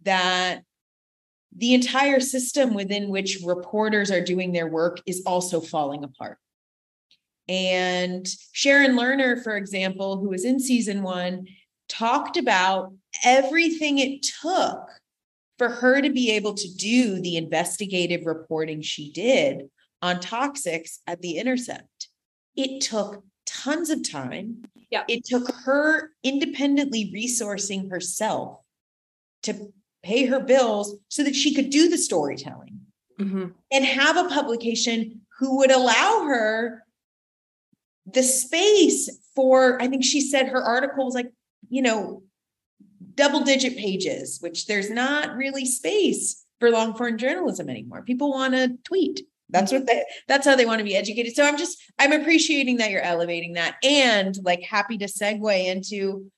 that 0.04 0.62
the 1.54 1.74
entire 1.74 2.20
system 2.20 2.72
within 2.72 3.10
which 3.10 3.40
reporters 3.44 4.10
are 4.10 4.24
doing 4.24 4.52
their 4.52 4.68
work 4.68 5.02
is 5.04 5.22
also 5.26 5.60
falling 5.60 6.02
apart. 6.02 6.38
And 7.46 8.26
Sharon 8.52 8.92
Lerner, 8.92 9.42
for 9.42 9.54
example, 9.54 10.16
who 10.16 10.30
was 10.30 10.46
in 10.46 10.58
season 10.58 11.02
one, 11.02 11.46
talked 11.88 12.36
about 12.36 12.92
everything 13.24 13.98
it 13.98 14.22
took 14.22 14.88
for 15.58 15.68
her 15.68 16.02
to 16.02 16.10
be 16.10 16.32
able 16.32 16.54
to 16.54 16.74
do 16.74 17.20
the 17.20 17.36
investigative 17.36 18.26
reporting 18.26 18.82
she 18.82 19.12
did 19.12 19.68
on 20.02 20.16
toxics 20.16 20.98
at 21.06 21.20
the 21.22 21.38
intercept. 21.38 22.08
It 22.56 22.80
took 22.80 23.22
tons 23.46 23.90
of 23.90 24.08
time. 24.08 24.64
Yeah. 24.90 25.04
It 25.08 25.24
took 25.24 25.52
her 25.64 26.10
independently 26.22 27.12
resourcing 27.14 27.90
herself 27.90 28.58
to 29.44 29.72
pay 30.02 30.26
her 30.26 30.40
bills 30.40 30.96
so 31.08 31.22
that 31.24 31.34
she 31.34 31.54
could 31.54 31.70
do 31.70 31.88
the 31.88 31.98
storytelling 31.98 32.80
mm-hmm. 33.18 33.46
and 33.72 33.84
have 33.84 34.16
a 34.16 34.28
publication 34.28 35.22
who 35.38 35.58
would 35.58 35.70
allow 35.70 36.24
her 36.24 36.84
the 38.06 38.22
space 38.22 39.10
for, 39.34 39.80
I 39.80 39.88
think 39.88 40.04
she 40.04 40.20
said 40.20 40.48
her 40.48 40.62
article 40.62 41.06
was 41.06 41.14
like, 41.14 41.32
you 41.68 41.82
know, 41.82 42.22
double 43.14 43.40
digit 43.40 43.76
pages, 43.76 44.38
which 44.40 44.66
there's 44.66 44.90
not 44.90 45.36
really 45.36 45.64
space 45.64 46.44
for 46.60 46.70
long 46.70 46.94
form 46.94 47.18
journalism 47.18 47.68
anymore. 47.68 48.02
People 48.02 48.30
want 48.30 48.54
to 48.54 48.76
tweet. 48.84 49.22
That's 49.50 49.70
what 49.70 49.86
they 49.86 50.04
that's 50.26 50.46
how 50.46 50.56
they 50.56 50.66
want 50.66 50.78
to 50.80 50.84
be 50.84 50.96
educated. 50.96 51.34
So 51.34 51.44
I'm 51.44 51.58
just 51.58 51.78
I'm 51.98 52.12
appreciating 52.12 52.78
that 52.78 52.90
you're 52.90 53.02
elevating 53.02 53.52
that 53.54 53.76
and 53.84 54.36
like 54.42 54.62
happy 54.62 54.98
to 54.98 55.06
segue 55.06 55.66
into 55.66 56.30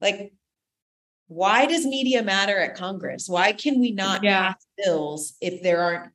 like 0.00 0.32
why 1.28 1.66
does 1.66 1.86
media 1.86 2.22
matter 2.22 2.58
at 2.58 2.76
Congress? 2.76 3.28
Why 3.28 3.52
can 3.52 3.80
we 3.80 3.92
not 3.92 4.22
yeah. 4.22 4.52
pass 4.52 4.66
bills 4.76 5.34
if 5.40 5.62
there 5.62 5.80
aren't 5.80 6.12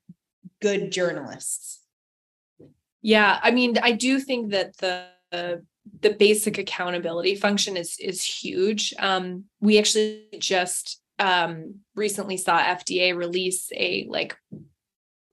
good 0.61 0.91
journalists? 0.91 1.79
Yeah, 3.01 3.39
I 3.41 3.51
mean, 3.51 3.77
I 3.81 3.93
do 3.93 4.19
think 4.19 4.51
that 4.51 4.77
the 4.77 5.05
the 5.31 5.63
basic 6.17 6.57
accountability 6.57 7.35
function 7.35 7.77
is 7.77 7.97
is 7.99 8.23
huge. 8.23 8.93
Um, 8.99 9.45
we 9.59 9.79
actually 9.79 10.25
just 10.39 11.01
um, 11.17 11.75
recently 11.95 12.37
saw 12.37 12.59
FDA 12.59 13.15
release 13.15 13.71
a 13.75 14.07
like 14.09 14.37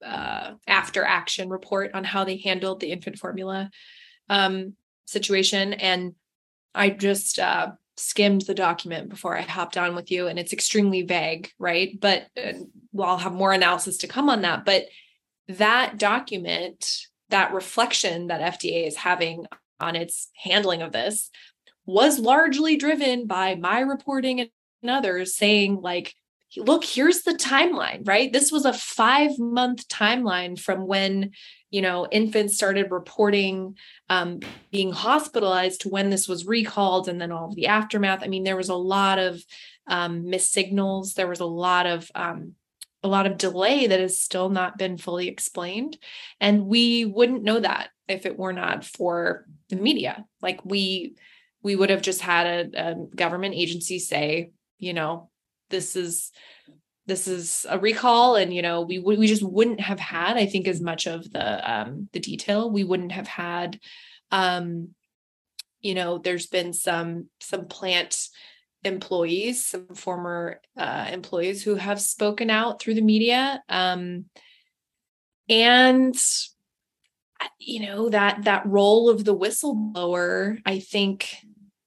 uh, 0.04 0.52
after 0.66 1.04
action 1.04 1.48
report 1.48 1.92
on 1.94 2.04
how 2.04 2.24
they 2.24 2.36
handled 2.36 2.80
the 2.80 2.92
infant 2.92 3.18
formula 3.18 3.70
um, 4.28 4.74
situation, 5.06 5.72
and 5.72 6.14
I 6.74 6.90
just 6.90 7.38
uh, 7.38 7.72
skimmed 7.96 8.42
the 8.42 8.54
document 8.54 9.08
before 9.08 9.36
I 9.36 9.42
hopped 9.42 9.76
on 9.76 9.94
with 9.94 10.10
you, 10.10 10.26
and 10.26 10.38
it's 10.38 10.52
extremely 10.52 11.02
vague, 11.02 11.50
right? 11.58 11.98
But 11.98 12.26
uh, 12.36 12.52
well, 12.92 13.10
I'll 13.10 13.18
have 13.18 13.32
more 13.32 13.52
analysis 13.52 13.98
to 13.98 14.08
come 14.08 14.28
on 14.28 14.42
that. 14.42 14.64
But 14.64 14.86
that 15.48 15.98
document, 15.98 17.06
that 17.30 17.52
reflection 17.52 18.28
that 18.28 18.60
FDA 18.60 18.86
is 18.86 18.96
having 18.96 19.46
on 19.80 19.96
its 19.96 20.30
handling 20.42 20.82
of 20.82 20.92
this 20.92 21.30
was 21.86 22.18
largely 22.18 22.76
driven 22.76 23.26
by 23.26 23.54
my 23.54 23.80
reporting 23.80 24.40
and 24.40 24.50
others 24.88 25.36
saying 25.36 25.80
like 25.80 26.14
look 26.56 26.84
here's 26.84 27.22
the 27.22 27.32
timeline 27.32 28.06
right? 28.06 28.32
This 28.32 28.50
was 28.50 28.64
a 28.64 28.72
5 28.72 29.38
month 29.38 29.88
timeline 29.88 30.58
from 30.58 30.86
when 30.86 31.32
you 31.70 31.82
know 31.82 32.06
infants 32.10 32.54
started 32.54 32.90
reporting 32.90 33.76
um, 34.08 34.40
being 34.70 34.92
hospitalized 34.92 35.82
to 35.82 35.88
when 35.88 36.10
this 36.10 36.28
was 36.28 36.46
recalled 36.46 37.08
and 37.08 37.20
then 37.20 37.32
all 37.32 37.48
of 37.48 37.56
the 37.56 37.66
aftermath. 37.66 38.22
I 38.22 38.28
mean 38.28 38.44
there 38.44 38.56
was 38.56 38.68
a 38.68 38.74
lot 38.74 39.18
of 39.18 39.42
um, 39.88 40.28
missed 40.28 40.52
signals. 40.52 41.14
There 41.14 41.28
was 41.28 41.40
a 41.40 41.46
lot 41.46 41.86
of 41.86 42.10
um, 42.14 42.54
a 43.02 43.08
lot 43.08 43.26
of 43.26 43.38
delay 43.38 43.86
that 43.86 44.00
has 44.00 44.18
still 44.18 44.48
not 44.48 44.78
been 44.78 44.96
fully 44.98 45.28
explained 45.28 45.98
and 46.40 46.66
we 46.66 47.04
wouldn't 47.04 47.44
know 47.44 47.60
that 47.60 47.90
if 48.08 48.26
it 48.26 48.38
were 48.38 48.52
not 48.52 48.84
for 48.84 49.46
the 49.68 49.76
media. 49.76 50.24
Like 50.40 50.64
we 50.64 51.16
we 51.62 51.74
would 51.74 51.90
have 51.90 52.02
just 52.02 52.20
had 52.20 52.46
a, 52.74 52.90
a 52.90 52.94
government 53.14 53.54
agency 53.54 53.98
say 53.98 54.50
you 54.78 54.92
know 54.92 55.30
this 55.70 55.96
is 55.96 56.30
this 57.06 57.26
is 57.26 57.66
a 57.68 57.78
recall 57.78 58.36
and 58.36 58.52
you 58.54 58.62
know 58.62 58.82
we 58.82 58.98
we 58.98 59.26
just 59.26 59.42
wouldn't 59.42 59.80
have 59.80 59.98
had 60.00 60.36
i 60.36 60.46
think 60.46 60.66
as 60.66 60.80
much 60.80 61.06
of 61.06 61.30
the 61.32 61.70
um 61.72 62.08
the 62.12 62.20
detail. 62.20 62.70
We 62.70 62.84
wouldn't 62.84 63.12
have 63.12 63.28
had 63.28 63.80
um 64.30 64.90
you 65.80 65.94
know 65.94 66.18
there's 66.18 66.46
been 66.46 66.72
some 66.72 67.28
some 67.40 67.66
plant 67.66 68.28
employees 68.84 69.66
some 69.66 69.88
former 69.94 70.60
uh, 70.76 71.08
employees 71.10 71.62
who 71.62 71.74
have 71.74 72.00
spoken 72.00 72.50
out 72.50 72.80
through 72.80 72.94
the 72.94 73.00
media 73.00 73.62
um 73.68 74.26
and 75.48 76.16
you 77.58 77.80
know 77.80 78.08
that 78.08 78.44
that 78.44 78.66
role 78.66 79.08
of 79.08 79.24
the 79.24 79.36
whistleblower 79.36 80.60
i 80.66 80.78
think 80.78 81.36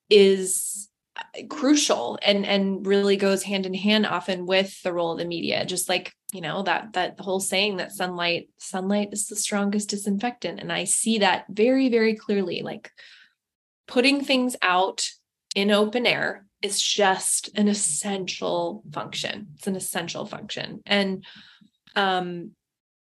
is 0.10 0.90
uh, 1.16 1.46
crucial 1.50 2.18
and 2.22 2.46
and 2.46 2.86
really 2.86 3.16
goes 3.16 3.44
hand 3.44 3.66
in 3.66 3.74
hand 3.74 4.06
often 4.06 4.46
with 4.46 4.82
the 4.84 4.94
role 4.94 5.14
of 5.14 5.20
the 5.20 5.26
media. 5.26 5.66
Just 5.66 5.90
like 5.90 6.14
you 6.34 6.42
know 6.42 6.64
that 6.64 6.94
that 6.94 7.20
whole 7.20 7.40
saying 7.40 7.78
that 7.78 7.92
sunlight 7.92 8.50
sunlight 8.58 9.10
is 9.12 9.28
the 9.28 9.36
strongest 9.36 9.90
disinfectant. 9.90 10.60
And 10.60 10.72
i 10.72 10.84
see 10.84 11.20
that 11.20 11.46
very 11.50 11.90
very 11.90 12.16
clearly. 12.16 12.62
Like 12.62 12.92
putting 13.88 14.24
things 14.24 14.56
out 14.62 15.10
in 15.56 15.72
open 15.72 16.06
air 16.06 16.46
is 16.62 16.82
just 16.82 17.50
an 17.56 17.68
essential 17.68 18.84
function. 18.92 19.48
It's 19.56 19.68
an 19.68 19.76
essential 19.76 20.26
function. 20.26 20.82
And 20.86 21.26
um 21.96 22.52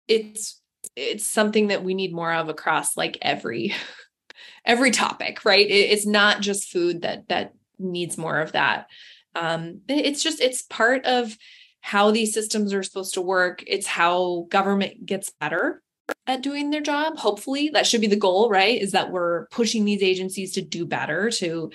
it's 0.06 0.57
it's 0.96 1.26
something 1.26 1.68
that 1.68 1.84
we 1.84 1.94
need 1.94 2.12
more 2.12 2.32
of 2.32 2.48
across 2.48 2.96
like 2.96 3.18
every 3.22 3.74
every 4.64 4.90
topic 4.90 5.44
right? 5.44 5.66
It's 5.68 6.06
not 6.06 6.40
just 6.40 6.70
food 6.70 7.02
that 7.02 7.28
that 7.28 7.54
needs 7.78 8.18
more 8.18 8.40
of 8.40 8.52
that. 8.52 8.86
Um 9.34 9.82
it's 9.88 10.22
just 10.22 10.40
it's 10.40 10.62
part 10.62 11.04
of 11.04 11.36
how 11.80 12.10
these 12.10 12.34
systems 12.34 12.74
are 12.74 12.82
supposed 12.82 13.14
to 13.14 13.22
work. 13.22 13.62
It's 13.66 13.86
how 13.86 14.46
government 14.50 15.06
gets 15.06 15.30
better 15.40 15.82
at 16.26 16.42
doing 16.42 16.70
their 16.70 16.80
job 16.80 17.18
hopefully. 17.18 17.70
That 17.70 17.86
should 17.86 18.00
be 18.00 18.06
the 18.06 18.16
goal 18.16 18.50
right? 18.50 18.80
Is 18.80 18.92
that 18.92 19.10
we're 19.10 19.46
pushing 19.48 19.84
these 19.84 20.02
agencies 20.02 20.52
to 20.52 20.62
do 20.62 20.86
better 20.86 21.30
to 21.32 21.70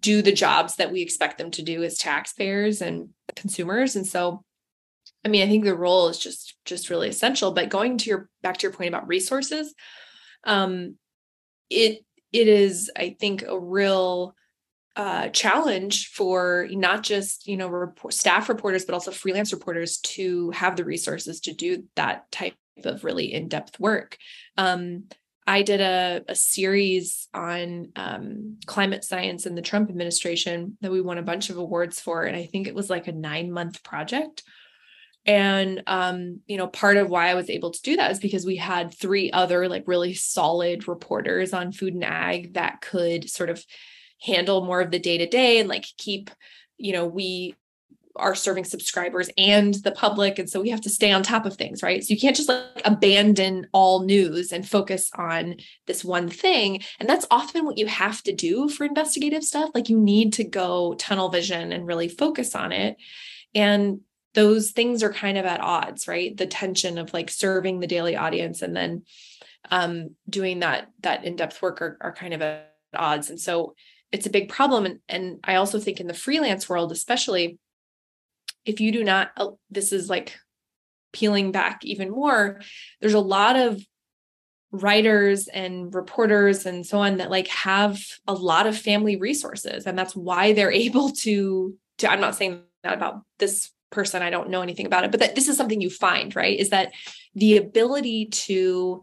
do 0.00 0.22
the 0.22 0.32
jobs 0.32 0.76
that 0.76 0.90
we 0.90 1.02
expect 1.02 1.38
them 1.38 1.50
to 1.52 1.62
do 1.62 1.84
as 1.84 1.98
taxpayers 1.98 2.82
and 2.82 3.10
consumers. 3.36 3.94
And 3.94 4.06
so 4.06 4.44
I 5.28 5.30
mean, 5.30 5.42
I 5.42 5.46
think 5.46 5.64
the 5.64 5.76
role 5.76 6.08
is 6.08 6.18
just 6.18 6.54
just 6.64 6.88
really 6.88 7.10
essential. 7.10 7.52
But 7.52 7.68
going 7.68 7.98
to 7.98 8.08
your 8.08 8.30
back 8.42 8.56
to 8.58 8.62
your 8.62 8.72
point 8.72 8.88
about 8.88 9.06
resources, 9.06 9.74
um, 10.44 10.96
it 11.68 12.00
it 12.32 12.48
is, 12.48 12.90
I 12.96 13.14
think, 13.20 13.42
a 13.42 13.58
real 13.58 14.34
uh, 14.96 15.28
challenge 15.28 16.08
for 16.08 16.66
not 16.70 17.02
just 17.02 17.46
you 17.46 17.58
know 17.58 17.68
report, 17.68 18.14
staff 18.14 18.48
reporters, 18.48 18.86
but 18.86 18.94
also 18.94 19.10
freelance 19.10 19.52
reporters 19.52 19.98
to 19.98 20.50
have 20.52 20.76
the 20.76 20.84
resources 20.84 21.40
to 21.40 21.52
do 21.52 21.84
that 21.94 22.30
type 22.32 22.54
of 22.84 23.04
really 23.04 23.34
in 23.34 23.48
depth 23.48 23.78
work. 23.78 24.16
Um, 24.56 25.04
I 25.46 25.60
did 25.60 25.82
a, 25.82 26.22
a 26.26 26.34
series 26.34 27.28
on 27.34 27.92
um, 27.96 28.58
climate 28.64 29.04
science 29.04 29.44
in 29.44 29.54
the 29.54 29.62
Trump 29.62 29.90
administration 29.90 30.78
that 30.80 30.92
we 30.92 31.02
won 31.02 31.18
a 31.18 31.22
bunch 31.22 31.50
of 31.50 31.58
awards 31.58 32.00
for. 32.00 32.24
And 32.24 32.36
I 32.36 32.46
think 32.46 32.66
it 32.66 32.74
was 32.74 32.90
like 32.90 33.08
a 33.08 33.12
nine 33.12 33.50
month 33.50 33.82
project 33.82 34.42
and 35.28 35.82
um, 35.86 36.40
you 36.46 36.56
know 36.56 36.66
part 36.66 36.96
of 36.96 37.10
why 37.10 37.28
i 37.28 37.34
was 37.34 37.50
able 37.50 37.70
to 37.70 37.82
do 37.82 37.94
that 37.94 38.10
is 38.10 38.18
because 38.18 38.44
we 38.44 38.56
had 38.56 38.92
three 38.92 39.30
other 39.30 39.68
like 39.68 39.84
really 39.86 40.14
solid 40.14 40.88
reporters 40.88 41.52
on 41.52 41.70
food 41.70 41.94
and 41.94 42.04
ag 42.04 42.54
that 42.54 42.80
could 42.80 43.30
sort 43.30 43.50
of 43.50 43.64
handle 44.20 44.64
more 44.64 44.80
of 44.80 44.90
the 44.90 44.98
day 44.98 45.18
to 45.18 45.26
day 45.26 45.60
and 45.60 45.68
like 45.68 45.84
keep 45.96 46.30
you 46.78 46.92
know 46.92 47.06
we 47.06 47.54
are 48.18 48.34
serving 48.34 48.64
subscribers 48.64 49.30
and 49.38 49.74
the 49.74 49.92
public. 49.92 50.38
And 50.38 50.50
so 50.50 50.60
we 50.60 50.70
have 50.70 50.80
to 50.80 50.90
stay 50.90 51.12
on 51.12 51.22
top 51.22 51.46
of 51.46 51.54
things 51.54 51.82
right? 51.82 52.02
So 52.02 52.12
you 52.12 52.20
can't 52.20 52.34
just 52.34 52.48
like 52.48 52.82
abandon 52.84 53.68
all 53.72 54.04
news 54.04 54.52
and 54.52 54.68
focus 54.68 55.10
on 55.14 55.56
this 55.86 56.04
one 56.04 56.28
thing. 56.28 56.82
And 56.98 57.08
that's 57.08 57.26
often 57.30 57.64
what 57.64 57.78
you 57.78 57.86
have 57.86 58.22
to 58.24 58.34
do 58.34 58.68
for 58.68 58.84
investigative 58.84 59.44
stuff. 59.44 59.70
Like 59.74 59.88
you 59.88 59.98
need 59.98 60.32
to 60.34 60.44
go 60.44 60.94
tunnel 60.94 61.28
vision 61.28 61.72
and 61.72 61.86
really 61.86 62.08
focus 62.08 62.54
on 62.54 62.72
it. 62.72 62.96
And 63.54 64.00
those 64.38 64.70
things 64.70 65.02
are 65.02 65.12
kind 65.12 65.36
of 65.36 65.44
at 65.44 65.60
odds, 65.60 66.06
right? 66.06 66.36
The 66.36 66.46
tension 66.46 66.96
of 66.96 67.12
like 67.12 67.28
serving 67.28 67.80
the 67.80 67.88
daily 67.88 68.14
audience 68.14 68.62
and 68.62 68.76
then 68.76 69.02
um, 69.68 70.14
doing 70.30 70.60
that 70.60 70.92
that 71.00 71.24
in-depth 71.24 71.60
work 71.60 71.82
are, 71.82 71.98
are 72.00 72.12
kind 72.12 72.32
of 72.32 72.40
at 72.40 72.72
odds. 72.94 73.30
And 73.30 73.40
so 73.40 73.74
it's 74.12 74.26
a 74.26 74.30
big 74.30 74.48
problem. 74.48 74.86
And, 74.86 75.00
and 75.08 75.40
I 75.42 75.56
also 75.56 75.80
think 75.80 75.98
in 75.98 76.06
the 76.06 76.14
freelance 76.14 76.68
world, 76.68 76.92
especially 76.92 77.58
if 78.64 78.80
you 78.80 78.92
do 78.92 79.02
not, 79.02 79.32
uh, 79.36 79.48
this 79.70 79.92
is 79.92 80.08
like 80.08 80.38
peeling 81.12 81.50
back 81.50 81.84
even 81.84 82.08
more, 82.08 82.60
there's 83.00 83.14
a 83.14 83.18
lot 83.18 83.56
of 83.56 83.84
writers 84.70 85.48
and 85.48 85.92
reporters 85.92 86.64
and 86.64 86.86
so 86.86 87.00
on 87.00 87.16
that 87.16 87.28
like 87.28 87.48
have 87.48 88.00
a 88.28 88.34
lot 88.34 88.68
of 88.68 88.78
family 88.78 89.16
resources 89.16 89.84
and 89.84 89.98
that's 89.98 90.14
why 90.14 90.52
they're 90.52 90.70
able 90.86 91.08
to 91.08 91.74
to 91.96 92.06
i'm 92.06 92.20
not 92.20 92.34
saying 92.34 92.60
that 92.82 92.92
about 92.92 93.22
this 93.38 93.70
person. 93.90 94.22
I 94.22 94.30
don't 94.30 94.50
know 94.50 94.62
anything 94.62 94.86
about 94.86 95.04
it, 95.04 95.10
but 95.10 95.20
that 95.20 95.34
this 95.34 95.48
is 95.48 95.56
something 95.56 95.80
you 95.80 95.90
find, 95.90 96.34
right? 96.34 96.58
Is 96.58 96.70
that 96.70 96.92
the 97.34 97.56
ability 97.56 98.26
to 98.26 99.02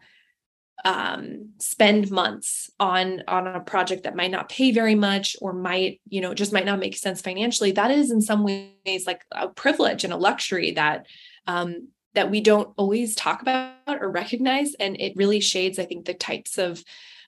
um, 0.83 1.53
spend 1.59 2.11
months 2.11 2.69
on 2.79 3.23
on 3.27 3.47
a 3.47 3.59
project 3.61 4.03
that 4.03 4.15
might 4.15 4.29
not 4.29 4.49
pay 4.49 4.71
very 4.71 4.93
much 4.93 5.35
or 5.41 5.53
might 5.53 6.01
you 6.07 6.21
know 6.21 6.33
just 6.33 6.53
might 6.53 6.65
not 6.65 6.79
make 6.79 6.95
sense 6.95 7.21
financially 7.21 7.71
that 7.71 7.91
is 7.91 8.11
in 8.11 8.21
some 8.21 8.43
ways 8.43 9.07
like 9.07 9.23
a 9.31 9.47
privilege 9.47 10.03
and 10.03 10.13
a 10.13 10.17
luxury 10.17 10.71
that 10.71 11.07
um, 11.47 11.87
that 12.13 12.29
we 12.29 12.39
don't 12.39 12.73
always 12.77 13.15
talk 13.15 13.41
about 13.41 13.73
or 13.87 14.11
recognize 14.11 14.75
and 14.75 14.99
it 14.99 15.15
really 15.15 15.39
shades 15.39 15.79
i 15.79 15.85
think 15.85 16.05
the 16.05 16.13
types 16.13 16.57
of 16.57 16.83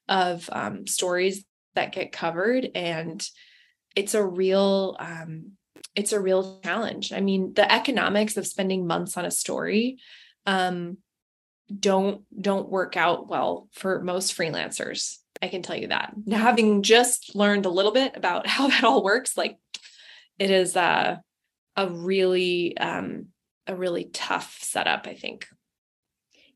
of 0.08 0.50
um, 0.52 0.86
stories 0.86 1.44
that 1.74 1.94
get 1.94 2.12
covered 2.12 2.70
and 2.76 3.28
it's 3.96 4.14
a 4.14 4.24
real 4.24 4.96
um, 5.00 5.54
it's 5.96 6.14
a 6.14 6.20
real 6.20 6.60
challenge. 6.64 7.14
I 7.14 7.22
mean 7.22 7.54
the 7.54 7.72
economics 7.72 8.38
of 8.38 8.48
spending 8.48 8.88
months 8.88 9.18
on 9.18 9.26
a 9.26 9.32
story 9.32 10.00
um, 10.46 10.98
don't 11.80 12.22
don't 12.40 12.70
work 12.70 12.96
out 12.96 13.28
well 13.28 13.68
for 13.74 14.02
most 14.02 14.36
freelancers. 14.36 15.18
I 15.42 15.50
can 15.50 15.62
tell 15.62 15.76
you 15.76 15.88
that. 15.88 16.14
Now 16.26 16.38
having 16.38 16.82
just 16.82 17.36
learned 17.36 17.66
a 17.66 17.70
little 17.70 17.92
bit 17.92 18.16
about 18.16 18.48
how 18.56 18.68
that 18.68 18.84
all 18.84 19.04
works 19.04 19.38
like 19.38 19.58
it 20.40 20.50
is 20.50 20.76
a 20.76 21.22
a 21.76 21.88
really 21.88 22.78
um 22.78 23.28
a 23.68 23.76
really 23.76 24.06
tough 24.06 24.58
setup 24.62 25.08
i 25.08 25.14
think. 25.14 25.48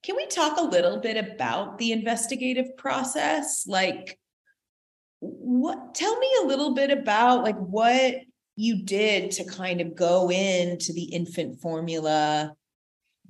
Can 0.03 0.15
we 0.15 0.25
talk 0.25 0.57
a 0.57 0.63
little 0.63 0.97
bit 0.97 1.17
about 1.17 1.77
the 1.77 1.91
investigative 1.91 2.75
process? 2.75 3.67
Like 3.67 4.17
what 5.19 5.93
tell 5.93 6.17
me 6.17 6.31
a 6.41 6.47
little 6.47 6.73
bit 6.73 6.89
about 6.89 7.43
like 7.43 7.57
what 7.57 8.15
you 8.61 8.83
did 8.83 9.31
to 9.31 9.43
kind 9.43 9.81
of 9.81 9.95
go 9.95 10.29
into 10.29 10.93
the 10.93 11.05
infant 11.05 11.59
formula 11.59 12.53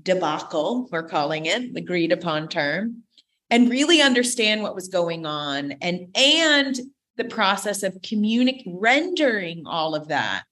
debacle, 0.04 0.90
we're 0.92 1.08
calling 1.08 1.46
it, 1.46 1.74
the 1.74 1.80
agreed 1.80 2.12
upon 2.12 2.50
term, 2.50 3.04
and 3.50 3.70
really 3.70 4.02
understand 4.02 4.62
what 4.62 4.76
was 4.76 4.90
going 4.90 5.26
on 5.26 5.72
and 5.82 6.08
and 6.16 6.78
the 7.16 7.24
process 7.24 7.82
of 7.82 7.94
communic 8.02 8.64
rendering 8.66 9.64
all 9.66 9.96
of 9.96 10.10
that 10.10 10.44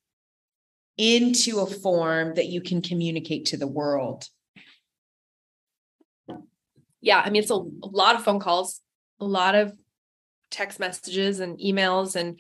into 0.98 1.60
a 1.60 1.66
form 1.66 2.36
that 2.36 2.48
you 2.48 2.62
can 2.62 2.82
communicate 2.82 3.48
to 3.48 3.58
the 3.58 3.68
world. 3.68 4.28
Yeah, 7.02 7.22
I 7.24 7.30
mean 7.30 7.42
it's 7.42 7.52
a, 7.52 7.56
a 7.56 7.92
lot 7.92 8.16
of 8.16 8.24
phone 8.24 8.40
calls, 8.40 8.80
a 9.20 9.26
lot 9.26 9.56
of 9.56 9.74
text 10.52 10.80
messages 10.80 11.42
and 11.42 11.60
emails 11.60 12.16
and 12.16 12.40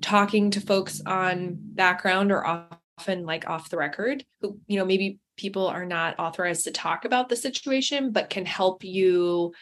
talking 0.00 0.50
to 0.50 0.60
folks 0.60 1.00
on 1.04 1.56
background 1.58 2.32
or 2.32 2.46
often 2.46 3.24
like 3.24 3.48
off 3.48 3.70
the 3.70 3.76
record 3.76 4.24
who 4.40 4.58
you 4.66 4.78
know 4.78 4.84
maybe 4.84 5.20
people 5.36 5.66
are 5.66 5.84
not 5.84 6.18
authorized 6.18 6.64
to 6.64 6.70
talk 6.70 7.04
about 7.04 7.28
the 7.28 7.36
situation, 7.36 8.10
but 8.10 8.30
can 8.30 8.46
help 8.46 8.82
you 8.84 9.52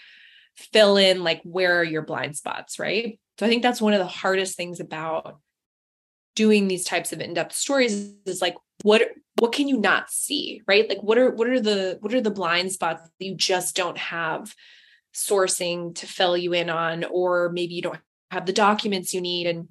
fill 0.56 0.96
in 0.96 1.24
like 1.24 1.40
where 1.42 1.80
are 1.80 1.84
your 1.84 2.02
blind 2.02 2.36
spots, 2.36 2.78
right? 2.78 3.18
So 3.38 3.46
I 3.46 3.48
think 3.48 3.62
that's 3.62 3.80
one 3.80 3.92
of 3.92 3.98
the 3.98 4.06
hardest 4.06 4.56
things 4.56 4.80
about 4.80 5.38
doing 6.36 6.68
these 6.68 6.84
types 6.84 7.12
of 7.12 7.20
in-depth 7.20 7.54
stories 7.54 8.14
is 8.26 8.40
like 8.40 8.56
what 8.82 9.02
what 9.40 9.52
can 9.52 9.66
you 9.66 9.78
not 9.78 10.10
see, 10.10 10.62
right? 10.66 10.88
Like 10.88 11.02
what 11.02 11.18
are 11.18 11.30
what 11.30 11.48
are 11.48 11.60
the 11.60 11.98
what 12.00 12.14
are 12.14 12.20
the 12.20 12.30
blind 12.30 12.72
spots 12.72 13.02
that 13.02 13.24
you 13.24 13.34
just 13.34 13.74
don't 13.74 13.98
have 13.98 14.54
sourcing 15.14 15.94
to 15.96 16.06
fill 16.06 16.36
you 16.36 16.52
in 16.52 16.70
on 16.70 17.04
or 17.04 17.50
maybe 17.52 17.74
you 17.74 17.82
don't 17.82 18.00
have 18.30 18.46
the 18.46 18.52
documents 18.52 19.14
you 19.14 19.20
need 19.20 19.46
and 19.46 19.68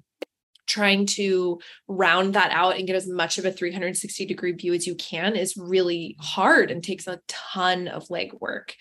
trying 0.66 1.06
to 1.06 1.60
round 1.88 2.34
that 2.34 2.50
out 2.50 2.76
and 2.76 2.86
get 2.86 2.96
as 2.96 3.08
much 3.08 3.38
of 3.38 3.44
a 3.44 3.52
360 3.52 4.26
degree 4.26 4.52
view 4.52 4.74
as 4.74 4.86
you 4.86 4.94
can 4.94 5.36
is 5.36 5.56
really 5.56 6.16
hard 6.20 6.70
and 6.70 6.82
takes 6.82 7.06
a 7.06 7.20
ton 7.28 7.88
of 7.88 8.08
legwork. 8.08 8.72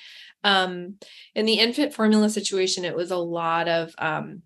Um, 0.44 0.96
in 1.36 1.46
the 1.46 1.60
infant 1.60 1.94
formula 1.94 2.30
situation, 2.30 2.86
it 2.86 2.96
was 2.96 3.12
a 3.12 3.18
lot 3.18 3.68
of, 3.68 3.94
um, 3.98 4.42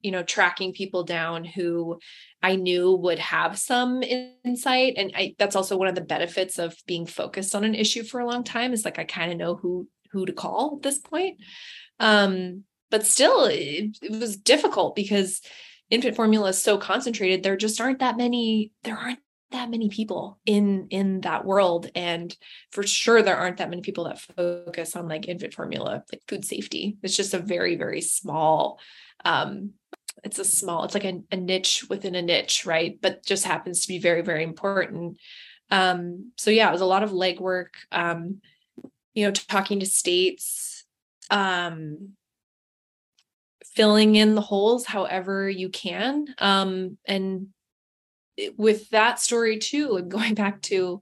you 0.00 0.10
know, 0.10 0.22
tracking 0.22 0.72
people 0.72 1.04
down 1.04 1.44
who 1.44 1.98
I 2.42 2.56
knew 2.56 2.92
would 2.92 3.18
have 3.18 3.58
some 3.58 4.02
insight. 4.02 4.94
And 4.96 5.12
I, 5.14 5.34
that's 5.38 5.54
also 5.54 5.76
one 5.76 5.88
of 5.88 5.94
the 5.94 6.00
benefits 6.00 6.58
of 6.58 6.76
being 6.86 7.06
focused 7.06 7.54
on 7.54 7.64
an 7.64 7.74
issue 7.74 8.02
for 8.02 8.20
a 8.20 8.26
long 8.26 8.42
time 8.42 8.72
is 8.72 8.84
like, 8.84 8.98
I 8.98 9.04
kind 9.04 9.30
of 9.30 9.38
know 9.38 9.54
who, 9.54 9.86
who 10.10 10.26
to 10.26 10.32
call 10.32 10.74
at 10.76 10.82
this 10.82 10.98
point. 10.98 11.38
Um, 12.00 12.64
but 12.90 13.06
still 13.06 13.44
it, 13.46 13.96
it 14.02 14.10
was 14.10 14.36
difficult 14.36 14.94
because 14.94 15.40
infant 15.92 16.16
formula 16.16 16.48
is 16.48 16.60
so 16.60 16.78
concentrated 16.78 17.42
there 17.42 17.56
just 17.56 17.80
aren't 17.80 17.98
that 17.98 18.16
many 18.16 18.72
there 18.82 18.96
aren't 18.96 19.18
that 19.50 19.70
many 19.70 19.90
people 19.90 20.38
in 20.46 20.88
in 20.88 21.20
that 21.20 21.44
world. 21.44 21.90
And 21.94 22.34
for 22.72 22.82
sure 22.82 23.22
there 23.22 23.36
aren't 23.36 23.58
that 23.58 23.68
many 23.68 23.82
people 23.82 24.04
that 24.04 24.20
focus 24.20 24.96
on 24.96 25.06
like 25.06 25.28
infant 25.28 25.52
formula 25.52 26.02
like 26.10 26.22
food 26.26 26.44
safety. 26.44 26.96
It's 27.02 27.16
just 27.16 27.34
a 27.34 27.38
very 27.38 27.76
very 27.76 28.00
small 28.00 28.80
um 29.24 29.72
it's 30.24 30.38
a 30.38 30.44
small 30.44 30.84
it's 30.84 30.94
like 30.94 31.04
a, 31.04 31.20
a 31.30 31.36
niche 31.36 31.84
within 31.88 32.14
a 32.14 32.22
niche 32.22 32.64
right? 32.66 32.98
But 33.00 33.24
just 33.24 33.44
happens 33.44 33.82
to 33.82 33.88
be 33.88 33.98
very 33.98 34.22
very 34.22 34.42
important. 34.42 35.18
Um 35.70 36.32
so 36.38 36.50
yeah 36.50 36.68
it 36.68 36.72
was 36.72 36.80
a 36.80 36.86
lot 36.86 37.02
of 37.02 37.10
legwork 37.10 37.74
um 37.92 38.40
you 39.12 39.26
know 39.26 39.32
talking 39.32 39.80
to 39.80 39.86
states 39.86 40.84
um 41.30 42.14
filling 43.74 44.16
in 44.16 44.34
the 44.34 44.40
holes 44.40 44.86
however 44.86 45.48
you 45.48 45.68
can. 45.68 46.26
Um, 46.38 46.98
and 47.06 47.48
with 48.56 48.90
that 48.90 49.20
story 49.20 49.58
too, 49.58 49.96
and 49.96 50.10
going 50.10 50.34
back 50.34 50.62
to 50.62 51.00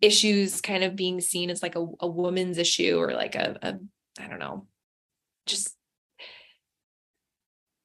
issues 0.00 0.60
kind 0.60 0.84
of 0.84 0.96
being 0.96 1.20
seen 1.20 1.50
as 1.50 1.62
like 1.62 1.76
a, 1.76 1.86
a 2.00 2.06
woman's 2.06 2.58
issue 2.58 2.98
or 2.98 3.12
like 3.12 3.34
a, 3.34 3.56
a 3.62 3.78
I 4.22 4.28
don't 4.28 4.38
know, 4.38 4.66
just 5.46 5.74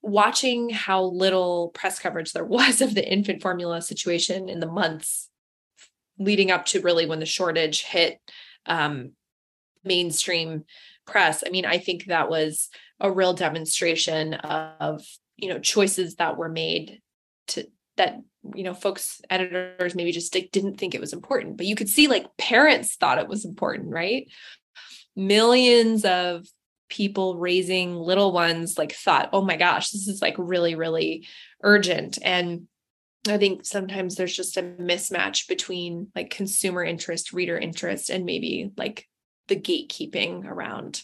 watching 0.02 0.70
how 0.70 1.04
little 1.04 1.70
press 1.70 2.00
coverage 2.00 2.34
there 2.34 2.46
was 2.46 2.82
of 2.82 2.96
the 2.96 3.08
infant 3.08 3.42
formula 3.42 3.82
situation 3.82 4.50
in 4.50 4.60
the 4.60 4.68
months 4.68 5.30
leading 6.18 6.52
up 6.52 6.66
to 6.66 6.82
really 6.82 7.06
when 7.06 7.20
the 7.20 7.26
shortage 7.26 7.84
hit 7.84 8.20
um, 8.66 9.14
mainstream 9.84 10.66
press. 11.08 11.44
I 11.46 11.50
mean, 11.50 11.66
I 11.66 11.78
think 11.78 12.06
that 12.06 12.30
was 12.30 12.70
a 13.00 13.12
real 13.12 13.34
demonstration 13.34 14.34
of 14.34 15.04
you 15.38 15.50
know 15.50 15.60
choices 15.60 16.16
that 16.16 16.38
were 16.38 16.50
made 16.50 17.02
to 17.47 17.68
that 17.97 18.20
you 18.56 18.64
know 18.64 18.74
folks 18.74 19.22
editors 19.30 19.95
maybe 19.95 20.12
just 20.12 20.34
didn't 20.52 20.78
think 20.78 20.95
it 20.95 21.02
was 21.02 21.14
important 21.14 21.58
but 21.58 21.66
you 21.66 21.76
could 21.76 21.89
see 21.89 22.08
like 22.08 22.26
parents 22.38 22.95
thought 22.95 23.20
it 23.20 23.28
was 23.28 23.45
important 23.45 23.89
right? 23.89 24.28
Millions 25.16 26.06
of 26.06 26.45
people 26.89 27.38
raising 27.38 27.93
little 27.93 28.32
ones 28.32 28.78
like 28.78 28.93
thought 28.93 29.30
oh 29.34 29.43
my 29.43 29.56
gosh 29.56 29.91
this 29.91 30.08
is 30.08 30.22
like 30.22 30.36
really 30.38 30.76
really 30.76 31.28
urgent. 31.64 32.18
And 32.22 32.68
i 33.28 33.38
think 33.38 33.66
sometimes 33.66 34.16
there's 34.16 34.36
just 34.36 34.56
a 34.56 34.62
mismatch 34.62 35.47
between 35.47 36.08
like 36.16 36.30
consumer 36.30 36.84
interest 36.84 37.34
reader 37.34 37.58
interest 37.58 38.10
and 38.10 38.26
maybe 38.26 38.72
like 38.78 39.08
the 39.50 39.58
gatekeeping 39.58 40.45
around 40.45 41.02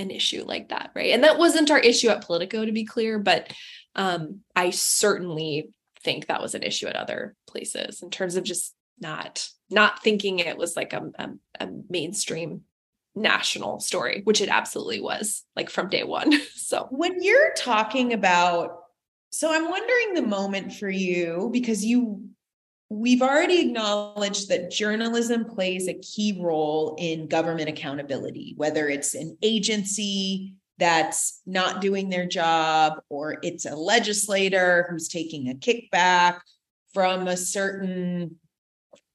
an 0.00 0.10
issue 0.10 0.44
like 0.46 0.70
that, 0.70 0.90
right? 0.94 1.12
And 1.12 1.22
that 1.24 1.38
wasn't 1.38 1.70
our 1.70 1.78
issue 1.78 2.08
at 2.08 2.24
Politico, 2.24 2.64
to 2.64 2.72
be 2.72 2.84
clear, 2.84 3.18
but 3.18 3.52
um, 3.94 4.40
I 4.56 4.70
certainly 4.70 5.70
think 6.02 6.26
that 6.26 6.40
was 6.40 6.54
an 6.54 6.62
issue 6.62 6.86
at 6.86 6.96
other 6.96 7.36
places 7.46 8.02
in 8.02 8.10
terms 8.10 8.36
of 8.36 8.44
just 8.44 8.74
not 8.98 9.48
not 9.70 10.02
thinking 10.02 10.40
it 10.40 10.56
was 10.56 10.76
like 10.76 10.92
a, 10.92 11.10
a, 11.18 11.30
a 11.60 11.68
mainstream 11.88 12.62
national 13.14 13.80
story, 13.80 14.22
which 14.24 14.40
it 14.40 14.48
absolutely 14.48 15.00
was, 15.00 15.44
like 15.54 15.70
from 15.70 15.88
day 15.88 16.02
one. 16.02 16.32
so 16.54 16.88
when 16.90 17.22
you're 17.22 17.52
talking 17.56 18.12
about, 18.12 18.78
so 19.30 19.52
I'm 19.52 19.70
wondering 19.70 20.14
the 20.14 20.26
moment 20.26 20.74
for 20.74 20.88
you 20.88 21.50
because 21.52 21.84
you 21.84 22.29
we've 22.90 23.22
already 23.22 23.60
acknowledged 23.60 24.48
that 24.48 24.70
journalism 24.70 25.44
plays 25.44 25.86
a 25.86 25.94
key 25.94 26.36
role 26.40 26.96
in 26.98 27.28
government 27.28 27.68
accountability, 27.68 28.54
whether 28.56 28.88
it's 28.88 29.14
an 29.14 29.38
agency 29.42 30.54
that's 30.78 31.40
not 31.46 31.80
doing 31.80 32.08
their 32.08 32.26
job 32.26 33.00
or 33.08 33.38
it's 33.42 33.64
a 33.64 33.76
legislator 33.76 34.88
who's 34.90 35.06
taking 35.06 35.48
a 35.48 35.54
kickback 35.54 36.40
from 36.92 37.28
a 37.28 37.36
certain 37.36 38.36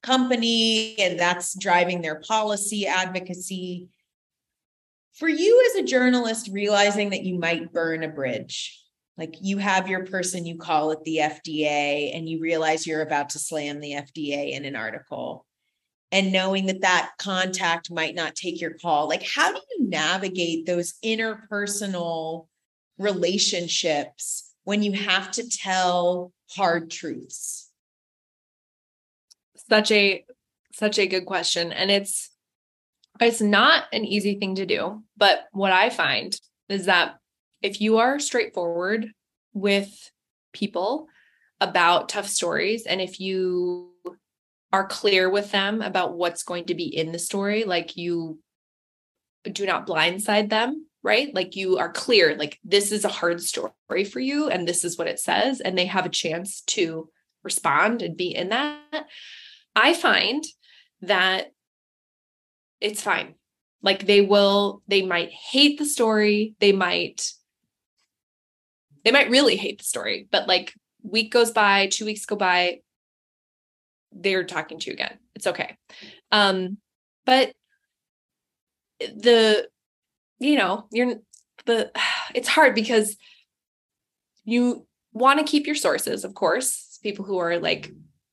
company 0.02 0.98
and 0.98 1.20
that's 1.20 1.58
driving 1.58 2.00
their 2.00 2.20
policy 2.20 2.86
advocacy. 2.86 3.88
For 5.14 5.28
you 5.28 5.70
as 5.70 5.82
a 5.82 5.86
journalist, 5.86 6.48
realizing 6.50 7.10
that 7.10 7.24
you 7.24 7.38
might 7.38 7.72
burn 7.72 8.04
a 8.04 8.08
bridge 8.08 8.85
like 9.18 9.36
you 9.40 9.58
have 9.58 9.88
your 9.88 10.04
person 10.04 10.44
you 10.44 10.56
call 10.56 10.92
at 10.92 11.02
the 11.04 11.18
FDA 11.18 12.14
and 12.14 12.28
you 12.28 12.40
realize 12.40 12.86
you're 12.86 13.02
about 13.02 13.30
to 13.30 13.38
slam 13.38 13.80
the 13.80 13.92
FDA 13.92 14.52
in 14.52 14.64
an 14.64 14.76
article. 14.76 15.46
And 16.12 16.32
knowing 16.32 16.66
that 16.66 16.82
that 16.82 17.12
contact 17.18 17.90
might 17.90 18.14
not 18.14 18.34
take 18.34 18.60
your 18.60 18.74
call. 18.74 19.08
Like 19.08 19.26
how 19.26 19.52
do 19.52 19.60
you 19.70 19.88
navigate 19.88 20.66
those 20.66 20.94
interpersonal 21.04 22.46
relationships 22.98 24.52
when 24.64 24.82
you 24.82 24.92
have 24.92 25.30
to 25.32 25.48
tell 25.48 26.32
hard 26.50 26.90
truths? 26.90 27.70
Such 29.68 29.90
a 29.90 30.24
such 30.76 30.98
a 30.98 31.06
good 31.06 31.24
question 31.24 31.72
and 31.72 31.90
it's 31.90 32.30
it's 33.18 33.40
not 33.40 33.84
an 33.94 34.04
easy 34.04 34.38
thing 34.38 34.54
to 34.56 34.66
do 34.66 35.02
but 35.16 35.46
what 35.52 35.72
i 35.72 35.88
find 35.88 36.38
is 36.68 36.84
that 36.84 37.16
if 37.62 37.80
you 37.80 37.98
are 37.98 38.18
straightforward 38.18 39.12
with 39.52 40.10
people 40.52 41.08
about 41.60 42.08
tough 42.08 42.28
stories 42.28 42.86
and 42.86 43.00
if 43.00 43.20
you 43.20 43.90
are 44.72 44.86
clear 44.86 45.30
with 45.30 45.50
them 45.52 45.80
about 45.80 46.16
what's 46.16 46.42
going 46.42 46.66
to 46.66 46.74
be 46.74 46.84
in 46.84 47.12
the 47.12 47.18
story 47.18 47.64
like 47.64 47.96
you 47.96 48.38
do 49.52 49.64
not 49.64 49.86
blindside 49.86 50.50
them 50.50 50.86
right? 51.06 51.32
Like 51.32 51.54
you 51.54 51.78
are 51.78 51.92
clear 51.92 52.34
like 52.36 52.58
this 52.64 52.90
is 52.90 53.04
a 53.04 53.08
hard 53.08 53.40
story 53.40 54.02
for 54.04 54.18
you 54.18 54.48
and 54.48 54.66
this 54.66 54.84
is 54.84 54.98
what 54.98 55.06
it 55.06 55.20
says 55.20 55.60
and 55.60 55.78
they 55.78 55.86
have 55.86 56.04
a 56.04 56.10
chance 56.10 56.62
to 56.62 57.08
respond 57.44 58.02
and 58.02 58.16
be 58.16 58.34
in 58.34 58.48
that. 58.48 59.06
I 59.76 59.94
find 59.94 60.42
that 61.02 61.52
it's 62.80 63.02
fine. 63.02 63.36
Like 63.82 64.04
they 64.04 64.20
will 64.20 64.82
they 64.88 65.02
might 65.02 65.30
hate 65.30 65.78
the 65.78 65.84
story 65.84 66.56
they 66.58 66.72
might 66.72 67.30
they 69.06 69.12
might 69.12 69.30
really 69.30 69.56
hate 69.56 69.78
the 69.78 69.84
story 69.84 70.28
but 70.30 70.46
like 70.46 70.74
week 71.02 71.32
goes 71.32 71.52
by 71.52 71.86
two 71.86 72.04
weeks 72.04 72.26
go 72.26 72.36
by 72.36 72.80
they're 74.12 74.44
talking 74.44 74.78
to 74.78 74.86
you 74.86 74.94
again. 74.94 75.18
It's 75.34 75.46
okay. 75.46 75.76
Um 76.32 76.78
but 77.24 77.52
the 78.98 79.68
you 80.38 80.56
know 80.56 80.86
you're 80.90 81.16
the 81.66 81.90
it's 82.34 82.48
hard 82.48 82.74
because 82.74 83.16
you 84.44 84.86
want 85.12 85.38
to 85.38 85.50
keep 85.50 85.66
your 85.66 85.76
sources 85.76 86.24
of 86.24 86.34
course 86.34 86.98
people 87.02 87.24
who 87.24 87.38
are 87.38 87.58
like 87.58 87.92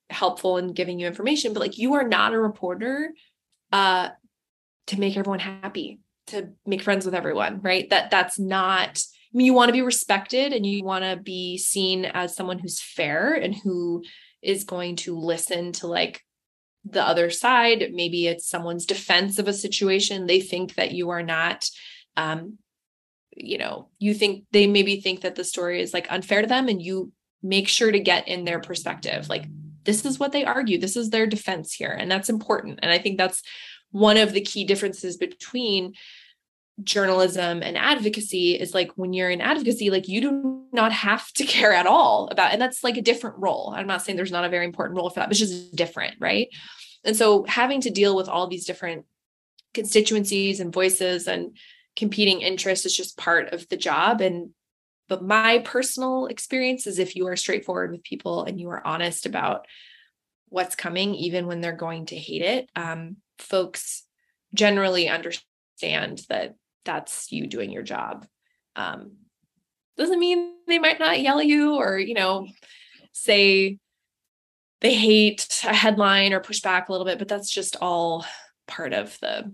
helpful 0.09 0.57
in 0.57 0.74
giving 0.74 0.99
you 0.99 1.07
information 1.07 1.53
but 1.53 1.59
like 1.59 1.78
you 1.78 1.93
are 1.95 2.07
not 2.07 2.34
a 2.34 2.39
reporter 2.39 3.11
uh 3.71 4.09
to 4.88 4.99
make 4.99 5.17
everyone 5.17 5.39
happy 5.39 5.99
to 6.28 6.49
make 6.65 6.82
friends 6.82 7.05
with 7.05 7.15
everyone 7.15 7.61
right? 7.61 7.89
That 7.89 8.11
that's 8.11 8.38
not 8.38 9.03
I 9.34 9.38
mean, 9.38 9.45
you 9.45 9.53
want 9.53 9.69
to 9.69 9.73
be 9.73 9.81
respected 9.81 10.53
and 10.53 10.65
you 10.65 10.84
want 10.84 11.03
to 11.03 11.17
be 11.17 11.57
seen 11.57 12.05
as 12.05 12.36
someone 12.36 12.59
who's 12.59 12.79
fair 12.79 13.34
and 13.34 13.55
who 13.55 14.03
is 14.41 14.63
going 14.63 14.97
to 14.97 15.17
listen 15.17 15.71
to 15.73 15.88
like 15.88 16.21
the 16.86 17.01
other 17.01 17.31
side. 17.31 17.91
Maybe 17.93 18.27
it's 18.27 18.47
someone's 18.47 18.86
defense 18.86 19.39
of 19.39 19.47
a 19.47 19.53
situation. 19.53 20.27
They 20.27 20.39
think 20.39 20.75
that 20.75 20.91
you 20.91 21.09
are 21.09 21.23
not, 21.23 21.67
um, 22.15 22.59
you 23.36 23.57
know, 23.57 23.89
you 23.97 24.13
think 24.13 24.45
they 24.51 24.67
maybe 24.67 25.01
think 25.01 25.21
that 25.21 25.36
the 25.36 25.43
story 25.43 25.81
is 25.81 25.93
like 25.93 26.11
unfair 26.11 26.41
to 26.41 26.47
them 26.47 26.67
and 26.67 26.81
you 26.81 27.11
make 27.41 27.67
sure 27.67 27.91
to 27.91 27.99
get 27.99 28.27
in 28.27 28.45
their 28.45 28.59
perspective. 28.59 29.29
Like, 29.29 29.45
this 29.84 30.05
is 30.05 30.19
what 30.19 30.31
they 30.31 30.45
argue, 30.45 30.79
this 30.79 30.95
is 30.95 31.09
their 31.09 31.25
defense 31.25 31.73
here. 31.73 31.91
And 31.91 32.09
that's 32.09 32.29
important. 32.29 32.79
And 32.84 32.91
I 32.91 32.99
think 32.99 33.17
that's 33.17 33.41
one 33.91 34.17
of 34.17 34.31
the 34.34 34.41
key 34.41 34.63
differences 34.63 35.17
between 35.17 35.93
journalism 36.82 37.61
and 37.61 37.78
advocacy 37.78 38.53
is 38.53 38.74
like 38.74 38.91
when 38.95 39.13
you're 39.13 39.30
in 39.30 39.41
advocacy 39.41 39.91
like 39.91 40.07
you 40.07 40.21
do 40.21 40.65
not 40.71 40.91
have 40.91 41.32
to 41.34 41.45
care 41.45 41.74
at 41.74 41.86
all 41.86 42.28
about 42.32 42.51
and 42.51 42.61
that's 42.61 42.84
like 42.84 42.97
a 42.97 43.01
different 43.01 43.38
role. 43.38 43.74
I'm 43.76 43.88
not 43.88 44.01
saying 44.01 44.15
there's 44.15 44.32
not 44.32 44.45
a 44.45 44.49
very 44.49 44.65
important 44.65 44.97
role 44.97 45.09
for 45.09 45.19
that 45.19 45.30
but 45.30 45.39
it's 45.39 45.39
just 45.39 45.76
different 45.76 46.15
right? 46.19 46.47
And 47.03 47.15
so 47.15 47.43
having 47.47 47.82
to 47.82 47.89
deal 47.89 48.15
with 48.15 48.30
all 48.30 48.47
these 48.47 48.65
different 48.65 49.05
constituencies 49.74 50.59
and 50.59 50.74
voices 50.74 51.28
and 51.28 51.57
competing 51.95 52.41
interests 52.41 52.86
is 52.86 52.95
just 52.95 53.17
part 53.17 53.53
of 53.53 53.67
the 53.69 53.78
job. 53.78 54.21
And 54.21 54.51
but 55.09 55.24
my 55.24 55.59
personal 55.59 56.28
experience 56.28 56.88
is 56.88 56.97
if 56.97 57.15
you 57.15 57.28
are 57.28 57.36
straightforward 57.36 57.91
with 57.91 58.03
people 58.03 58.45
and 58.45 58.59
you 58.59 58.69
are 58.69 58.86
honest 58.86 59.26
about 59.26 59.67
what's 60.49 60.76
coming 60.76 61.15
even 61.15 61.47
when 61.47 61.61
they're 61.61 61.76
going 61.76 62.05
to 62.05 62.15
hate 62.15 62.43
it 62.43 62.69
um, 62.76 63.17
folks 63.39 64.05
generally 64.53 65.09
understand 65.09 66.21
that 66.30 66.55
that's 66.86 67.31
you 67.31 67.47
doing 67.47 67.71
your 67.71 67.84
job. 67.84 68.25
Um, 68.75 69.17
doesn't 69.97 70.19
mean 70.19 70.53
they 70.67 70.79
might 70.79 70.99
not 70.99 71.21
yell 71.21 71.39
at 71.39 71.45
you 71.45 71.75
or, 71.75 71.97
you 71.97 72.13
know, 72.13 72.47
say 73.11 73.77
they 74.81 74.95
hate 74.95 75.61
a 75.63 75.73
headline 75.73 76.34
or 76.34 76.39
push 76.39 76.61
back 76.61 76.89
a 76.89 76.91
little 76.91 77.05
bit, 77.05 77.19
but 77.19 77.27
that's 77.27 77.51
just 77.51 77.77
all 77.81 78.25
part 78.67 78.93
of 78.93 79.17
the 79.19 79.53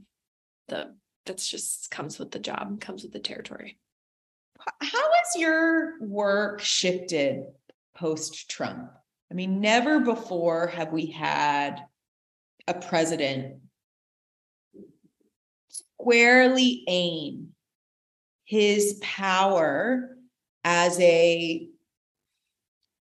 the 0.68 0.96
that's 1.26 1.48
just 1.48 1.92
comes 1.92 2.18
with 2.18 2.32
the 2.32 2.40
job, 2.40 2.80
comes 2.82 3.04
with 3.04 3.12
the 3.12 3.20
territory. 3.20 3.78
How 4.82 5.12
has 5.12 5.36
your 5.36 6.00
work 6.02 6.62
shifted 6.62 7.44
post 7.96 8.50
Trump? 8.50 8.92
I 9.32 9.34
mean, 9.36 9.62
never 9.62 10.00
before 10.00 10.68
have 10.68 10.92
we 10.92 11.08
had 11.08 11.82
a 12.68 12.74
president 12.74 13.58
squarely 16.00 16.84
aim 16.88 17.50
his 18.46 19.00
power 19.02 20.18
as 20.64 21.00
a 21.00 21.68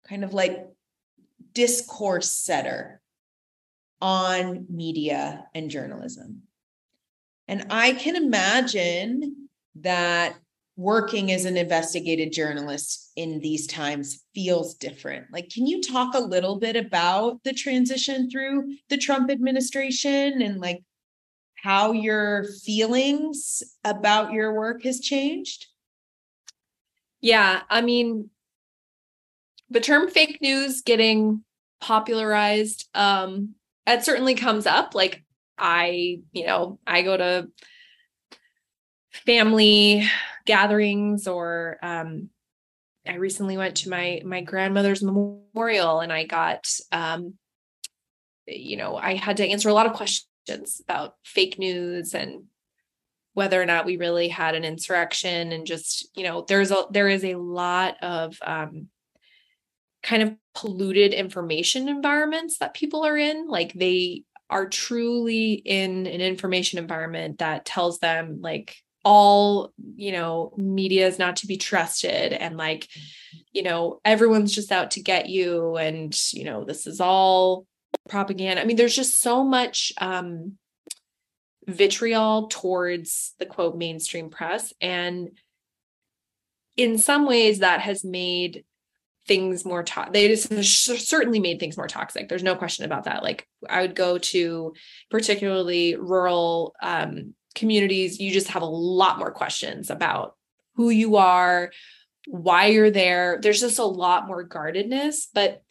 kind 0.07 0.23
of 0.23 0.33
like 0.33 0.67
discourse 1.53 2.31
setter 2.31 3.01
on 4.01 4.65
media 4.69 5.45
and 5.53 5.69
journalism. 5.69 6.43
And 7.47 7.67
I 7.69 7.93
can 7.93 8.15
imagine 8.15 9.49
that 9.75 10.35
working 10.75 11.31
as 11.31 11.45
an 11.45 11.57
investigative 11.57 12.31
journalist 12.31 13.11
in 13.15 13.39
these 13.39 13.65
times 13.65 14.23
feels 14.35 14.75
different. 14.75 15.25
Like, 15.31 15.49
can 15.49 15.65
you 15.65 15.81
talk 15.81 16.13
a 16.13 16.19
little 16.19 16.59
bit 16.59 16.75
about 16.75 17.43
the 17.43 17.53
transition 17.53 18.29
through 18.29 18.75
the 18.89 18.97
Trump 18.97 19.31
administration 19.31 20.41
and 20.41 20.59
like 20.59 20.83
how 21.63 21.91
your 21.91 22.45
feelings 22.63 23.63
about 23.83 24.31
your 24.31 24.53
work 24.53 24.83
has 24.83 24.99
changed? 24.99 25.67
Yeah, 27.21 27.61
I 27.69 27.81
mean, 27.81 28.29
the 29.69 29.79
term 29.79 30.09
fake 30.09 30.39
news 30.41 30.81
getting 30.81 31.43
popularized, 31.81 32.87
um, 32.93 33.55
it 33.85 34.03
certainly 34.03 34.35
comes 34.35 34.65
up. 34.65 34.93
Like 34.93 35.23
I, 35.57 36.19
you 36.31 36.45
know, 36.45 36.79
I 36.85 37.01
go 37.01 37.17
to 37.17 37.49
family 39.25 40.07
gatherings 40.45 41.27
or 41.27 41.77
um 41.81 42.29
I 43.07 43.15
recently 43.15 43.57
went 43.57 43.77
to 43.77 43.89
my 43.89 44.21
my 44.23 44.41
grandmother's 44.41 45.01
memorial 45.01 46.01
and 46.01 46.13
I 46.13 46.25
got 46.25 46.69
um 46.91 47.33
you 48.45 48.77
know, 48.77 48.95
I 48.95 49.15
had 49.15 49.37
to 49.37 49.47
answer 49.47 49.67
a 49.67 49.73
lot 49.73 49.87
of 49.87 49.93
questions 49.93 50.26
questions 50.47 50.81
about 50.83 51.15
fake 51.23 51.59
news 51.59 52.13
and 52.13 52.43
whether 53.33 53.61
or 53.61 53.65
not 53.65 53.85
we 53.85 53.97
really 53.97 54.29
had 54.29 54.55
an 54.55 54.63
insurrection 54.63 55.51
and 55.51 55.67
just 55.67 56.09
you 56.15 56.23
know 56.23 56.45
there's 56.47 56.71
a 56.71 56.85
there 56.91 57.07
is 57.07 57.23
a 57.23 57.35
lot 57.35 57.95
of 58.01 58.37
um, 58.43 58.87
kind 60.01 60.23
of 60.23 60.35
polluted 60.55 61.13
information 61.13 61.87
environments 61.87 62.57
that 62.59 62.73
people 62.73 63.05
are 63.05 63.17
in. 63.17 63.47
Like 63.47 63.73
they 63.73 64.23
are 64.49 64.67
truly 64.67 65.53
in 65.53 66.07
an 66.07 66.21
information 66.21 66.79
environment 66.79 67.39
that 67.39 67.65
tells 67.65 67.99
them 67.99 68.39
like 68.41 68.75
all 69.03 69.73
you 69.95 70.11
know 70.11 70.53
media 70.57 71.07
is 71.07 71.19
not 71.19 71.37
to 71.37 71.47
be 71.47 71.57
trusted 71.57 72.33
and 72.33 72.57
like 72.57 72.87
you 73.53 73.63
know 73.63 74.01
everyone's 74.03 74.53
just 74.53 74.71
out 74.71 74.91
to 74.91 75.01
get 75.01 75.29
you 75.29 75.77
and 75.77 76.17
you 76.33 76.43
know 76.43 76.63
this 76.65 76.87
is 76.87 76.99
all 76.99 77.65
propaganda. 78.07 78.61
I 78.61 78.65
mean, 78.65 78.77
there's 78.77 78.95
just 78.95 79.21
so 79.21 79.43
much 79.43 79.93
um, 79.99 80.57
vitriol 81.67 82.47
towards 82.47 83.33
the 83.39 83.45
quote 83.45 83.77
mainstream 83.77 84.29
press. 84.29 84.73
And 84.81 85.31
in 86.75 86.97
some 86.97 87.25
ways, 87.25 87.59
that 87.59 87.81
has 87.81 88.03
made 88.03 88.63
things 89.27 89.65
more 89.65 89.83
to- 89.83 90.09
they 90.11 90.29
just 90.29 90.49
certainly 91.07 91.39
made 91.39 91.59
things 91.59 91.75
more 91.75 91.87
toxic 91.87 92.29
there's 92.29 92.43
no 92.43 92.55
question 92.55 92.85
about 92.85 93.03
that 93.03 93.23
like 93.23 93.45
i 93.69 93.81
would 93.81 93.93
go 93.93 94.17
to 94.17 94.73
particularly 95.11 95.95
rural 95.95 96.73
um, 96.81 97.33
communities 97.53 98.19
you 98.19 98.31
just 98.31 98.47
have 98.47 98.61
a 98.61 98.65
lot 98.65 99.19
more 99.19 99.31
questions 99.31 99.89
about 99.89 100.35
who 100.75 100.89
you 100.89 101.17
are 101.17 101.71
why 102.27 102.67
you're 102.67 102.91
there 102.91 103.39
there's 103.41 103.59
just 103.59 103.79
a 103.79 103.85
lot 103.85 104.27
more 104.27 104.43
guardedness 104.43 105.27
but 105.33 105.61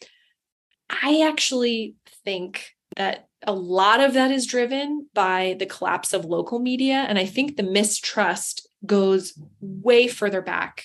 i 0.89 1.27
actually 1.27 1.95
think 2.27 2.75
that 2.97 3.29
a 3.43 3.53
lot 3.53 4.01
of 4.01 4.13
that 4.15 4.31
is 4.31 4.45
driven 4.45 5.07
by 5.13 5.55
the 5.59 5.65
collapse 5.65 6.11
of 6.11 6.25
local 6.25 6.59
media. 6.59 7.05
And 7.07 7.17
I 7.17 7.25
think 7.25 7.55
the 7.55 7.63
mistrust 7.63 8.67
goes 8.85 9.33
way 9.61 10.09
further 10.09 10.41
back 10.41 10.83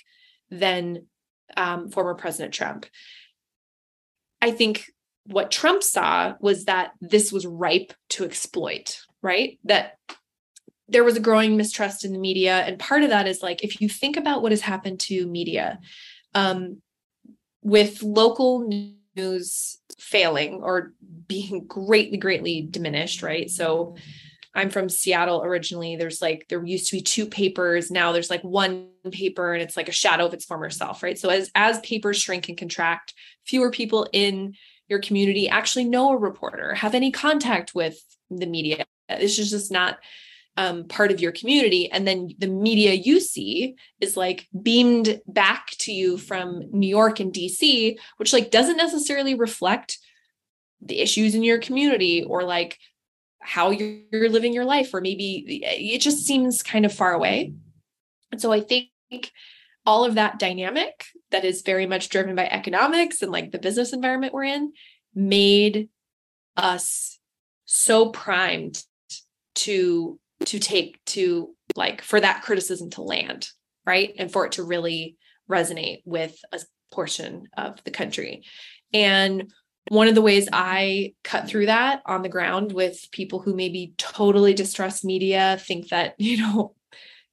than 0.53 1.07
um, 1.57 1.91
former 1.91 2.15
President 2.15 2.55
Trump. 2.55 2.87
I 4.41 4.53
think 4.53 4.85
what 5.27 5.51
Trump 5.51 5.83
saw 5.83 6.35
was 6.41 6.67
that 6.67 6.93
this 7.01 7.33
was 7.33 7.45
ripe 7.45 7.93
to 8.11 8.25
exploit, 8.25 9.01
right? 9.21 9.59
That 9.65 9.99
there 10.87 11.03
was 11.03 11.17
a 11.17 11.21
growing 11.21 11.57
mistrust 11.57 12.05
in 12.05 12.13
the 12.13 12.21
media. 12.21 12.59
And 12.59 12.79
part 12.79 13.03
of 13.03 13.11
that 13.11 13.27
is 13.27 13.43
like, 13.43 13.65
if 13.65 13.81
you 13.81 13.89
think 13.89 14.17
about 14.17 14.43
what 14.43 14.53
has 14.53 14.61
happened 14.61 15.01
to 15.01 15.27
media, 15.27 15.81
um, 16.35 16.83
with 17.63 18.01
local 18.03 18.69
news 19.17 19.79
failing 19.99 20.63
or 20.63 20.93
being 21.27 21.65
greatly, 21.69 22.19
greatly 22.19 22.67
diminished, 22.69 23.23
right? 23.23 23.51
So 23.51 23.97
I'm 24.55 24.71
from 24.71 24.89
Seattle 24.89 25.43
originally. 25.43 25.97
There's 25.97 26.21
like, 26.21 26.47
there 26.49 26.65
used 26.65 26.91
to 26.91 26.97
be 26.97 27.03
two 27.03 27.27
papers. 27.27 27.91
Now 27.91 28.13
there's 28.13 28.31
like 28.31 28.43
one 28.43 28.89
paper 29.11 29.55
and 29.55 29.63
it's 29.63 29.77
like 29.77 29.89
a 29.89 29.93
shadow 29.93 30.27
of 30.27 30.35
its 30.35 30.45
former 30.45 30.69
self, 30.69 31.03
right? 31.03 31.19
So 31.19 31.31
as, 31.31 31.51
as 31.55 31.81
papers 31.81 32.21
shrink 32.21 32.49
and 32.49 32.59
contract, 32.59 33.15
fewer 33.47 33.71
people 33.71 34.07
in 34.13 34.55
your 34.89 35.01
community 35.01 35.49
actually 35.49 35.85
know 35.85 36.11
a 36.11 36.17
reporter, 36.19 36.75
have 36.75 36.95
any 36.95 37.11
contact 37.11 37.75
with 37.75 37.99
the 38.31 38.47
media. 38.47 38.85
This 39.09 39.39
is 39.39 39.51
just 39.51 39.73
not 39.73 39.99
um, 40.57 40.85
part 40.85 41.11
of 41.11 41.21
your 41.21 41.33
community. 41.33 41.91
And 41.91 42.07
then 42.07 42.31
the 42.39 42.49
media 42.49 42.93
you 42.93 43.21
see 43.21 43.77
is 44.01 44.17
like 44.17 44.49
beamed 44.63 45.21
back 45.27 45.69
to 45.81 45.93
you 45.93 46.19
from 46.19 46.65
New 46.71 46.89
York 46.89 47.21
and 47.21 47.33
DC, 47.33 47.97
which 48.19 48.33
like 48.33 48.51
doesn't 48.51 48.77
necessarily 48.77 49.35
reflect 49.35 49.99
the 50.81 51.01
issues 51.01 51.35
in 51.35 51.43
your 51.43 51.59
community 51.59 52.23
or 52.23 52.43
like 52.43 52.79
how 53.41 53.71
you're 53.71 54.29
living 54.29 54.53
your 54.53 54.65
life, 54.65 54.93
or 54.93 55.01
maybe 55.01 55.63
it 55.65 56.01
just 56.01 56.27
seems 56.27 56.63
kind 56.63 56.85
of 56.85 56.93
far 56.93 57.13
away. 57.13 57.55
And 58.31 58.41
so 58.41 58.53
I 58.53 58.61
think 58.61 58.91
all 59.85 60.05
of 60.05 60.15
that 60.15 60.39
dynamic 60.39 61.07
that 61.31 61.45
is 61.45 61.63
very 61.63 61.87
much 61.87 62.09
driven 62.09 62.37
by 62.37 62.47
economics 62.47 63.21
and 63.23 63.33
like 63.33 63.51
the 63.51 63.59
business 63.59 63.93
environment 63.93 64.33
we're 64.33 64.45
in 64.45 64.73
made 65.15 65.89
us 66.57 67.19
so 67.65 68.11
primed 68.11 68.85
to 69.55 70.19
to 70.47 70.59
take 70.59 71.05
to 71.07 71.55
like 71.77 72.03
for 72.03 72.21
that 72.21 72.43
criticism 72.43 72.91
to 72.91 73.03
land 73.03 73.49
right? 73.87 74.15
And 74.19 74.31
for 74.31 74.47
it 74.47 74.53
to 74.53 74.65
really 74.65 75.17
resonate 75.51 76.03
with 76.05 76.37
a 76.53 76.61
portion 76.91 77.49
of 77.57 77.83
the 77.85 77.91
country. 77.91 78.45
And 78.93 79.53
one 79.89 80.09
of 80.09 80.15
the 80.15 80.23
ways 80.23 80.49
I 80.53 81.15
cut 81.25 81.49
through 81.49 81.67
that 81.67 82.03
on 82.07 82.23
the 82.23 82.29
ground 82.29 82.73
with 82.73 83.09
people 83.11 83.41
who 83.41 83.55
maybe 83.55 83.95
totally 83.99 84.55
distrust 84.55 85.05
media, 85.05 85.59
think 85.61 85.89
that, 85.89 86.15
you 86.19 86.39
know, 86.39 86.75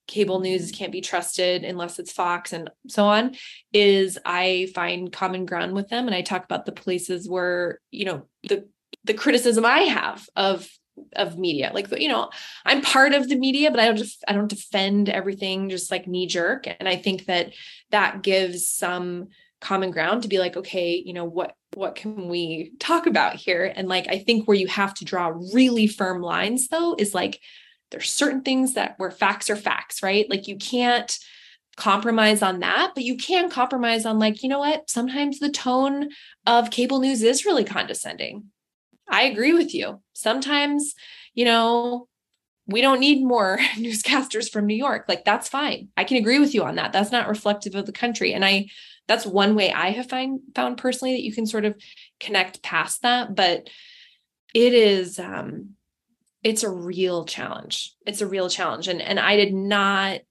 cable 0.07 0.39
news 0.39 0.71
can't 0.71 0.91
be 0.91 1.01
trusted 1.01 1.63
unless 1.63 1.99
it's 1.99 2.11
Fox 2.11 2.51
and 2.51 2.71
so 2.87 3.05
on, 3.05 3.35
is 3.71 4.17
I 4.25 4.69
find 4.73 5.11
common 5.11 5.45
ground 5.45 5.73
with 5.73 5.89
them. 5.89 6.07
And 6.07 6.15
I 6.15 6.23
talk 6.23 6.43
about 6.43 6.65
the 6.65 6.71
places 6.71 7.29
where, 7.29 7.79
you 7.91 8.05
know, 8.05 8.27
the 8.43 8.67
the 9.05 9.13
criticism 9.13 9.65
I 9.65 9.81
have 9.81 10.27
of 10.35 10.67
of 11.15 11.37
media. 11.37 11.71
Like 11.73 11.87
you 11.99 12.07
know, 12.07 12.29
I'm 12.65 12.81
part 12.81 13.13
of 13.13 13.29
the 13.29 13.37
media, 13.37 13.71
but 13.71 13.79
I 13.79 13.85
don't 13.85 13.97
just 13.97 14.23
I 14.27 14.33
don't 14.33 14.49
defend 14.49 15.09
everything 15.09 15.69
just 15.69 15.91
like 15.91 16.07
knee 16.07 16.27
jerk. 16.27 16.67
And 16.67 16.87
I 16.87 16.95
think 16.95 17.25
that 17.25 17.53
that 17.91 18.21
gives 18.21 18.69
some 18.69 19.29
common 19.61 19.91
ground 19.91 20.23
to 20.23 20.29
be 20.29 20.39
like, 20.39 20.55
okay, 20.57 21.01
you 21.03 21.13
know, 21.13 21.25
what 21.25 21.55
what 21.75 21.95
can 21.95 22.27
we 22.27 22.71
talk 22.79 23.05
about 23.05 23.35
here? 23.35 23.71
And 23.75 23.87
like 23.87 24.07
I 24.09 24.19
think 24.19 24.47
where 24.47 24.57
you 24.57 24.67
have 24.67 24.93
to 24.95 25.05
draw 25.05 25.33
really 25.53 25.87
firm 25.87 26.21
lines 26.21 26.67
though 26.67 26.95
is 26.97 27.13
like 27.13 27.39
there's 27.91 28.11
certain 28.11 28.41
things 28.41 28.73
that 28.73 28.95
where 28.97 29.11
facts 29.11 29.49
are 29.49 29.55
facts, 29.55 30.03
right? 30.03 30.29
Like 30.29 30.47
you 30.47 30.57
can't 30.57 31.17
compromise 31.75 32.41
on 32.41 32.59
that, 32.59 32.91
but 32.93 33.03
you 33.03 33.17
can 33.17 33.49
compromise 33.49 34.05
on 34.05 34.19
like, 34.19 34.43
you 34.43 34.49
know 34.49 34.59
what? 34.59 34.89
Sometimes 34.89 35.39
the 35.39 35.49
tone 35.49 36.09
of 36.45 36.71
cable 36.71 36.99
news 36.99 37.23
is 37.23 37.45
really 37.45 37.63
condescending 37.63 38.45
I 39.09 39.23
agree 39.23 39.53
with 39.53 39.73
you. 39.73 40.01
Sometimes, 40.13 40.93
you 41.33 41.45
know, 41.45 42.07
we 42.67 42.81
don't 42.81 42.99
need 42.99 43.23
more 43.23 43.57
newscasters 43.75 44.49
from 44.49 44.67
New 44.67 44.75
York. 44.75 45.05
Like 45.07 45.25
that's 45.25 45.49
fine. 45.49 45.89
I 45.97 46.03
can 46.03 46.17
agree 46.17 46.39
with 46.39 46.53
you 46.53 46.63
on 46.63 46.75
that. 46.75 46.93
That's 46.93 47.11
not 47.11 47.27
reflective 47.27 47.75
of 47.75 47.85
the 47.85 47.91
country. 47.91 48.33
And 48.33 48.45
I 48.45 48.67
that's 49.07 49.25
one 49.25 49.55
way 49.55 49.71
I 49.73 49.89
have 49.89 50.07
find 50.07 50.39
found 50.53 50.77
personally 50.77 51.15
that 51.15 51.23
you 51.23 51.33
can 51.33 51.47
sort 51.47 51.65
of 51.65 51.75
connect 52.19 52.61
past 52.61 53.01
that, 53.01 53.33
but 53.35 53.67
it 54.53 54.73
is 54.73 55.19
um 55.19 55.71
it's 56.43 56.63
a 56.63 56.69
real 56.69 57.25
challenge. 57.25 57.95
It's 58.05 58.21
a 58.21 58.27
real 58.27 58.49
challenge 58.49 58.87
and 58.87 59.01
and 59.01 59.19
I 59.19 59.35
did 59.35 59.53
not 59.53 60.21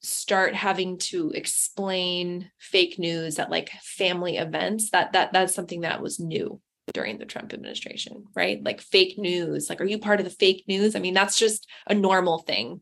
start 0.00 0.54
having 0.54 0.98
to 0.98 1.30
explain 1.32 2.50
fake 2.58 2.98
news 2.98 3.38
at 3.38 3.50
like 3.50 3.70
family 3.82 4.36
events 4.36 4.90
that 4.90 5.12
that 5.12 5.32
that's 5.32 5.54
something 5.54 5.80
that 5.80 6.00
was 6.00 6.20
new 6.20 6.60
during 6.92 7.18
the 7.18 7.26
Trump 7.26 7.52
administration, 7.52 8.24
right? 8.34 8.62
Like 8.62 8.80
fake 8.80 9.18
news. 9.18 9.68
Like, 9.68 9.80
are 9.80 9.86
you 9.86 9.98
part 9.98 10.20
of 10.20 10.24
the 10.24 10.30
fake 10.30 10.64
news? 10.68 10.94
I 10.94 11.00
mean, 11.00 11.14
that's 11.14 11.38
just 11.38 11.66
a 11.86 11.94
normal 11.94 12.38
thing 12.38 12.80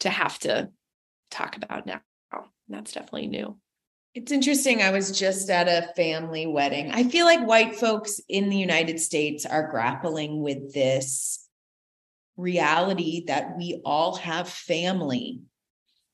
to 0.00 0.10
have 0.10 0.38
to 0.40 0.70
talk 1.30 1.56
about 1.56 1.86
now. 1.86 2.00
That's 2.68 2.92
definitely 2.92 3.28
new. 3.28 3.56
It's 4.14 4.32
interesting. 4.32 4.82
I 4.82 4.90
was 4.90 5.16
just 5.16 5.48
at 5.50 5.68
a 5.68 5.92
family 5.94 6.46
wedding. 6.46 6.90
I 6.90 7.04
feel 7.04 7.26
like 7.26 7.46
white 7.46 7.76
folks 7.76 8.20
in 8.28 8.48
the 8.48 8.56
United 8.56 8.98
States 8.98 9.46
are 9.46 9.70
grappling 9.70 10.40
with 10.40 10.72
this 10.72 11.46
reality 12.36 13.24
that 13.26 13.56
we 13.56 13.80
all 13.84 14.16
have 14.16 14.48
family 14.48 15.42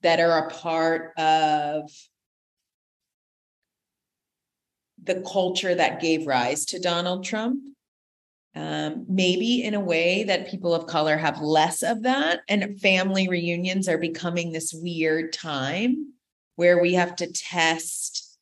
that 0.03 0.21
are 0.21 0.47
a 0.47 0.51
part 0.51 1.13
of 1.17 1.91
the 5.03 5.21
culture 5.31 5.75
that 5.75 6.01
gave 6.01 6.27
rise 6.27 6.65
to 6.67 6.81
Donald 6.81 7.25
Trump. 7.25 7.63
Um, 8.55 9.07
maybe 9.09 9.65
in 9.65 9.73
a 9.73 9.81
way 9.81 10.25
that 10.25 10.51
people 10.51 10.75
of 10.75 10.87
color 10.87 11.17
have 11.17 11.41
less 11.41 11.83
of 11.83 12.03
that, 12.03 12.41
and 12.49 12.79
family 12.81 13.27
reunions 13.27 13.89
are 13.89 13.97
becoming 13.97 14.53
this 14.53 14.75
weird 14.75 15.33
time 15.33 16.13
where 16.57 16.81
we 16.81 16.93
have 16.93 17.17
to 17.17 17.33
test 17.33 18.33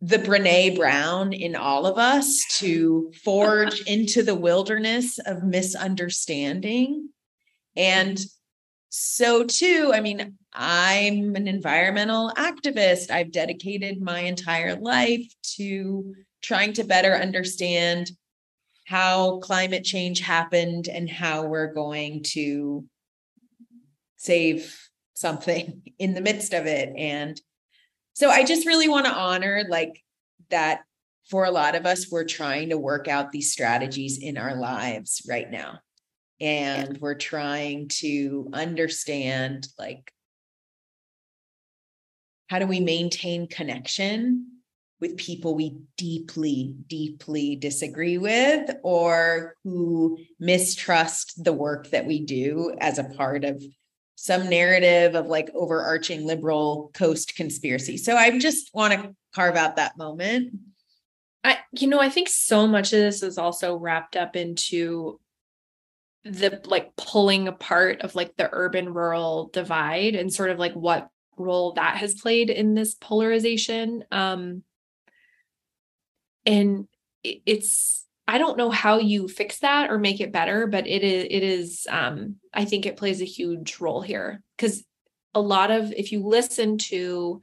the 0.00 0.18
Brene 0.18 0.76
Brown 0.76 1.32
in 1.32 1.56
all 1.56 1.86
of 1.86 1.98
us 1.98 2.44
to 2.58 3.10
forge 3.24 3.80
into 3.86 4.22
the 4.22 4.34
wilderness 4.34 5.18
of 5.18 5.42
misunderstanding. 5.42 7.08
And 7.76 8.20
so, 8.90 9.44
too, 9.44 9.92
I 9.94 10.00
mean, 10.00 10.36
I'm 10.60 11.36
an 11.36 11.46
environmental 11.46 12.32
activist. 12.36 13.12
I've 13.12 13.30
dedicated 13.30 14.02
my 14.02 14.20
entire 14.20 14.74
life 14.74 15.32
to 15.54 16.16
trying 16.42 16.72
to 16.74 16.84
better 16.84 17.14
understand 17.14 18.10
how 18.84 19.38
climate 19.38 19.84
change 19.84 20.18
happened 20.18 20.88
and 20.88 21.08
how 21.08 21.44
we're 21.44 21.72
going 21.72 22.24
to 22.24 22.84
save 24.16 24.76
something 25.14 25.80
in 26.00 26.14
the 26.14 26.20
midst 26.20 26.52
of 26.52 26.66
it. 26.66 26.92
And 26.96 27.40
so 28.14 28.28
I 28.28 28.42
just 28.42 28.66
really 28.66 28.88
want 28.88 29.06
to 29.06 29.12
honor 29.12 29.62
like 29.68 30.02
that 30.50 30.80
for 31.30 31.44
a 31.44 31.52
lot 31.52 31.76
of 31.76 31.86
us, 31.86 32.10
we're 32.10 32.24
trying 32.24 32.70
to 32.70 32.78
work 32.78 33.06
out 33.06 33.30
these 33.30 33.52
strategies 33.52 34.18
in 34.18 34.36
our 34.36 34.56
lives 34.56 35.22
right 35.28 35.48
now. 35.48 35.78
And 36.40 36.98
we're 36.98 37.14
trying 37.14 37.88
to 37.98 38.48
understand 38.52 39.68
like 39.78 40.10
how 42.48 42.58
do 42.58 42.66
we 42.66 42.80
maintain 42.80 43.46
connection 43.46 44.46
with 45.00 45.16
people 45.16 45.54
we 45.54 45.78
deeply, 45.96 46.74
deeply 46.88 47.56
disagree 47.56 48.18
with 48.18 48.70
or 48.82 49.54
who 49.62 50.18
mistrust 50.40 51.42
the 51.44 51.52
work 51.52 51.90
that 51.90 52.06
we 52.06 52.24
do 52.24 52.74
as 52.80 52.98
a 52.98 53.04
part 53.04 53.44
of 53.44 53.62
some 54.16 54.50
narrative 54.50 55.14
of 55.14 55.26
like 55.28 55.48
overarching 55.54 56.26
liberal 56.26 56.90
coast 56.94 57.36
conspiracy. 57.36 57.96
So 57.96 58.16
I 58.16 58.36
just 58.38 58.74
want 58.74 58.92
to 58.92 59.14
carve 59.32 59.54
out 59.54 59.76
that 59.76 59.96
moment. 59.96 60.54
I, 61.44 61.58
you 61.72 61.86
know, 61.86 62.00
I 62.00 62.08
think 62.08 62.28
so 62.28 62.66
much 62.66 62.92
of 62.92 62.98
this 62.98 63.22
is 63.22 63.38
also 63.38 63.76
wrapped 63.76 64.16
up 64.16 64.34
into 64.34 65.20
the 66.24 66.60
like 66.64 66.96
pulling 66.96 67.46
apart 67.46 68.00
of 68.00 68.16
like 68.16 68.36
the 68.36 68.48
urban 68.50 68.92
rural 68.92 69.50
divide 69.52 70.16
and 70.16 70.32
sort 70.32 70.50
of 70.50 70.58
like 70.58 70.74
what 70.74 71.08
role 71.38 71.72
that 71.72 71.96
has 71.96 72.14
played 72.14 72.50
in 72.50 72.74
this 72.74 72.94
polarization 72.94 74.04
um 74.10 74.62
and 76.46 76.86
it's 77.22 78.06
i 78.26 78.38
don't 78.38 78.56
know 78.56 78.70
how 78.70 78.98
you 78.98 79.28
fix 79.28 79.58
that 79.60 79.90
or 79.90 79.98
make 79.98 80.20
it 80.20 80.32
better 80.32 80.66
but 80.66 80.86
it 80.86 81.02
is 81.02 81.26
it 81.30 81.42
is 81.42 81.86
um 81.90 82.36
i 82.54 82.64
think 82.64 82.86
it 82.86 82.96
plays 82.96 83.20
a 83.20 83.26
huge 83.26 83.78
role 83.80 84.00
here. 84.00 84.42
Because 84.56 84.84
a 85.34 85.40
lot 85.40 85.70
of 85.70 85.92
if 85.92 86.10
you 86.12 86.26
listen 86.26 86.78
to 86.78 87.40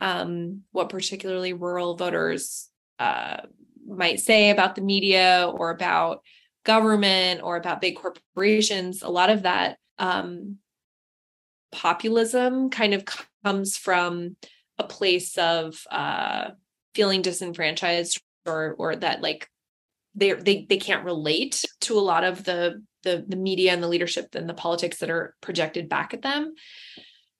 um 0.00 0.62
what 0.72 0.88
particularly 0.88 1.52
rural 1.52 1.96
voters 1.96 2.70
uh 2.98 3.38
might 3.86 4.20
say 4.20 4.50
about 4.50 4.74
the 4.74 4.80
media 4.80 5.50
or 5.52 5.70
about 5.70 6.22
government 6.64 7.42
or 7.42 7.56
about 7.56 7.80
big 7.80 7.96
corporations 7.96 9.02
a 9.02 9.08
lot 9.08 9.30
of 9.30 9.42
that 9.42 9.76
um 9.98 10.56
populism 11.70 12.70
kind 12.70 12.94
of 12.94 13.04
comes 13.44 13.76
from 13.76 14.36
a 14.78 14.84
place 14.84 15.36
of 15.38 15.80
uh, 15.90 16.50
feeling 16.94 17.22
disenfranchised 17.22 18.20
or 18.46 18.74
or 18.78 18.96
that 18.96 19.22
like 19.22 19.48
they 20.14 20.32
they 20.32 20.66
they 20.68 20.76
can't 20.76 21.04
relate 21.04 21.64
to 21.80 21.98
a 21.98 22.00
lot 22.00 22.24
of 22.24 22.44
the 22.44 22.82
the 23.02 23.24
the 23.26 23.36
media 23.36 23.72
and 23.72 23.82
the 23.82 23.88
leadership 23.88 24.34
and 24.34 24.48
the 24.48 24.54
politics 24.54 24.98
that 24.98 25.10
are 25.10 25.34
projected 25.40 25.88
back 25.88 26.14
at 26.14 26.22
them. 26.22 26.54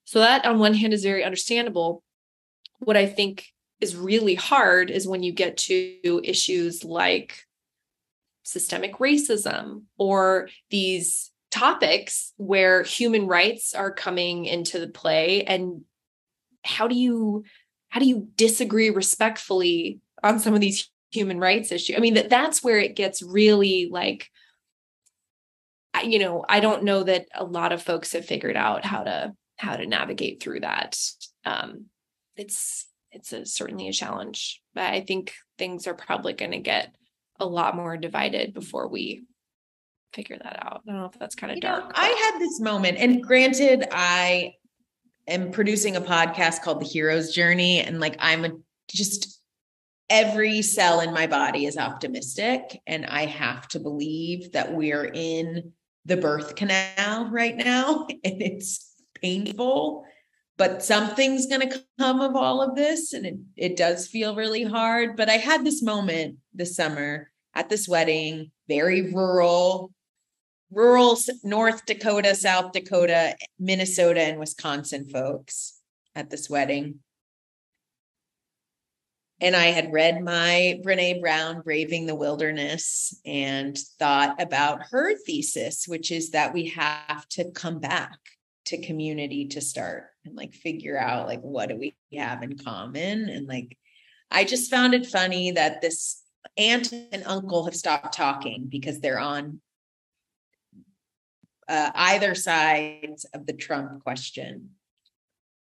So 0.05 0.21
that 0.21 0.45
on 0.45 0.59
one 0.59 0.75
hand 0.75 0.93
is 0.93 1.03
very 1.03 1.25
understandable. 1.25 2.03
What 2.79 2.97
I 2.97 3.07
think 3.07 3.47
is 3.81 3.97
really 3.97 4.35
hard 4.35 4.91
is 4.91 5.09
when 5.09 5.23
you 5.23 5.33
get 5.33 5.57
to 5.57 6.21
issues 6.23 6.85
like 6.85 7.41
systemic 8.43 8.99
racism 8.99 9.85
or 9.97 10.49
these 10.71 11.31
topics 11.51 12.33
where 12.37 12.83
human 12.83 13.27
rights 13.27 13.75
are 13.75 13.93
coming 13.93 14.45
into 14.45 14.79
the 14.79 14.89
play 14.89 15.45
and 15.45 15.83
how 16.65 16.89
do 16.89 16.95
you 16.95 17.45
how 17.89 18.01
do 18.01 18.07
you 18.07 18.29
disagree 18.37 18.91
respectfully 18.91 20.01
on 20.23 20.39
some 20.39 20.55
of 20.55 20.61
these 20.61 20.91
human 21.13 21.39
rights 21.39 21.71
issues 21.71 21.97
i 21.97 22.01
mean 22.01 22.15
that 22.15 22.31
that's 22.31 22.63
where 22.63 22.79
it 22.79 22.97
gets 22.97 23.23
really 23.23 23.89
like 23.91 24.31
you 26.03 26.19
know 26.19 26.45
i 26.49 26.61
don't 26.61 26.83
know 26.83 27.05
that 27.05 27.27
a 27.35 27.45
lot 27.45 27.73
of 27.73 27.83
folks 27.83 28.13
have 28.13 28.25
figured 28.25 28.57
out 28.57 28.85
how 28.85 29.05
to 29.05 29.33
how 29.57 29.77
to 29.77 29.87
navigate 29.87 30.43
through 30.43 30.61
that 30.61 30.99
um 31.45 31.87
it's 32.37 32.89
it's 33.13 33.33
a, 33.33 33.47
certainly 33.47 33.87
a 33.87 33.93
challenge 33.93 34.61
but 34.75 34.85
i 34.85 35.01
think 35.01 35.33
things 35.57 35.87
are 35.87 35.95
probably 35.95 36.33
going 36.33 36.51
to 36.51 36.59
get 36.59 36.95
a 37.39 37.47
lot 37.47 37.77
more 37.77 37.97
divided 37.97 38.55
before 38.55 38.89
we 38.89 39.25
figure 40.15 40.39
that 40.43 40.65
out. 40.65 40.83
I 40.87 40.93
don't 40.93 41.01
know 41.01 41.07
if 41.07 41.19
that's 41.19 41.35
kind 41.35 41.53
of 41.53 41.61
dark. 41.61 41.85
Know, 41.85 41.91
I 41.95 42.31
had 42.33 42.41
this 42.41 42.61
moment, 42.61 42.99
and 42.99 43.23
granted, 43.23 43.85
I 43.91 44.55
am 45.27 45.51
producing 45.51 45.97
a 45.97 46.01
podcast 46.01 46.63
called 46.63 46.81
The 46.81 46.87
Hero's 46.87 47.33
Journey, 47.33 47.81
and 47.81 48.01
like 48.01 48.17
I'm 48.19 48.45
a, 48.45 48.51
just 48.89 49.41
every 50.11 50.63
cell 50.63 51.01
in 51.01 51.13
my 51.13 51.27
body 51.27 51.67
is 51.67 51.77
optimistic, 51.77 52.81
and 52.87 53.07
I 53.07 53.27
have 53.27 53.69
to 53.69 53.81
believe 53.81 54.53
that 54.53 54.73
we're 54.75 55.11
in 55.13 55.73
the 56.05 56.17
birth 56.17 56.57
canal 56.57 57.31
right 57.31 57.57
now, 57.57 58.07
and 58.25 58.43
it's 58.43 58.95
painful. 59.21 60.05
But 60.57 60.85
something's 60.85 61.47
going 61.47 61.69
to 61.69 61.83
come 61.99 62.21
of 62.21 62.37
all 62.37 62.63
of 62.63 62.77
this, 62.77 63.13
and 63.13 63.27
it, 63.27 63.37
it 63.57 63.77
does 63.77 64.07
feel 64.07 64.37
really 64.37 64.63
hard. 64.63 65.17
But 65.17 65.29
I 65.29 65.39
had 65.39 65.65
this 65.65 65.83
moment 65.83 66.37
this 66.53 66.77
summer 66.77 67.31
at 67.55 67.69
this 67.69 67.89
wedding, 67.89 68.51
very 68.69 69.13
rural, 69.13 69.94
rural 70.75 71.19
North 71.43 71.87
Dakota, 71.87 72.35
South 72.35 72.73
Dakota, 72.73 73.37
Minnesota, 73.59 74.21
and 74.21 74.39
Wisconsin 74.39 75.09
folks 75.09 75.81
at 76.15 76.31
this 76.31 76.51
wedding. 76.51 77.01
And 79.41 79.55
I 79.57 79.67
had 79.67 79.93
read 79.93 80.23
my 80.23 80.81
Brene 80.85 81.21
Brown, 81.21 81.61
Braving 81.63 82.07
the 82.07 82.15
Wilderness, 82.15 83.21
and 83.27 83.77
thought 83.99 84.41
about 84.41 84.83
her 84.91 85.17
thesis, 85.17 85.87
which 85.87 86.11
is 86.11 86.31
that 86.31 86.55
we 86.55 86.69
have 86.69 87.29
to 87.31 87.51
come 87.51 87.79
back 87.79 88.19
to 88.67 88.81
community 88.81 89.47
to 89.49 89.61
start 89.61 90.05
and 90.25 90.35
like 90.37 90.55
figure 90.55 90.99
out 90.99 91.27
like 91.27 91.41
what 91.41 91.69
do 91.69 91.77
we 91.77 91.95
have 92.17 92.43
in 92.43 92.57
common 92.57 93.29
and 93.29 93.47
like 93.47 93.77
i 94.31 94.45
just 94.45 94.71
found 94.71 94.95
it 94.95 95.07
funny 95.07 95.51
that 95.51 95.81
this 95.81 96.23
aunt 96.57 96.93
and 97.13 97.23
uncle 97.27 97.65
have 97.65 97.77
stopped 97.77 98.15
talking 98.15 98.67
because 98.69 99.01
they're 99.01 99.19
on 99.19 99.61
uh, 101.69 101.91
either 101.95 102.35
sides 102.35 103.25
of 103.35 103.47
the 103.47 103.53
Trump 103.53 104.03
question. 104.03 104.71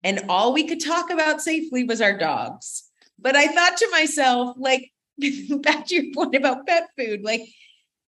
And 0.04 0.26
all 0.30 0.54
we 0.54 0.68
could 0.68 0.84
talk 0.84 1.10
about 1.10 1.42
safely 1.42 1.84
was 1.84 2.02
our 2.02 2.18
dogs. 2.18 2.90
But 3.20 3.36
I 3.36 3.48
thought 3.48 3.78
to 3.78 3.90
myself, 3.92 4.56
like, 4.60 4.92
back 5.62 5.88
to 5.88 5.96
your 5.96 6.14
point 6.14 6.36
about 6.36 6.68
pet 6.68 6.90
food, 6.98 7.24
like, 7.24 7.48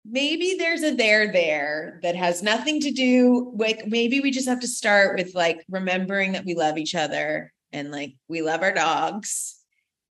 maybe 0.04 0.56
there's 0.58 0.82
a 0.82 0.94
there 0.94 1.32
there 1.32 1.98
that 2.02 2.14
has 2.14 2.42
nothing 2.42 2.80
to 2.80 2.90
do 2.90 3.50
with 3.54 3.86
maybe 3.86 4.20
we 4.20 4.30
just 4.30 4.48
have 4.48 4.60
to 4.60 4.68
start 4.68 5.18
with 5.18 5.34
like 5.34 5.64
remembering 5.68 6.32
that 6.32 6.44
we 6.44 6.54
love 6.54 6.76
each 6.76 6.94
other 6.94 7.52
and 7.72 7.90
like 7.90 8.14
we 8.28 8.42
love 8.42 8.62
our 8.62 8.72
dogs 8.72 9.56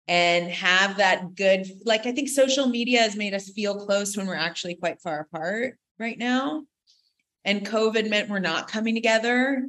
and 0.07 0.49
have 0.49 0.97
that 0.97 1.35
good 1.35 1.67
like 1.85 2.07
i 2.07 2.11
think 2.11 2.27
social 2.27 2.67
media 2.67 3.01
has 3.01 3.15
made 3.15 3.35
us 3.35 3.51
feel 3.51 3.85
close 3.85 4.17
when 4.17 4.25
we're 4.25 4.33
actually 4.33 4.73
quite 4.73 4.99
far 4.99 5.19
apart 5.19 5.77
right 5.99 6.17
now 6.17 6.63
and 7.45 7.65
covid 7.65 8.09
meant 8.09 8.29
we're 8.29 8.39
not 8.39 8.67
coming 8.67 8.95
together 8.95 9.63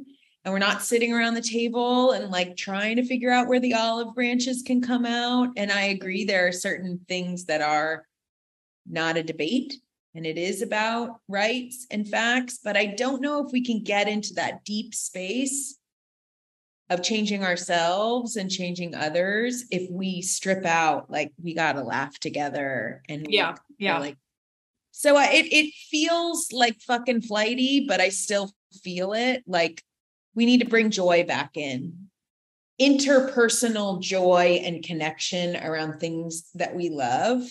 and 0.45 0.53
we're 0.53 0.59
not 0.59 0.83
sitting 0.83 1.11
around 1.11 1.33
the 1.33 1.41
table 1.41 2.11
and 2.11 2.29
like 2.29 2.55
trying 2.55 2.97
to 2.97 3.03
figure 3.05 3.31
out 3.31 3.47
where 3.47 3.59
the 3.59 3.73
olive 3.73 4.13
branches 4.13 4.61
can 4.61 4.79
come 4.79 5.05
out. 5.05 5.49
And 5.57 5.71
i 5.71 5.85
agree 5.85 6.23
there 6.23 6.47
are 6.47 6.51
certain 6.51 6.99
things 7.07 7.45
that 7.45 7.61
are 7.61 8.05
not 8.87 9.17
a 9.17 9.23
debate 9.23 9.73
and 10.13 10.25
it 10.25 10.37
is 10.37 10.61
about 10.61 11.19
rights 11.27 11.87
and 11.89 12.07
facts 12.07 12.59
but 12.63 12.77
i 12.77 12.85
don't 12.85 13.21
know 13.21 13.43
if 13.43 13.51
we 13.51 13.63
can 13.63 13.83
get 13.83 14.07
into 14.07 14.35
that 14.35 14.63
deep 14.63 14.93
space 14.93 15.79
of 16.91 17.01
changing 17.01 17.43
ourselves 17.43 18.35
and 18.35 18.51
changing 18.51 18.93
others 18.93 19.65
if 19.71 19.89
we 19.89 20.21
strip 20.21 20.65
out 20.65 21.09
like 21.09 21.31
we 21.41 21.55
got 21.55 21.73
to 21.73 21.81
laugh 21.81 22.19
together 22.19 23.01
and 23.09 23.25
yeah 23.27 23.55
yeah. 23.79 23.97
like 23.97 24.17
so 24.97 25.17
I, 25.17 25.25
it 25.25 25.47
it 25.51 25.73
feels 25.91 26.53
like 26.53 26.79
fucking 26.79 27.23
flighty, 27.23 27.85
but 27.85 27.99
I 27.99 28.07
still 28.09 28.51
feel 28.81 29.11
it. 29.11 29.43
Like 29.45 29.83
we 30.35 30.45
need 30.45 30.61
to 30.61 30.69
bring 30.69 30.89
joy 30.89 31.25
back 31.25 31.57
in. 31.57 32.07
Interpersonal 32.79 34.01
joy 34.01 34.61
and 34.63 34.81
connection 34.85 35.57
around 35.57 35.99
things 35.99 36.49
that 36.55 36.75
we 36.75 36.89
love. 36.89 37.43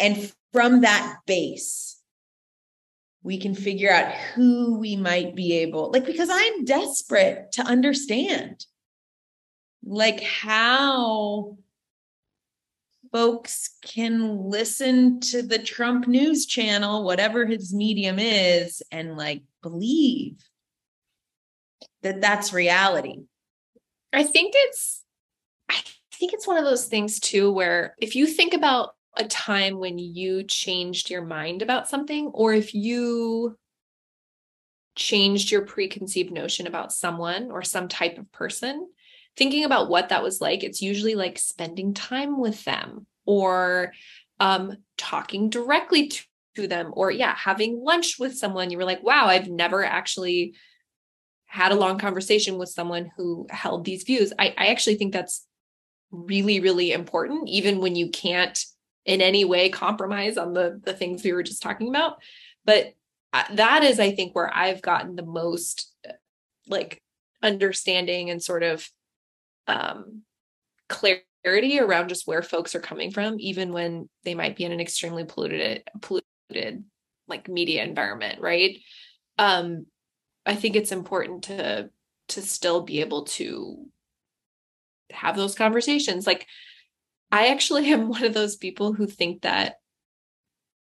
And 0.00 0.32
from 0.52 0.80
that 0.80 1.18
base, 1.24 2.00
we 3.22 3.38
can 3.38 3.54
figure 3.54 3.92
out 3.92 4.12
who 4.34 4.76
we 4.76 4.96
might 4.96 5.36
be 5.36 5.58
able, 5.58 5.92
like, 5.92 6.04
because 6.04 6.30
I'm 6.32 6.64
desperate 6.64 7.52
to 7.52 7.62
understand, 7.62 8.66
like, 9.84 10.20
how 10.20 11.58
folks 13.12 13.76
can 13.82 14.50
listen 14.50 15.20
to 15.20 15.42
the 15.42 15.58
Trump 15.58 16.06
news 16.06 16.46
channel, 16.46 17.04
whatever 17.04 17.46
his 17.46 17.74
medium 17.74 18.18
is, 18.18 18.82
and 18.90 19.16
like 19.16 19.42
believe 19.62 20.36
that 22.02 22.20
that's 22.20 22.52
reality. 22.52 23.16
I 24.12 24.22
think 24.22 24.54
it's, 24.56 25.04
I 25.68 25.80
think 26.14 26.32
it's 26.32 26.46
one 26.46 26.58
of 26.58 26.64
those 26.64 26.86
things 26.86 27.20
too, 27.20 27.52
where 27.52 27.94
if 27.98 28.14
you 28.14 28.26
think 28.26 28.54
about 28.54 28.94
a 29.16 29.24
time 29.24 29.78
when 29.78 29.98
you 29.98 30.44
changed 30.44 31.10
your 31.10 31.22
mind 31.22 31.62
about 31.62 31.88
something, 31.88 32.28
or 32.28 32.54
if 32.54 32.74
you 32.74 33.58
changed 34.96 35.50
your 35.50 35.62
preconceived 35.62 36.32
notion 36.32 36.66
about 36.66 36.92
someone 36.92 37.50
or 37.50 37.62
some 37.62 37.88
type 37.88 38.18
of 38.18 38.30
person, 38.32 38.88
thinking 39.36 39.64
about 39.64 39.88
what 39.88 40.10
that 40.10 40.22
was 40.22 40.40
like, 40.40 40.62
it's 40.62 40.82
usually 40.82 41.14
like 41.14 41.38
spending 41.38 41.94
time 41.94 42.38
with 42.38 42.64
them 42.64 43.06
or 43.24 43.92
um, 44.38 44.76
talking 44.96 45.50
directly 45.50 46.08
to, 46.08 46.66
them, 46.66 46.90
or 46.94 47.10
yeah, 47.10 47.34
having 47.34 47.82
lunch 47.82 48.18
with 48.18 48.36
someone. 48.36 48.70
You 48.70 48.76
were 48.76 48.84
like, 48.84 49.02
wow, 49.02 49.26
I've 49.26 49.48
never 49.48 49.82
actually 49.82 50.54
had 51.46 51.72
a 51.72 51.76
long 51.76 51.98
conversation 51.98 52.58
with 52.58 52.68
someone 52.68 53.10
who 53.16 53.46
held 53.48 53.84
these 53.84 54.02
views. 54.02 54.32
I, 54.38 54.54
I 54.58 54.66
actually 54.66 54.96
think 54.96 55.14
that's 55.14 55.46
really, 56.10 56.60
really 56.60 56.92
important, 56.92 57.48
even 57.48 57.80
when 57.80 57.96
you 57.96 58.10
can't 58.10 58.62
in 59.06 59.22
any 59.22 59.44
way 59.44 59.70
compromise 59.70 60.36
on 60.36 60.52
the 60.52 60.80
the 60.84 60.92
things 60.92 61.24
we 61.24 61.32
were 61.32 61.42
just 61.42 61.62
talking 61.62 61.88
about. 61.88 62.16
But 62.64 62.92
uh, 63.32 63.44
that 63.54 63.82
is, 63.82 63.98
I 63.98 64.14
think, 64.14 64.34
where 64.34 64.54
I've 64.54 64.82
gotten 64.82 65.16
the 65.16 65.24
most 65.24 65.92
like 66.68 67.02
understanding 67.42 68.28
and 68.28 68.42
sort 68.42 68.62
of 68.62 68.88
um, 69.70 70.22
clarity 70.88 71.78
around 71.78 72.08
just 72.08 72.26
where 72.26 72.42
folks 72.42 72.74
are 72.74 72.80
coming 72.80 73.10
from, 73.10 73.36
even 73.38 73.72
when 73.72 74.08
they 74.24 74.34
might 74.34 74.56
be 74.56 74.64
in 74.64 74.72
an 74.72 74.80
extremely 74.80 75.24
polluted, 75.24 75.84
polluted 76.02 76.84
like 77.28 77.48
media 77.48 77.82
environment, 77.84 78.40
right? 78.40 78.78
Um, 79.38 79.86
I 80.44 80.54
think 80.54 80.76
it's 80.76 80.92
important 80.92 81.44
to 81.44 81.90
to 82.28 82.42
still 82.42 82.82
be 82.82 83.00
able 83.00 83.24
to 83.24 83.86
have 85.10 85.36
those 85.36 85.54
conversations. 85.56 86.26
Like, 86.26 86.46
I 87.32 87.48
actually 87.48 87.92
am 87.92 88.08
one 88.08 88.24
of 88.24 88.34
those 88.34 88.56
people 88.56 88.92
who 88.92 89.06
think 89.06 89.42
that 89.42 89.76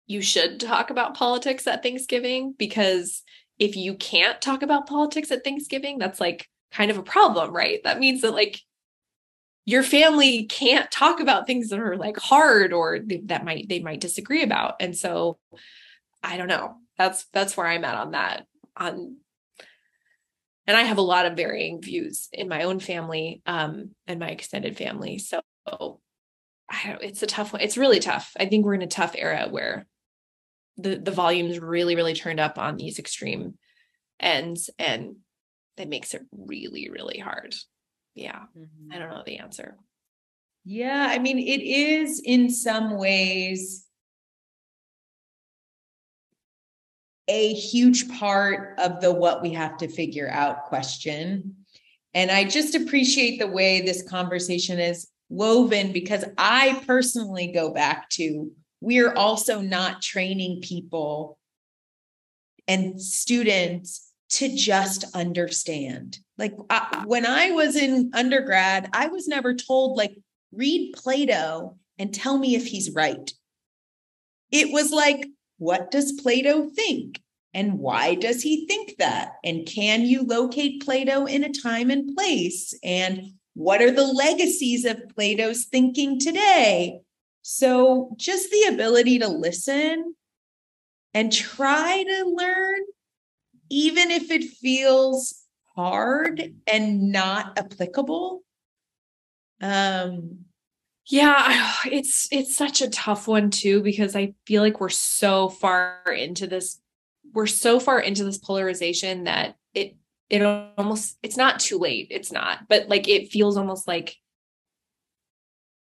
you 0.05 0.21
should 0.21 0.59
talk 0.59 0.89
about 0.89 1.15
politics 1.15 1.65
at 1.67 1.83
Thanksgiving 1.83 2.53
because 2.57 3.23
if 3.59 3.75
you 3.75 3.95
can't 3.95 4.41
talk 4.41 4.61
about 4.61 4.87
politics 4.87 5.31
at 5.31 5.43
Thanksgiving, 5.43 5.97
that's 5.97 6.19
like 6.19 6.49
kind 6.71 6.91
of 6.91 6.97
a 6.97 7.03
problem, 7.03 7.53
right? 7.53 7.79
That 7.83 7.99
means 7.99 8.21
that 8.21 8.33
like 8.33 8.59
your 9.65 9.83
family 9.83 10.45
can't 10.45 10.91
talk 10.91 11.19
about 11.19 11.47
things 11.47 11.69
that 11.69 11.79
are 11.79 11.95
like 11.95 12.17
hard 12.17 12.73
or 12.73 12.99
that 13.25 13.45
might 13.45 13.69
they 13.69 13.79
might 13.79 14.01
disagree 14.01 14.43
about. 14.43 14.75
And 14.79 14.95
so 14.95 15.37
i 16.21 16.37
don't 16.37 16.47
know. 16.47 16.75
That's 16.97 17.25
that's 17.33 17.57
where 17.57 17.67
i'm 17.67 17.85
at 17.85 17.95
on 17.95 18.11
that 18.11 18.45
on 18.77 19.17
and 20.67 20.77
i 20.77 20.83
have 20.83 20.97
a 20.97 21.01
lot 21.01 21.25
of 21.25 21.35
varying 21.37 21.81
views 21.81 22.29
in 22.31 22.47
my 22.47 22.63
own 22.63 22.79
family 22.79 23.41
um 23.45 23.91
and 24.07 24.19
my 24.19 24.29
extended 24.29 24.77
family. 24.77 25.17
So 25.17 25.41
I 25.67 26.87
don't, 26.87 27.03
it's 27.03 27.23
a 27.23 27.27
tough 27.27 27.53
one. 27.53 27.61
It's 27.61 27.77
really 27.77 27.99
tough. 27.99 28.31
I 28.39 28.45
think 28.45 28.65
we're 28.65 28.73
in 28.73 28.81
a 28.81 28.87
tough 28.87 29.15
era 29.17 29.47
where 29.49 29.85
the 30.77 30.97
the 30.97 31.11
volume's 31.11 31.59
really 31.59 31.95
really 31.95 32.13
turned 32.13 32.39
up 32.39 32.57
on 32.57 32.77
these 32.77 32.99
extreme 32.99 33.57
ends 34.19 34.69
and 34.79 35.17
that 35.77 35.89
makes 35.89 36.13
it 36.13 36.23
really 36.31 36.89
really 36.89 37.19
hard 37.19 37.53
yeah 38.15 38.43
mm-hmm. 38.57 38.91
i 38.91 38.97
don't 38.99 39.09
know 39.09 39.23
the 39.25 39.39
answer 39.39 39.77
Yeah, 40.65 41.07
I 41.09 41.19
mean, 41.19 41.39
it 41.39 41.61
is 41.61 42.21
in 42.23 42.49
some 42.49 42.97
ways 42.97 43.85
a 47.27 47.53
huge 47.53 48.09
part 48.17 48.79
of 48.79 49.01
the 49.01 49.11
what 49.11 49.41
we 49.41 49.51
have 49.51 49.77
to 49.77 49.87
figure 49.89 50.29
out 50.29 50.65
question. 50.65 51.55
And 52.13 52.31
I 52.31 52.45
just 52.45 52.75
appreciate 52.75 53.39
the 53.39 53.47
way 53.47 53.81
this 53.81 54.07
conversation 54.07 54.79
is 54.79 55.09
woven 55.29 55.91
because 55.91 56.23
I 56.37 56.81
personally 56.87 57.51
go 57.51 57.73
back 57.73 58.09
to 58.11 58.51
we're 58.79 59.13
also 59.13 59.59
not 59.59 60.01
training 60.01 60.61
people 60.61 61.37
and 62.69 63.01
students 63.01 64.12
to 64.33 64.55
just 64.55 65.05
understand. 65.15 66.19
Like 66.37 66.53
I, 66.69 67.03
when 67.05 67.25
I 67.25 67.51
was 67.51 67.75
in 67.75 68.11
undergrad, 68.13 68.89
I 68.93 69.07
was 69.07 69.27
never 69.27 69.53
told, 69.53 69.97
like, 69.97 70.15
read 70.51 70.93
Plato 70.95 71.77
and 71.99 72.13
tell 72.13 72.37
me 72.37 72.55
if 72.55 72.65
he's 72.65 72.91
right. 72.91 73.31
It 74.51 74.71
was 74.71 74.91
like, 74.91 75.27
what 75.57 75.91
does 75.91 76.13
Plato 76.13 76.69
think? 76.69 77.21
And 77.53 77.77
why 77.77 78.15
does 78.15 78.41
he 78.41 78.65
think 78.65 78.97
that? 78.97 79.33
And 79.43 79.65
can 79.67 80.01
you 80.01 80.23
locate 80.23 80.83
Plato 80.83 81.25
in 81.25 81.43
a 81.43 81.53
time 81.53 81.91
and 81.91 82.15
place? 82.15 82.73
And 82.83 83.33
what 83.53 83.81
are 83.81 83.91
the 83.91 84.07
legacies 84.07 84.85
of 84.85 85.09
Plato's 85.15 85.65
thinking 85.65 86.19
today? 86.19 87.01
So, 87.43 88.15
just 88.17 88.49
the 88.49 88.73
ability 88.73 89.19
to 89.19 89.27
listen 89.27 90.15
and 91.13 91.31
try 91.31 92.03
to 92.03 92.25
learn, 92.25 92.79
even 93.73 94.11
if 94.11 94.29
it 94.29 94.43
feels 94.43 95.33
hard 95.75 96.53
and 96.67 97.11
not 97.11 97.57
applicable. 97.57 98.43
Um, 99.61 100.45
yeah, 101.07 101.73
it's 101.85 102.27
it's 102.31 102.55
such 102.55 102.81
a 102.81 102.89
tough 102.89 103.27
one 103.27 103.49
too 103.49 103.81
because 103.81 104.15
I 104.15 104.35
feel 104.45 104.61
like 104.61 104.79
we're 104.79 104.89
so 104.89 105.49
far 105.49 106.03
into 106.15 106.45
this 106.45 106.79
we're 107.33 107.47
so 107.47 107.79
far 107.79 107.99
into 107.99 108.23
this 108.23 108.37
polarization 108.37 109.23
that 109.23 109.55
it 109.73 109.95
it 110.29 110.43
almost 110.43 111.17
it's 111.23 111.37
not 111.37 111.59
too 111.59 111.79
late 111.79 112.07
it's 112.11 112.31
not 112.31 112.67
but 112.69 112.87
like 112.89 113.07
it 113.07 113.31
feels 113.31 113.57
almost 113.57 113.87
like 113.87 114.15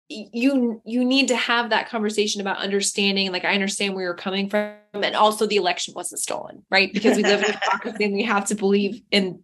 you 0.07 0.81
you 0.85 1.03
need 1.03 1.29
to 1.29 1.35
have 1.35 1.71
that 1.71 1.89
conversation 1.89 2.39
about 2.39 2.57
understanding 2.57 3.31
like 3.31 3.43
i 3.43 3.53
understand 3.53 3.95
where 3.95 4.03
you're 4.03 4.13
coming 4.13 4.49
from 4.49 4.75
and 4.93 5.15
also 5.15 5.47
the 5.47 5.55
election 5.55 5.93
wasn't 5.95 6.19
stolen 6.19 6.63
right? 6.69 6.93
Because 6.93 7.17
we 7.17 7.23
live 7.23 7.43
in 7.43 7.49
a 7.49 7.59
democracy 7.65 8.03
and 8.05 8.13
we 8.13 8.23
have 8.23 8.45
to 8.45 8.55
believe 8.55 9.01
in 9.11 9.43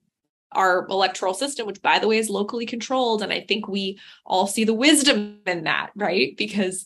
our 0.51 0.85
electoral 0.87 1.33
system 1.33 1.65
which 1.65 1.81
by 1.81 1.97
the 1.97 2.07
way 2.07 2.17
is 2.17 2.29
locally 2.29 2.65
controlled 2.65 3.23
and 3.23 3.33
i 3.33 3.41
think 3.41 3.67
we 3.67 3.97
all 4.25 4.47
see 4.47 4.63
the 4.63 4.73
wisdom 4.73 5.39
in 5.45 5.63
that 5.63 5.91
right? 5.95 6.37
Because 6.37 6.85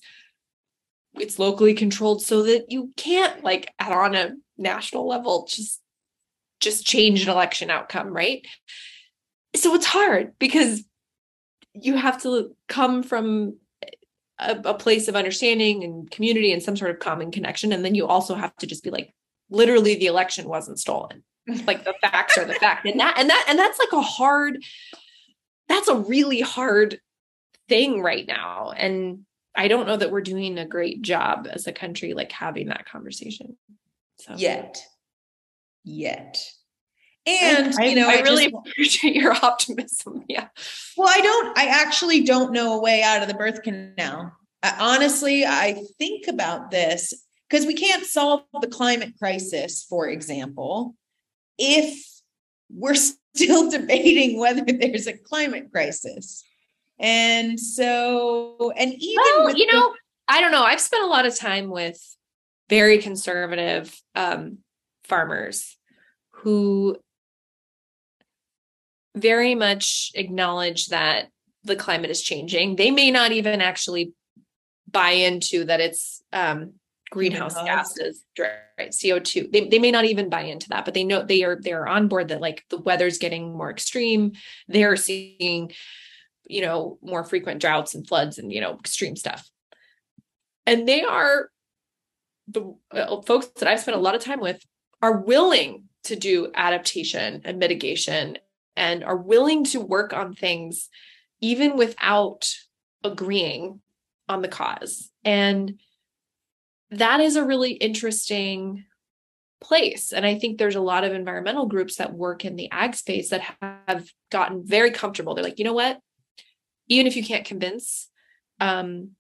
it's 1.16 1.40
locally 1.40 1.74
controlled 1.74 2.22
so 2.22 2.44
that 2.44 2.66
you 2.70 2.92
can't 2.98 3.44
like 3.44 3.74
at 3.80 3.92
on 3.92 4.16
a 4.16 4.36
national 4.58 5.08
level 5.08 5.48
just 5.50 5.82
just 6.62 6.86
change 6.86 7.24
an 7.24 7.30
election 7.30 7.70
outcome 7.70 8.14
right? 8.14 8.46
So 9.56 9.74
it's 9.76 9.86
hard 9.86 10.34
because 10.40 10.84
you 11.74 11.98
have 11.98 12.22
to 12.24 12.56
come 12.70 13.04
from 13.04 13.58
a, 14.40 14.60
a, 14.66 14.74
place 14.74 15.08
of 15.08 15.16
understanding 15.16 15.84
and 15.84 16.10
community 16.12 16.52
and 16.52 16.62
some 16.62 16.76
sort 16.76 16.92
of 16.92 17.00
common 17.00 17.32
connection. 17.32 17.72
And 17.72 17.86
then 17.86 17.96
you 17.96 18.08
also 18.08 18.36
have 18.36 18.56
to 18.58 18.68
just 18.68 18.84
be 18.84 18.90
like 18.90 19.14
literally 19.50 19.96
the 19.96 20.08
election 20.08 20.48
wasn't 20.48 20.80
stolen. 20.80 21.24
Like 21.68 21.86
the 21.86 21.94
facts 22.02 22.40
are 22.40 22.46
the 22.46 22.56
fact. 22.56 22.88
And 22.88 23.00
that 23.00 23.20
and 23.20 23.30
that 23.30 23.46
and 23.48 23.60
that's 23.60 23.78
like 23.78 23.94
a 23.94 24.02
hard 24.02 24.64
that's 25.70 25.88
a 25.88 25.96
really 25.96 26.42
hard 26.42 27.00
thing 27.70 28.02
right 28.02 28.26
now. 28.28 28.72
And 28.76 29.26
i 29.56 29.68
don't 29.68 29.86
know 29.86 29.96
that 29.96 30.12
we're 30.12 30.22
doing 30.22 30.58
a 30.58 30.66
great 30.66 31.02
job 31.02 31.48
as 31.50 31.66
a 31.68 31.72
country 31.72 32.14
like 32.14 32.32
having 32.32 32.70
that 32.70 32.90
conversation. 32.90 33.58
So. 34.18 34.34
Yet. 34.36 34.82
Yet 35.84 36.44
and 37.28 37.74
I, 37.80 37.86
you 37.86 37.96
know 37.96 38.08
i, 38.08 38.18
I 38.18 38.22
really 38.22 38.52
just, 38.52 38.68
appreciate 38.68 39.16
your 39.16 39.34
optimism 39.44 40.24
yeah. 40.28 40.48
Well 40.98 41.10
i 41.10 41.22
don't 41.22 41.58
i 41.58 41.66
actually 41.66 42.24
don't 42.24 42.52
know 42.52 42.78
a 42.78 42.82
way 42.82 43.02
out 43.02 43.22
of 43.22 43.28
the 43.28 43.34
birth 43.34 43.62
canal. 43.64 44.34
I, 44.64 44.76
honestly 44.80 45.46
i 45.46 45.84
think 45.98 46.28
about 46.28 46.72
this 46.72 47.14
because 47.50 47.66
we 47.66 47.74
can't 47.74 48.06
solve 48.06 48.44
the 48.62 48.68
climate 48.68 49.14
crisis 49.20 49.86
for 49.88 50.08
example 50.08 50.96
if 51.58 52.04
we're 52.70 52.96
still 53.36 53.70
debating 53.70 54.40
whether 54.40 54.64
there's 54.68 55.08
a 55.08 55.14
climate 55.14 55.72
crisis. 55.72 56.44
And 56.98 57.60
so 57.60 58.72
and 58.78 58.94
even 58.98 59.24
well, 59.38 59.56
you 59.56 59.68
know 59.68 59.92
the- 59.92 59.98
i 60.30 60.40
don't 60.40 60.54
know 60.54 60.64
i've 60.64 60.80
spent 60.80 61.04
a 61.04 61.08
lot 61.08 61.26
of 61.26 61.36
time 61.36 61.70
with 61.70 62.02
very 62.70 63.00
conservative 63.00 63.94
um, 64.16 64.60
farmers 65.04 65.78
who 66.32 66.96
very 69.16 69.55
much 69.55 70.11
acknowledge 70.16 70.88
that 70.88 71.30
the 71.63 71.76
climate 71.76 72.11
is 72.11 72.22
changing. 72.22 72.76
They 72.76 72.91
may 72.91 73.11
not 73.11 73.32
even 73.32 73.61
actually 73.61 74.13
buy 74.89 75.11
into 75.11 75.66
that 75.66 75.82
it's 75.82 76.22
um, 76.32 76.74
greenhouse 77.09 77.55
gases, 77.55 78.24
right? 78.38 78.91
CO2. 78.91 79.51
They, 79.51 79.68
they 79.70 79.80
may 79.80 79.91
not 79.91 80.05
even 80.05 80.30
buy 80.30 80.41
into 80.41 80.70
that, 80.70 80.86
but 80.86 80.93
they 80.93 81.03
know 81.03 81.24
they 81.24 81.43
are 81.43 81.59
they 81.59 81.74
are 81.74 81.88
on 81.88 82.07
board 82.07 82.28
that 82.28 82.41
like 82.41 82.63
the 82.70 82.78
weather's 82.78 83.18
getting 83.18 83.53
more 83.53 83.72
extreme. 83.72 84.34
They're 84.68 84.95
seeing, 84.95 85.72
you 86.45 86.61
know, 86.61 86.99
more 87.01 87.24
frequent 87.24 87.61
droughts 87.61 87.95
and 87.95 88.07
floods 88.07 88.38
and 88.38 88.51
you 88.51 88.61
know 88.61 88.78
extreme 88.78 89.16
stuff. 89.16 89.49
And 90.66 90.88
they 90.88 91.03
are 91.03 91.49
the 92.47 92.76
uh, 92.91 93.22
folks 93.22 93.47
that 93.59 93.68
I've 93.68 93.80
spent 93.80 93.97
a 93.97 94.01
lot 94.01 94.16
of 94.16 94.22
time 94.22 94.39
with 94.39 94.61
are 95.01 95.18
willing 95.18 95.86
to 96.03 96.16
do 96.16 96.51
adaptation 96.53 97.41
and 97.45 97.57
mitigation 97.57 98.38
and 98.76 99.04
are 99.04 99.18
willing 99.18 99.64
to 99.66 99.80
work 99.80 100.14
on 100.14 100.34
things 100.34 100.90
even 101.42 101.78
without 101.78 102.54
agreeing 103.04 103.82
on 104.28 104.42
the 104.42 104.48
cause. 104.48 105.12
And 105.24 105.80
that 106.92 107.20
is 107.20 107.36
a 107.36 107.46
really 107.46 107.72
interesting 107.72 108.86
place. 109.62 110.12
And 110.14 110.26
I 110.26 110.38
think 110.38 110.58
there's 110.58 110.76
a 110.76 110.82
lot 110.82 111.04
of 111.04 111.14
environmental 111.14 111.66
groups 111.66 111.96
that 111.97 112.14
work 112.14 112.46
in 112.46 112.56
the 112.56 112.70
ag 112.72 112.96
space 112.96 113.30
that 113.30 113.56
have 113.88 114.10
gotten 114.32 114.66
very 114.66 114.92
comfortable. 114.92 115.34
They're 115.34 115.43
like, 115.43 115.60
you 115.60 115.66
know 115.66 115.74
what? 115.74 116.00
Even 116.88 117.08
if 117.08 117.16
you 117.16 117.24
can't 117.24 117.46
convince 117.46 118.10
um, 118.60 119.12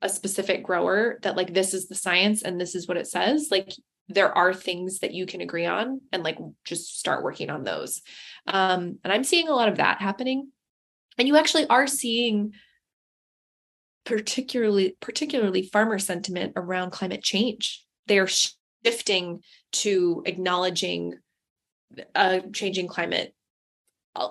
a 0.00 0.08
specific 0.08 0.62
grower 0.62 1.18
that 1.22 1.36
like 1.36 1.52
this 1.52 1.74
is 1.74 1.88
the 1.88 1.94
science 1.94 2.42
and 2.42 2.60
this 2.60 2.74
is 2.74 2.88
what 2.88 2.96
it 2.96 3.06
says, 3.06 3.48
like 3.50 3.72
there 4.08 4.36
are 4.36 4.54
things 4.54 5.00
that 5.00 5.12
you 5.12 5.26
can 5.26 5.40
agree 5.40 5.66
on 5.66 6.00
and 6.12 6.22
like 6.22 6.38
just 6.64 6.98
start 6.98 7.22
working 7.22 7.50
on 7.50 7.64
those. 7.64 8.00
Um, 8.46 8.98
and 9.04 9.12
I'm 9.12 9.24
seeing 9.24 9.48
a 9.48 9.54
lot 9.54 9.68
of 9.68 9.76
that 9.76 10.00
happening. 10.00 10.50
And 11.18 11.28
you 11.28 11.36
actually 11.36 11.66
are 11.68 11.86
seeing 11.86 12.52
particularly 14.04 14.96
particularly 15.00 15.62
farmer 15.62 15.98
sentiment 15.98 16.54
around 16.56 16.92
climate 16.92 17.22
change. 17.22 17.84
They 18.06 18.18
are 18.18 18.28
shifting 18.84 19.42
to 19.72 20.22
acknowledging 20.24 21.18
a 22.14 22.40
changing 22.52 22.88
climate 22.88 23.34
uh, 24.16 24.30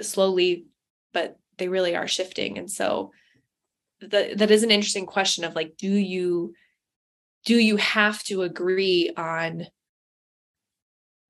slowly, 0.00 0.66
but 1.12 1.36
they 1.58 1.68
really 1.68 1.94
are 1.96 2.08
shifting. 2.08 2.56
And 2.56 2.70
so 2.70 3.12
that 4.00 4.38
that 4.38 4.50
is 4.50 4.62
an 4.62 4.70
interesting 4.70 5.04
question 5.04 5.44
of 5.44 5.54
like, 5.54 5.76
do 5.76 5.90
you 5.90 6.54
do 7.44 7.56
you 7.56 7.76
have 7.76 8.22
to 8.24 8.42
agree 8.42 9.10
on 9.16 9.66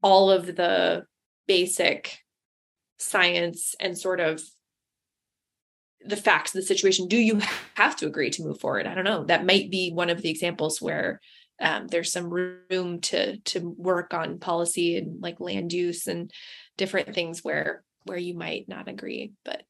all 0.03 0.31
of 0.31 0.47
the 0.47 1.05
basic 1.47 2.19
science 2.99 3.75
and 3.81 3.97
sort 3.97 4.21
of 4.21 4.43
the 6.05 6.17
facts 6.17 6.55
of 6.55 6.61
the 6.61 6.67
situation? 6.67 7.09
Do 7.09 7.17
you 7.17 7.41
have 7.75 7.97
to 7.97 8.07
agree 8.07 8.31
to 8.31 8.43
move 8.43 8.61
forward? 8.61 8.87
I 8.87 8.95
don't 8.95 9.05
know. 9.05 9.25
That 9.25 9.47
might 9.47 9.71
be 9.71 9.93
one 9.93 10.11
of 10.11 10.23
the 10.23 10.31
examples 10.31 10.81
where 10.81 11.21
um, 11.61 11.89
there's 11.89 12.13
some 12.13 12.31
room 12.31 13.01
to 13.03 13.37
to 13.39 13.61
work 13.61 14.15
on 14.15 14.39
policy 14.39 14.97
and 14.97 15.21
like 15.23 15.41
land 15.41 15.73
use 15.73 16.07
and 16.07 16.31
different 16.79 17.15
things 17.15 17.45
where 17.45 17.85
where 18.05 18.19
you 18.19 18.35
might 18.35 18.67
not 18.67 18.89
agree 18.89 19.33
but 19.45 19.63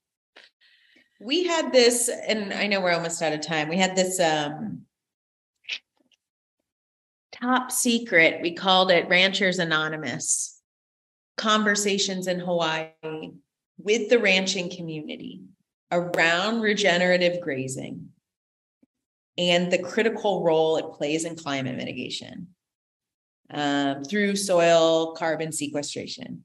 we 1.20 1.44
had 1.44 1.72
this 1.72 2.08
and 2.08 2.52
i 2.52 2.68
know 2.68 2.80
we're 2.80 2.92
almost 2.92 3.20
out 3.22 3.32
of 3.32 3.40
time. 3.40 3.68
We 3.68 3.76
had 3.76 3.96
this 3.96 4.20
um 4.20 4.82
top 7.40 7.70
secret. 7.70 8.40
We 8.42 8.54
called 8.54 8.90
it 8.90 9.08
Ranchers 9.08 9.58
Anonymous 9.58 10.60
conversations 11.36 12.26
in 12.26 12.38
Hawaii 12.38 12.90
with 13.78 14.10
the 14.10 14.18
ranching 14.18 14.70
community 14.70 15.42
around 15.90 16.60
regenerative 16.60 17.40
grazing 17.40 18.10
and 19.38 19.72
the 19.72 19.78
critical 19.78 20.44
role 20.44 20.76
it 20.76 20.92
plays 20.92 21.24
in 21.24 21.34
climate 21.34 21.76
mitigation 21.76 22.48
um, 23.52 24.04
through 24.04 24.36
soil 24.36 25.14
carbon 25.14 25.50
sequestration. 25.50 26.44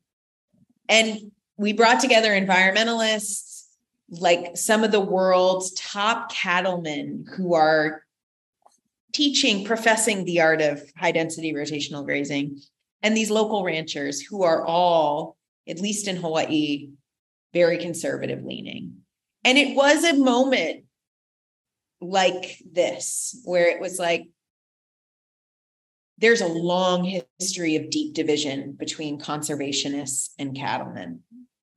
And 0.87 1.31
we 1.57 1.73
brought 1.73 1.99
together 1.99 2.29
environmentalists, 2.29 3.65
like 4.09 4.55
some 4.55 4.83
of 4.83 4.91
the 4.91 4.99
world's 5.01 5.73
top 5.73 6.31
cattlemen 6.31 7.25
who 7.35 7.53
are 7.53 8.04
teaching, 9.15 9.63
professing 9.63 10.25
the 10.25 10.41
art 10.41 10.61
of 10.61 10.81
high 10.97 11.13
density 11.13 11.53
rotational 11.53 12.03
grazing, 12.03 12.59
and 13.01 13.15
these 13.15 13.31
local 13.31 13.63
ranchers 13.63 14.19
who 14.19 14.43
are 14.43 14.65
all, 14.65 15.37
at 15.69 15.79
least 15.79 16.09
in 16.09 16.17
Hawaii, 16.17 16.89
very 17.53 17.77
conservative 17.77 18.43
leaning. 18.43 18.97
And 19.45 19.57
it 19.57 19.73
was 19.73 20.03
a 20.03 20.17
moment 20.17 20.83
like 22.01 22.61
this 22.69 23.39
where 23.45 23.69
it 23.69 23.79
was 23.79 23.97
like, 23.97 24.27
there's 26.17 26.41
a 26.41 26.47
long 26.47 27.21
history 27.39 27.77
of 27.77 27.89
deep 27.89 28.13
division 28.13 28.73
between 28.73 29.19
conservationists 29.19 30.31
and 30.37 30.57
cattlemen. 30.57 31.21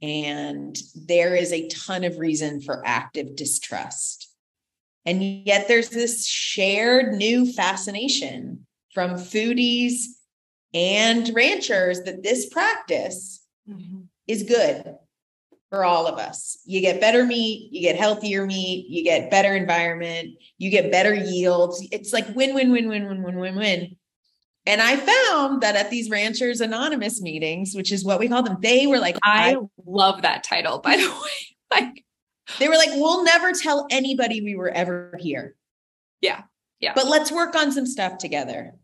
And 0.02 0.76
there 0.94 1.36
is 1.36 1.52
a 1.52 1.68
ton 1.68 2.02
of 2.02 2.18
reason 2.18 2.60
for 2.60 2.82
active 2.84 3.36
distrust. 3.36 4.27
And 5.08 5.22
yet 5.46 5.68
there's 5.68 5.88
this 5.88 6.26
shared 6.26 7.14
new 7.14 7.50
fascination 7.50 8.66
from 8.92 9.12
foodies 9.12 10.02
and 10.74 11.30
ranchers 11.34 12.02
that 12.02 12.22
this 12.22 12.50
practice 12.50 13.42
mm-hmm. 13.66 14.00
is 14.26 14.42
good 14.42 14.96
for 15.70 15.82
all 15.82 16.06
of 16.06 16.18
us. 16.18 16.58
You 16.66 16.82
get 16.82 17.00
better 17.00 17.24
meat, 17.24 17.72
you 17.72 17.80
get 17.80 17.96
healthier 17.96 18.44
meat, 18.44 18.84
you 18.90 19.02
get 19.02 19.30
better 19.30 19.56
environment, 19.56 20.34
you 20.58 20.68
get 20.68 20.92
better 20.92 21.14
yields. 21.14 21.88
It's 21.90 22.12
like 22.12 22.26
win, 22.34 22.54
win, 22.54 22.70
win, 22.70 22.90
win, 22.90 23.08
win, 23.08 23.22
win, 23.22 23.38
win, 23.38 23.56
win. 23.56 23.96
And 24.66 24.82
I 24.82 24.96
found 24.96 25.62
that 25.62 25.74
at 25.74 25.88
these 25.88 26.10
Ranchers 26.10 26.60
Anonymous 26.60 27.22
meetings, 27.22 27.74
which 27.74 27.92
is 27.92 28.04
what 28.04 28.18
we 28.18 28.28
call 28.28 28.42
them, 28.42 28.58
they 28.60 28.86
were 28.86 28.98
like, 28.98 29.16
I, 29.24 29.54
I 29.54 29.56
love 29.86 30.20
that 30.20 30.44
title, 30.44 30.80
by 30.80 30.96
the 30.96 31.08
way. 31.22 31.56
Like, 31.70 32.04
they 32.58 32.68
were 32.68 32.76
like, 32.76 32.90
we'll 32.92 33.24
never 33.24 33.52
tell 33.52 33.86
anybody 33.90 34.40
we 34.40 34.56
were 34.56 34.70
ever 34.70 35.14
here. 35.18 35.54
Yeah. 36.20 36.42
Yeah. 36.80 36.92
But 36.94 37.08
let's 37.08 37.32
work 37.32 37.54
on 37.54 37.72
some 37.72 37.86
stuff 37.86 38.18
together. 38.18 38.74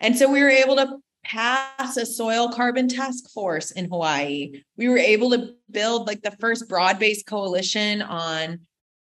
And 0.00 0.16
so 0.16 0.30
we 0.30 0.42
were 0.42 0.50
able 0.50 0.76
to 0.76 0.98
pass 1.24 1.96
a 1.96 2.06
soil 2.06 2.48
carbon 2.50 2.88
task 2.88 3.30
force 3.30 3.70
in 3.70 3.88
Hawaii. 3.88 4.62
We 4.76 4.88
were 4.88 4.98
able 4.98 5.30
to 5.30 5.54
build 5.70 6.06
like 6.06 6.22
the 6.22 6.30
first 6.32 6.68
broad 6.68 6.98
based 6.98 7.26
coalition 7.26 8.02
on 8.02 8.60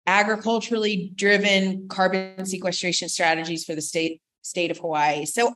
agriculturally 0.07 1.13
driven 1.15 1.87
carbon 1.89 2.47
sequestration 2.47 3.09
strategies 3.09 3.65
for 3.65 3.75
the 3.75 3.83
state 3.83 4.23
state 4.43 4.71
of 4.71 4.79
Hawaii. 4.79 5.27
So 5.27 5.55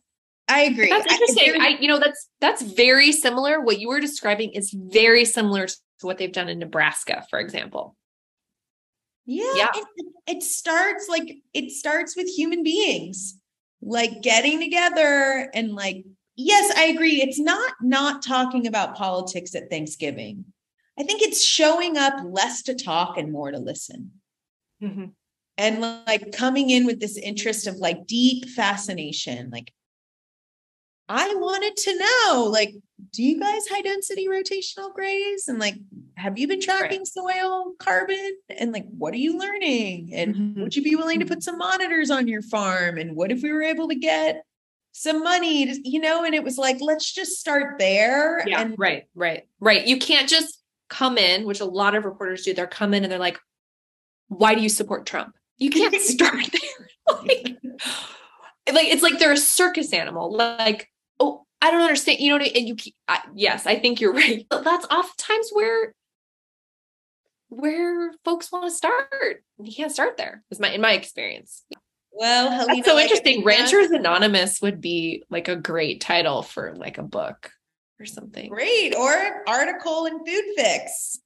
I 0.48 0.62
agree. 0.64 0.90
That's 0.90 1.10
interesting. 1.10 1.60
I, 1.60 1.66
I, 1.66 1.68
you 1.80 1.88
know, 1.88 1.98
that's 1.98 2.28
that's 2.40 2.62
very 2.62 3.12
similar. 3.12 3.60
What 3.60 3.78
you 3.78 3.88
were 3.88 4.00
describing 4.00 4.50
is 4.50 4.74
very 4.76 5.24
similar 5.24 5.66
to 5.66 5.76
what 6.02 6.18
they've 6.18 6.32
done 6.32 6.48
in 6.48 6.58
Nebraska, 6.58 7.24
for 7.30 7.38
example. 7.38 7.96
Yeah, 9.26 9.52
yeah. 9.54 9.68
It, 9.74 10.06
it 10.26 10.42
starts 10.42 11.08
like 11.08 11.38
it 11.54 11.70
starts 11.70 12.16
with 12.16 12.28
human 12.28 12.62
beings, 12.62 13.38
like 13.80 14.22
getting 14.22 14.60
together 14.60 15.50
and 15.54 15.74
like. 15.74 16.04
Yes, 16.34 16.72
I 16.76 16.84
agree. 16.84 17.20
It's 17.20 17.38
not 17.38 17.74
not 17.82 18.24
talking 18.24 18.66
about 18.66 18.96
politics 18.96 19.54
at 19.54 19.68
Thanksgiving. 19.68 20.46
I 20.98 21.02
think 21.02 21.20
it's 21.20 21.44
showing 21.44 21.98
up 21.98 22.14
less 22.24 22.62
to 22.62 22.74
talk 22.74 23.18
and 23.18 23.30
more 23.30 23.50
to 23.50 23.58
listen. 23.58 24.12
Mm-hmm. 24.82 25.04
And 25.58 25.80
like 25.80 26.32
coming 26.32 26.70
in 26.70 26.86
with 26.86 27.00
this 27.00 27.18
interest 27.18 27.66
of 27.66 27.76
like 27.76 28.06
deep 28.06 28.48
fascination, 28.48 29.50
like 29.50 29.72
I 31.08 31.34
wanted 31.34 31.76
to 31.76 31.98
know, 31.98 32.44
like, 32.44 32.74
do 33.12 33.22
you 33.22 33.38
guys 33.38 33.66
high 33.68 33.82
density 33.82 34.26
rotational 34.26 34.92
graze? 34.92 35.48
And 35.48 35.58
like, 35.58 35.74
have 36.16 36.38
you 36.38 36.48
been 36.48 36.60
tracking 36.60 37.00
right. 37.00 37.06
soil 37.06 37.72
carbon? 37.78 38.36
And 38.48 38.72
like, 38.72 38.86
what 38.86 39.12
are 39.12 39.18
you 39.18 39.38
learning? 39.38 40.10
And 40.14 40.34
mm-hmm. 40.34 40.62
would 40.62 40.74
you 40.74 40.82
be 40.82 40.96
willing 40.96 41.20
to 41.20 41.26
put 41.26 41.42
some 41.42 41.58
monitors 41.58 42.10
on 42.10 42.26
your 42.26 42.42
farm? 42.42 42.96
And 42.96 43.14
what 43.14 43.30
if 43.30 43.42
we 43.42 43.52
were 43.52 43.62
able 43.62 43.88
to 43.88 43.94
get 43.94 44.44
some 44.92 45.22
money 45.22 45.66
to, 45.66 45.88
you 45.88 46.00
know, 46.00 46.24
and 46.24 46.34
it 46.34 46.44
was 46.44 46.58
like, 46.58 46.78
let's 46.80 47.12
just 47.12 47.38
start 47.38 47.78
there. 47.78 48.46
Yeah, 48.46 48.60
and 48.60 48.74
right, 48.78 49.04
right, 49.14 49.44
right. 49.58 49.86
You 49.86 49.98
can't 49.98 50.28
just 50.28 50.62
come 50.88 51.18
in, 51.18 51.44
which 51.44 51.60
a 51.60 51.64
lot 51.64 51.94
of 51.94 52.04
reporters 52.04 52.44
do. 52.44 52.54
They're 52.54 52.66
come 52.66 52.94
in 52.94 53.02
and 53.02 53.10
they're 53.10 53.18
like, 53.18 53.38
why 54.28 54.54
do 54.54 54.62
you 54.62 54.68
support 54.68 55.06
Trump? 55.06 55.34
You 55.58 55.70
can't 55.70 55.94
start 56.00 56.46
there. 56.52 56.88
like, 57.22 57.56
like 58.72 58.86
it's 58.88 59.02
like 59.02 59.18
they're 59.18 59.32
a 59.32 59.36
circus 59.36 59.92
animal. 59.92 60.34
Like 60.34 60.91
I 61.62 61.70
don't 61.70 61.80
understand. 61.82 62.18
You 62.18 62.36
know, 62.36 62.44
and 62.44 62.68
you, 62.68 62.76
I, 63.06 63.20
yes, 63.34 63.66
I 63.66 63.78
think 63.78 64.00
you're 64.00 64.12
right. 64.24 64.44
That's 64.50 64.86
oftentimes 64.86 65.50
where 65.52 65.94
where 67.48 68.12
folks 68.24 68.50
want 68.50 68.64
to 68.64 68.70
start. 68.70 69.44
You 69.62 69.72
can't 69.72 69.92
start 69.92 70.16
there. 70.16 70.42
Is 70.50 70.58
my 70.58 70.70
in 70.70 70.80
my 70.80 70.92
experience. 70.92 71.62
Well, 72.10 72.50
Helena, 72.50 72.74
That's 72.76 72.88
so 72.88 72.98
interesting. 72.98 73.44
Ranchers 73.44 73.90
Anonymous 73.90 74.60
would 74.60 74.80
be 74.80 75.22
like 75.30 75.48
a 75.48 75.56
great 75.56 76.00
title 76.00 76.42
for 76.42 76.74
like 76.74 76.98
a 76.98 77.02
book 77.02 77.50
or 77.98 78.06
something. 78.06 78.50
Great, 78.50 78.94
or 78.94 79.14
article 79.46 80.06
in 80.06 80.18
Food 80.24 80.44
Fix. 80.56 81.20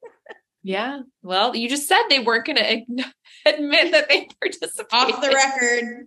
yeah. 0.63 1.01
Well, 1.23 1.57
you 1.57 1.69
just 1.69 1.89
said 1.89 2.03
they 2.09 2.21
weren't 2.21 2.45
going 2.45 2.57
to 2.99 3.05
admit 3.47 3.93
that 3.93 4.09
they 4.09 4.29
participated. 4.41 4.87
Off 4.93 5.21
the 5.23 5.31
record. 5.31 6.07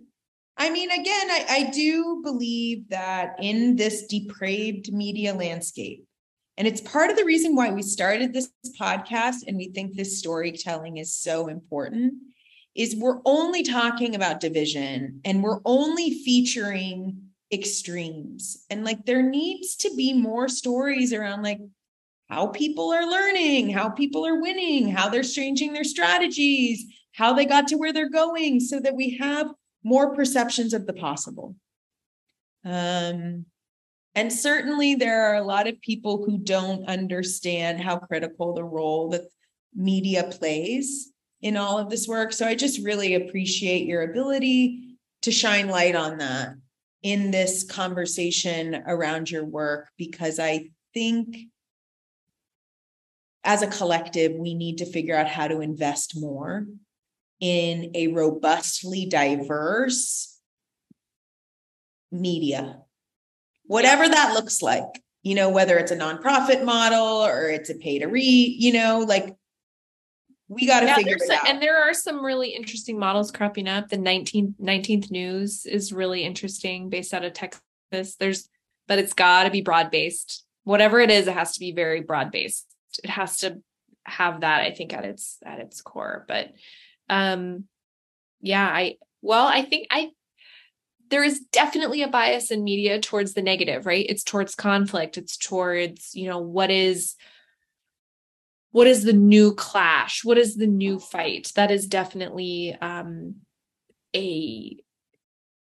I 0.60 0.68
mean, 0.68 0.90
again, 0.90 1.30
I, 1.30 1.46
I 1.48 1.70
do 1.70 2.20
believe 2.22 2.90
that 2.90 3.36
in 3.40 3.76
this 3.76 4.06
depraved 4.06 4.92
media 4.92 5.32
landscape, 5.32 6.04
and 6.58 6.68
it's 6.68 6.82
part 6.82 7.08
of 7.08 7.16
the 7.16 7.24
reason 7.24 7.56
why 7.56 7.70
we 7.70 7.80
started 7.80 8.34
this 8.34 8.50
podcast 8.78 9.36
and 9.46 9.56
we 9.56 9.68
think 9.68 9.96
this 9.96 10.18
storytelling 10.18 10.98
is 10.98 11.14
so 11.16 11.46
important 11.46 12.12
is 12.74 12.94
we're 12.94 13.22
only 13.24 13.62
talking 13.62 14.14
about 14.14 14.38
division 14.38 15.22
and 15.24 15.42
we're 15.42 15.60
only 15.64 16.22
featuring 16.22 17.22
extremes. 17.50 18.66
And 18.68 18.84
like 18.84 19.06
there 19.06 19.22
needs 19.22 19.76
to 19.76 19.94
be 19.96 20.12
more 20.12 20.46
stories 20.46 21.14
around 21.14 21.42
like 21.42 21.60
how 22.28 22.48
people 22.48 22.92
are 22.92 23.10
learning 23.10 23.70
how 23.70 23.88
people 23.88 24.24
are 24.24 24.40
winning 24.40 24.88
how 24.88 25.08
they're 25.08 25.24
changing 25.24 25.72
their 25.72 25.82
strategies 25.82 26.84
how 27.12 27.32
they 27.32 27.44
got 27.44 27.66
to 27.66 27.74
where 27.74 27.92
they're 27.92 28.08
going 28.08 28.60
so 28.60 28.78
that 28.78 28.94
we 28.94 29.18
have 29.18 29.50
more 29.82 30.14
perceptions 30.14 30.74
of 30.74 30.86
the 30.86 30.92
possible. 30.92 31.56
Um, 32.64 33.46
and 34.14 34.32
certainly, 34.32 34.96
there 34.96 35.30
are 35.30 35.36
a 35.36 35.44
lot 35.44 35.68
of 35.68 35.80
people 35.80 36.24
who 36.24 36.38
don't 36.38 36.88
understand 36.88 37.80
how 37.80 37.98
critical 37.98 38.54
the 38.54 38.64
role 38.64 39.10
that 39.10 39.22
media 39.74 40.24
plays 40.24 41.12
in 41.42 41.56
all 41.56 41.78
of 41.78 41.88
this 41.88 42.08
work. 42.08 42.32
So 42.32 42.46
I 42.46 42.54
just 42.54 42.84
really 42.84 43.14
appreciate 43.14 43.86
your 43.86 44.02
ability 44.02 44.96
to 45.22 45.30
shine 45.30 45.68
light 45.68 45.94
on 45.94 46.18
that 46.18 46.54
in 47.02 47.30
this 47.30 47.64
conversation 47.64 48.82
around 48.86 49.30
your 49.30 49.44
work, 49.44 49.88
because 49.96 50.38
I 50.38 50.70
think 50.92 51.36
as 53.44 53.62
a 53.62 53.68
collective, 53.68 54.32
we 54.32 54.54
need 54.54 54.78
to 54.78 54.86
figure 54.86 55.16
out 55.16 55.28
how 55.28 55.48
to 55.48 55.60
invest 55.60 56.20
more 56.20 56.66
in 57.40 57.90
a 57.94 58.08
robustly 58.08 59.06
diverse 59.06 60.38
media, 62.12 62.78
whatever 63.64 64.08
that 64.08 64.34
looks 64.34 64.62
like, 64.62 65.02
you 65.22 65.34
know, 65.34 65.50
whether 65.50 65.78
it's 65.78 65.92
a 65.92 65.96
nonprofit 65.96 66.64
model 66.64 67.24
or 67.24 67.48
it's 67.48 67.70
a 67.70 67.74
pay 67.74 67.98
to 67.98 68.06
read, 68.06 68.62
you 68.62 68.72
know, 68.72 69.00
like 69.00 69.34
we 70.48 70.66
got 70.66 70.80
to 70.80 70.86
yeah, 70.86 70.96
figure 70.96 71.16
it 71.16 71.30
out. 71.30 71.48
And 71.48 71.62
there 71.62 71.80
are 71.80 71.94
some 71.94 72.24
really 72.24 72.50
interesting 72.50 72.98
models 72.98 73.30
cropping 73.30 73.68
up. 73.68 73.88
The 73.88 73.96
19th, 73.96 74.54
19th 74.60 75.10
News 75.10 75.64
is 75.64 75.92
really 75.92 76.24
interesting 76.24 76.88
based 76.88 77.14
out 77.14 77.24
of 77.24 77.32
Texas. 77.32 78.16
There's, 78.18 78.48
but 78.88 78.98
it's 78.98 79.12
got 79.12 79.44
to 79.44 79.50
be 79.50 79.62
broad 79.62 79.90
based. 79.92 80.44
Whatever 80.64 80.98
it 80.98 81.10
is, 81.10 81.28
it 81.28 81.34
has 81.34 81.52
to 81.52 81.60
be 81.60 81.72
very 81.72 82.00
broad 82.00 82.32
based. 82.32 82.66
It 83.02 83.10
has 83.10 83.38
to 83.38 83.62
have 84.04 84.40
that, 84.40 84.62
I 84.62 84.72
think, 84.72 84.92
at 84.92 85.04
its 85.04 85.38
at 85.44 85.60
its 85.60 85.80
core. 85.80 86.24
But 86.26 86.50
um 87.10 87.64
yeah 88.40 88.66
i 88.66 88.96
well 89.20 89.46
i 89.46 89.62
think 89.62 89.86
i 89.90 90.10
there 91.10 91.24
is 91.24 91.40
definitely 91.52 92.02
a 92.02 92.08
bias 92.08 92.50
in 92.50 92.64
media 92.64 93.00
towards 93.00 93.34
the 93.34 93.42
negative 93.42 93.84
right? 93.84 94.06
It's 94.08 94.22
towards 94.22 94.54
conflict. 94.54 95.18
It's 95.18 95.36
towards 95.36 96.14
you 96.14 96.28
know 96.28 96.38
what 96.38 96.70
is 96.70 97.16
what 98.72 98.86
is 98.86 99.02
the 99.02 99.12
new 99.12 99.52
clash? 99.54 100.24
What 100.24 100.38
is 100.38 100.56
the 100.56 100.68
new 100.68 100.98
fight? 101.00 101.52
That 101.56 101.70
is 101.70 101.86
definitely 101.86 102.76
um 102.80 103.36
a 104.14 104.76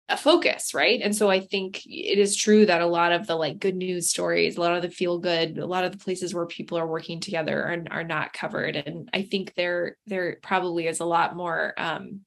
a 0.08 0.16
focus, 0.16 0.72
right? 0.72 1.00
And 1.02 1.14
so 1.14 1.28
I 1.28 1.40
think 1.40 1.84
it 1.84 2.18
is 2.18 2.36
true 2.36 2.64
that 2.66 2.80
a 2.80 2.86
lot 2.86 3.10
of 3.10 3.26
the 3.26 3.34
like 3.34 3.58
good 3.58 3.74
news 3.74 4.08
stories, 4.08 4.56
a 4.56 4.60
lot 4.60 4.76
of 4.76 4.82
the 4.82 4.90
feel 4.90 5.18
good, 5.18 5.58
a 5.58 5.66
lot 5.66 5.84
of 5.84 5.90
the 5.90 5.98
places 5.98 6.32
where 6.32 6.46
people 6.46 6.78
are 6.78 6.86
working 6.86 7.18
together 7.18 7.60
are, 7.64 7.84
are 7.90 8.04
not 8.04 8.32
covered. 8.32 8.76
And 8.76 9.08
I 9.12 9.22
think 9.22 9.54
there 9.54 9.96
there 10.06 10.38
probably 10.42 10.86
is 10.86 11.00
a 11.00 11.04
lot 11.04 11.34
more 11.34 11.74
um, 11.76 12.20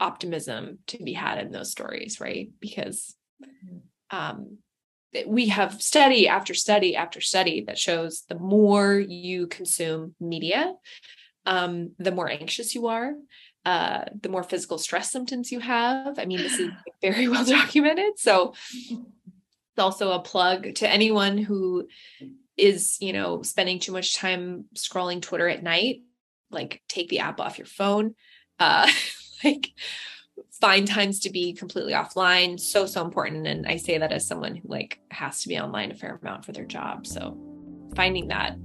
optimism 0.00 0.78
to 0.86 1.02
be 1.02 1.12
had 1.12 1.38
in 1.38 1.52
those 1.52 1.70
stories, 1.70 2.18
right? 2.18 2.50
Because 2.60 3.14
um, 4.10 4.58
we 5.26 5.48
have 5.48 5.82
study 5.82 6.28
after 6.28 6.54
study 6.54 6.96
after 6.96 7.20
study 7.20 7.64
that 7.66 7.78
shows 7.78 8.24
the 8.28 8.38
more 8.38 8.98
you 8.98 9.48
consume 9.48 10.14
media, 10.18 10.72
um, 11.44 11.92
the 11.98 12.12
more 12.12 12.28
anxious 12.30 12.74
you 12.74 12.86
are, 12.86 13.12
uh, 13.68 14.06
the 14.22 14.30
more 14.30 14.42
physical 14.42 14.78
stress 14.78 15.12
symptoms 15.12 15.52
you 15.52 15.60
have. 15.60 16.18
I 16.18 16.24
mean, 16.24 16.38
this 16.38 16.58
is 16.58 16.70
very 17.02 17.28
well 17.28 17.44
documented. 17.44 18.18
So 18.18 18.54
it's 18.90 19.78
also 19.78 20.12
a 20.12 20.20
plug 20.20 20.74
to 20.76 20.88
anyone 20.88 21.36
who 21.36 21.86
is, 22.56 22.96
you 22.98 23.12
know, 23.12 23.42
spending 23.42 23.78
too 23.78 23.92
much 23.92 24.16
time 24.16 24.64
scrolling 24.74 25.20
Twitter 25.20 25.46
at 25.46 25.62
night. 25.62 26.00
Like, 26.50 26.80
take 26.88 27.10
the 27.10 27.18
app 27.18 27.40
off 27.40 27.58
your 27.58 27.66
phone. 27.66 28.14
Uh, 28.58 28.90
like, 29.44 29.70
find 30.62 30.88
times 30.88 31.20
to 31.20 31.30
be 31.30 31.52
completely 31.52 31.92
offline 31.92 32.58
so 32.58 32.84
so 32.86 33.04
important 33.04 33.46
and 33.46 33.66
i 33.66 33.76
say 33.76 33.98
that 33.98 34.10
as 34.10 34.26
someone 34.26 34.56
who 34.56 34.66
like 34.68 34.98
has 35.10 35.42
to 35.42 35.48
be 35.48 35.58
online 35.58 35.92
a 35.92 35.94
fair 35.94 36.18
amount 36.20 36.44
for 36.44 36.50
their 36.50 36.64
job 36.64 37.06
so 37.06 37.36
finding 37.94 38.28
that 38.28 38.56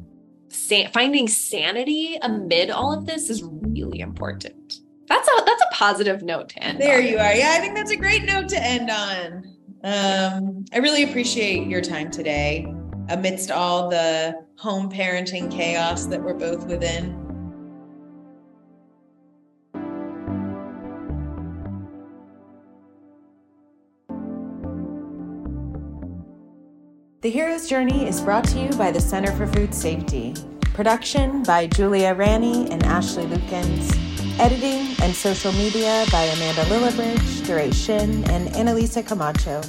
sa- 0.49 0.88
finding 0.91 1.27
sanity 1.27 2.17
amid 2.21 2.71
all 2.71 2.93
of 2.93 3.05
this 3.05 3.30
is 3.30 3.43
really 3.43 3.99
important 3.99 4.82
that's 5.07 5.27
a 5.27 5.43
that's 5.45 5.61
a 5.61 5.73
positive 5.73 6.21
note 6.21 6.49
to 6.49 6.63
end 6.63 6.80
there 6.80 6.99
on. 6.99 7.05
you 7.05 7.17
are 7.17 7.34
yeah 7.34 7.55
i 7.57 7.59
think 7.59 7.75
that's 7.75 7.91
a 7.91 7.95
great 7.95 8.23
note 8.23 8.47
to 8.47 8.61
end 8.61 8.89
on 8.89 9.43
um 9.84 10.65
i 10.73 10.77
really 10.77 11.03
appreciate 11.03 11.67
your 11.67 11.81
time 11.81 12.09
today 12.09 12.65
amidst 13.09 13.51
all 13.51 13.89
the 13.89 14.34
home 14.57 14.89
parenting 14.89 15.51
chaos 15.51 16.05
that 16.05 16.21
we're 16.21 16.34
both 16.34 16.65
within 16.67 17.19
The 27.23 27.30
Hero's 27.30 27.69
Journey 27.69 28.05
is 28.05 28.19
brought 28.19 28.43
to 28.49 28.59
you 28.59 28.69
by 28.71 28.91
the 28.91 28.99
Center 28.99 29.31
for 29.31 29.47
Food 29.47 29.73
Safety. 29.73 30.34
Production 30.73 31.41
by 31.43 31.67
Julia 31.67 32.13
Rani 32.13 32.69
and 32.69 32.84
Ashley 32.84 33.23
Lukens. 33.23 34.12
Editing 34.39 34.95
and 35.03 35.15
social 35.15 35.51
media 35.53 36.05
by 36.11 36.23
Amanda 36.23 36.64
Lillibridge, 36.64 37.45
Duration, 37.45 38.23
and 38.31 38.49
Annalisa 38.49 39.05
Camacho. 39.05 39.61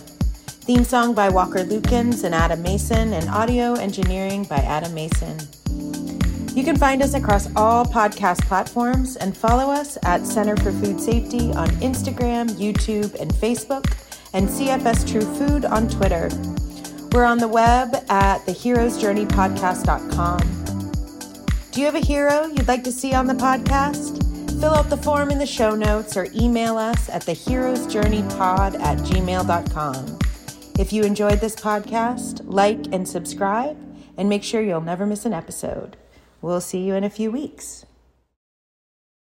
Theme 0.46 0.84
song 0.84 1.12
by 1.14 1.28
Walker 1.28 1.58
Lukens 1.58 2.24
and 2.24 2.34
Adam 2.34 2.62
Mason, 2.62 3.12
and 3.12 3.28
audio 3.28 3.74
engineering 3.74 4.44
by 4.44 4.56
Adam 4.56 4.94
Mason. 4.94 5.38
You 6.56 6.64
can 6.64 6.76
find 6.76 7.02
us 7.02 7.12
across 7.12 7.54
all 7.54 7.84
podcast 7.84 8.40
platforms 8.46 9.16
and 9.16 9.36
follow 9.36 9.70
us 9.70 9.98
at 10.02 10.24
Center 10.24 10.56
for 10.56 10.72
Food 10.72 10.98
Safety 10.98 11.52
on 11.52 11.68
Instagram, 11.82 12.48
YouTube, 12.52 13.14
and 13.20 13.34
Facebook, 13.34 13.92
and 14.32 14.48
CFS 14.48 15.06
True 15.10 15.20
Food 15.36 15.66
on 15.66 15.90
Twitter. 15.90 16.30
We're 17.12 17.24
on 17.24 17.36
the 17.38 17.48
web 17.48 17.94
at 18.08 18.38
theheroesjourneypodcast.com. 18.46 20.38
Do 21.70 21.80
you 21.80 21.86
have 21.86 21.96
a 21.96 22.00
hero 22.00 22.46
you'd 22.46 22.68
like 22.68 22.84
to 22.84 22.92
see 22.92 23.12
on 23.14 23.26
the 23.26 23.34
podcast? 23.34 24.23
Fill 24.60 24.74
out 24.74 24.88
the 24.88 24.96
form 24.96 25.30
in 25.30 25.38
the 25.38 25.46
show 25.46 25.74
notes 25.74 26.16
or 26.16 26.26
email 26.34 26.76
us 26.78 27.08
at 27.08 27.22
theheroesjourneypod 27.22 28.80
at 28.80 28.98
gmail.com. 28.98 30.18
If 30.78 30.92
you 30.92 31.04
enjoyed 31.04 31.40
this 31.40 31.56
podcast, 31.56 32.40
like 32.44 32.92
and 32.92 33.08
subscribe, 33.08 33.76
and 34.16 34.28
make 34.28 34.42
sure 34.42 34.62
you'll 34.62 34.80
never 34.80 35.06
miss 35.06 35.24
an 35.24 35.32
episode. 35.32 35.96
We'll 36.40 36.60
see 36.60 36.80
you 36.80 36.94
in 36.94 37.04
a 37.04 37.10
few 37.10 37.30
weeks. 37.30 37.84